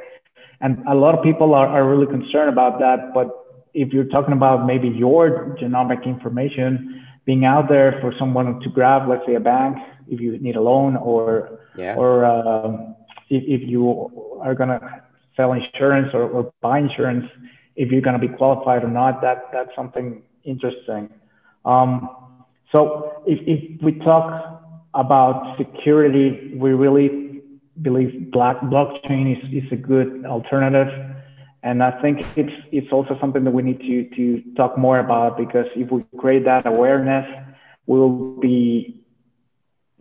And 0.60 0.82
a 0.88 0.94
lot 0.94 1.16
of 1.16 1.22
people 1.22 1.54
are, 1.54 1.66
are 1.66 1.88
really 1.88 2.06
concerned 2.06 2.48
about 2.48 2.78
that. 2.80 3.12
But 3.12 3.37
if 3.78 3.92
you're 3.92 4.10
talking 4.16 4.32
about 4.32 4.66
maybe 4.66 4.88
your 4.88 5.56
genomic 5.60 6.04
information 6.04 7.00
being 7.24 7.44
out 7.44 7.68
there 7.68 7.98
for 8.00 8.12
someone 8.18 8.58
to 8.60 8.68
grab, 8.70 9.08
let's 9.08 9.24
say 9.26 9.34
a 9.34 9.40
bank, 9.40 9.76
if 10.08 10.20
you 10.20 10.36
need 10.38 10.56
a 10.56 10.60
loan, 10.60 10.96
or 10.96 11.60
yeah. 11.76 11.94
or 11.94 12.24
um, 12.24 12.96
if, 13.30 13.42
if 13.46 13.68
you 13.68 14.40
are 14.42 14.54
gonna 14.54 14.80
sell 15.36 15.52
insurance 15.52 16.08
or, 16.12 16.22
or 16.22 16.52
buy 16.60 16.78
insurance, 16.78 17.26
if 17.76 17.90
you're 17.92 18.00
gonna 18.00 18.18
be 18.18 18.28
qualified 18.28 18.82
or 18.82 18.90
not, 18.90 19.20
that 19.20 19.44
that's 19.52 19.70
something 19.76 20.22
interesting. 20.44 21.08
Um, 21.64 22.08
so 22.74 23.22
if, 23.26 23.38
if 23.46 23.82
we 23.82 23.92
talk 24.00 24.62
about 24.94 25.56
security, 25.56 26.54
we 26.56 26.70
really 26.70 27.42
believe 27.82 28.32
black 28.32 28.58
blockchain 28.62 29.36
is, 29.36 29.62
is 29.62 29.70
a 29.70 29.76
good 29.76 30.24
alternative 30.26 30.88
and 31.62 31.82
I 31.82 32.00
think 32.00 32.20
it's 32.36 32.52
it's 32.70 32.92
also 32.92 33.16
something 33.20 33.44
that 33.44 33.50
we 33.50 33.62
need 33.62 33.80
to 33.80 34.08
to 34.16 34.54
talk 34.54 34.78
more 34.78 34.98
about 34.98 35.36
because 35.36 35.66
if 35.74 35.90
we 35.90 36.04
create 36.18 36.44
that 36.44 36.66
awareness, 36.66 37.26
we'll 37.86 38.36
be 38.40 39.04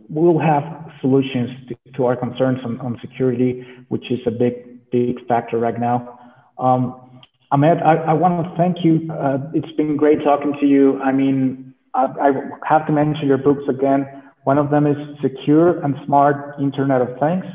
we'll 0.10 0.39
have 0.39 0.64
solutions 1.01 1.49
to, 1.70 1.91
to 1.93 2.05
our 2.05 2.16
concerns 2.16 2.60
on, 2.64 2.80
on 2.82 2.97
security, 3.01 3.66
which 3.89 4.12
is 4.12 4.20
a 4.28 4.32
big 4.32 4.89
big 4.91 5.26
factor 5.28 5.58
right 5.58 5.80
now. 5.80 6.20
Um, 6.60 7.22
Ahmed, 7.51 7.78
I, 7.82 7.95
I 7.95 8.14
want 8.14 8.45
to 8.45 8.58
thank 8.58 8.84
you. 8.84 9.10
Uh, 9.12 9.39
it's 9.53 9.72
been 9.78 9.97
great 9.97 10.24
talking 10.24 10.53
to 10.60 10.66
you. 10.66 10.99
I 11.01 11.12
mean, 11.12 11.74
I, 11.93 12.05
I 12.22 12.32
have 12.68 12.86
to 12.88 12.93
mention 12.93 13.28
your 13.28 13.38
books 13.38 13.64
again. 13.70 14.05
One 14.43 14.58
of 14.58 14.70
them 14.70 14.86
is 14.86 14.97
Secure 15.22 15.82
and 15.82 15.95
Smart 16.05 16.55
Internet 16.60 17.01
of 17.01 17.20
Things 17.20 17.45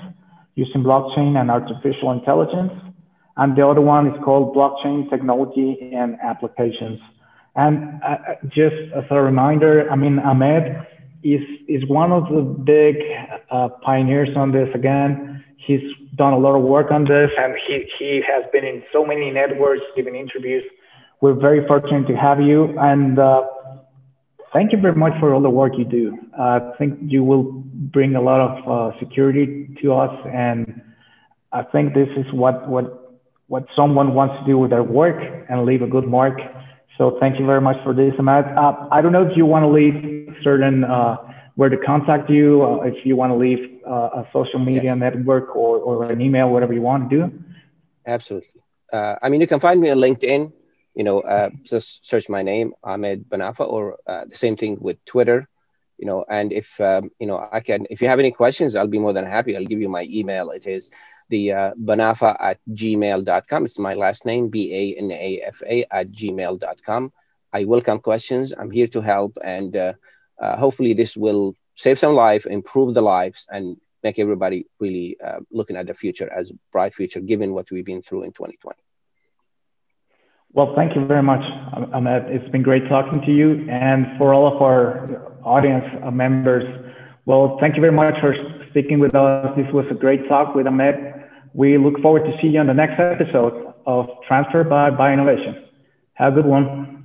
using 0.54 0.82
blockchain 0.82 1.38
and 1.38 1.50
artificial 1.50 2.10
intelligence 2.10 2.72
and 3.36 3.56
the 3.56 3.66
other 3.66 3.80
one 3.80 4.06
is 4.08 4.24
called 4.24 4.54
blockchain 4.54 5.08
technology 5.08 5.90
and 5.94 6.18
applications. 6.22 7.00
And 7.54 8.00
uh, 8.02 8.16
just 8.48 8.76
as 8.94 9.04
a 9.10 9.20
reminder, 9.20 9.90
I 9.90 9.96
mean, 9.96 10.18
Ahmed 10.18 10.86
is, 11.22 11.40
is 11.68 11.86
one 11.88 12.12
of 12.12 12.24
the 12.28 12.42
big 12.42 12.96
uh, 13.50 13.68
pioneers 13.84 14.30
on 14.36 14.52
this 14.52 14.68
again. 14.74 15.44
He's 15.56 15.82
done 16.16 16.32
a 16.32 16.38
lot 16.38 16.56
of 16.56 16.62
work 16.62 16.90
on 16.90 17.04
this 17.04 17.30
and 17.38 17.54
he, 17.66 17.84
he 17.98 18.22
has 18.26 18.44
been 18.52 18.64
in 18.64 18.82
so 18.92 19.04
many 19.04 19.30
networks, 19.30 19.82
giving 19.96 20.16
interviews. 20.16 20.64
We're 21.20 21.34
very 21.34 21.66
fortunate 21.66 22.08
to 22.08 22.16
have 22.16 22.40
you. 22.40 22.76
And 22.78 23.18
uh, 23.18 23.42
thank 24.52 24.72
you 24.72 24.80
very 24.80 24.96
much 24.96 25.12
for 25.20 25.32
all 25.32 25.40
the 25.40 25.50
work 25.50 25.72
you 25.78 25.84
do. 25.84 26.18
I 26.38 26.72
think 26.78 26.98
you 27.02 27.22
will 27.22 27.44
bring 27.44 28.16
a 28.16 28.20
lot 28.20 28.40
of 28.40 28.68
uh, 28.68 28.98
security 28.98 29.68
to 29.82 29.94
us. 29.94 30.26
And 30.32 30.82
I 31.52 31.62
think 31.62 31.94
this 31.94 32.08
is 32.16 32.26
what, 32.32 32.68
what 32.68 33.01
what 33.52 33.64
someone 33.76 34.14
wants 34.14 34.34
to 34.40 34.44
do 34.50 34.56
with 34.56 34.70
their 34.70 34.82
work 34.82 35.20
and 35.50 35.66
leave 35.66 35.82
a 35.82 35.86
good 35.86 36.06
mark. 36.06 36.38
So 36.96 37.18
thank 37.20 37.38
you 37.38 37.44
very 37.44 37.60
much 37.60 37.76
for 37.84 37.92
this, 37.92 38.14
Ahmed. 38.18 38.46
Uh, 38.46 38.88
I 38.90 39.02
don't 39.02 39.12
know 39.12 39.26
if 39.30 39.36
you 39.36 39.44
want 39.44 39.62
to 39.64 39.68
leave 39.68 40.34
certain 40.42 40.84
uh, 40.84 41.16
where 41.56 41.68
to 41.68 41.76
contact 41.76 42.30
you, 42.30 42.62
uh, 42.64 42.90
if 42.90 43.04
you 43.04 43.14
want 43.14 43.30
to 43.30 43.36
leave 43.36 43.62
uh, 43.86 44.20
a 44.20 44.28
social 44.32 44.58
media 44.58 44.96
network 44.96 45.54
or, 45.54 45.76
or 45.88 46.10
an 46.10 46.22
email, 46.22 46.48
whatever 46.48 46.72
you 46.72 46.80
want 46.80 47.10
to 47.10 47.16
do. 47.18 47.22
Absolutely. 48.06 48.62
Uh, 48.90 49.16
I 49.22 49.28
mean, 49.28 49.42
you 49.42 49.46
can 49.46 49.60
find 49.60 49.78
me 49.78 49.90
on 49.90 49.98
LinkedIn. 49.98 50.50
You 50.94 51.04
know, 51.04 51.20
uh, 51.20 51.50
just 51.62 52.08
search 52.08 52.30
my 52.30 52.42
name, 52.42 52.72
Ahmed 52.82 53.28
Banafa, 53.28 53.68
or 53.68 53.98
the 54.06 54.36
same 54.44 54.56
thing 54.56 54.78
with 54.80 54.96
Twitter. 55.04 55.46
You 55.98 56.06
know, 56.06 56.24
and 56.28 56.52
if 56.52 56.80
um, 56.80 57.10
you 57.20 57.26
know, 57.26 57.38
I 57.52 57.60
can. 57.60 57.86
If 57.90 58.00
you 58.00 58.08
have 58.08 58.18
any 58.18 58.32
questions, 58.32 58.76
I'll 58.76 58.94
be 58.96 58.98
more 58.98 59.12
than 59.12 59.26
happy. 59.26 59.56
I'll 59.56 59.70
give 59.72 59.82
you 59.84 59.90
my 59.90 60.04
email. 60.10 60.50
It 60.50 60.66
is 60.66 60.90
the 61.32 61.52
uh, 61.52 61.72
banafa 61.88 62.36
at 62.38 62.58
gmail.com. 62.70 63.64
It's 63.64 63.78
my 63.78 63.94
last 63.94 64.26
name, 64.26 64.48
B 64.54 64.56
A 64.80 64.82
N 65.02 65.10
A 65.10 65.40
F 65.46 65.62
A 65.66 65.86
at 65.90 66.06
gmail.com. 66.18 67.12
I 67.54 67.64
welcome 67.64 67.98
questions. 68.00 68.52
I'm 68.58 68.70
here 68.70 68.86
to 68.88 69.00
help. 69.00 69.32
And 69.42 69.74
uh, 69.74 69.94
uh, 70.40 70.56
hopefully, 70.56 70.92
this 70.92 71.16
will 71.16 71.56
save 71.74 71.98
some 71.98 72.14
life, 72.14 72.44
improve 72.46 72.92
the 72.92 73.00
lives, 73.00 73.46
and 73.50 73.64
make 74.02 74.18
everybody 74.18 74.66
really 74.78 75.16
uh, 75.26 75.40
looking 75.50 75.76
at 75.76 75.86
the 75.86 75.94
future 75.94 76.30
as 76.30 76.50
a 76.50 76.54
bright 76.70 76.94
future, 76.94 77.20
given 77.20 77.54
what 77.54 77.70
we've 77.70 77.84
been 77.92 78.02
through 78.02 78.24
in 78.24 78.32
2020. 78.32 78.78
Well, 80.52 80.74
thank 80.76 80.94
you 80.94 81.06
very 81.06 81.22
much, 81.22 81.44
Ahmed. 81.94 82.24
It's 82.28 82.50
been 82.50 82.62
great 82.62 82.86
talking 82.90 83.22
to 83.22 83.32
you. 83.32 83.66
And 83.70 84.18
for 84.18 84.34
all 84.34 84.46
of 84.54 84.60
our 84.60 85.32
audience 85.44 85.86
uh, 86.04 86.10
members, 86.10 86.64
well, 87.24 87.56
thank 87.58 87.74
you 87.76 87.80
very 87.80 87.96
much 88.02 88.20
for 88.20 88.34
speaking 88.68 88.98
with 88.98 89.14
us. 89.14 89.56
This 89.56 89.72
was 89.72 89.86
a 89.90 89.94
great 89.94 90.28
talk 90.28 90.54
with 90.54 90.66
Ahmed. 90.66 91.21
We 91.54 91.78
look 91.78 92.00
forward 92.00 92.24
to 92.24 92.32
see 92.40 92.48
you 92.48 92.60
on 92.60 92.66
the 92.66 92.74
next 92.74 92.98
episode 92.98 93.74
of 93.86 94.06
Transfer 94.26 94.64
by, 94.64 94.90
by 94.90 95.12
Innovation. 95.12 95.64
Have 96.14 96.32
a 96.32 96.36
good 96.36 96.46
one. 96.46 97.01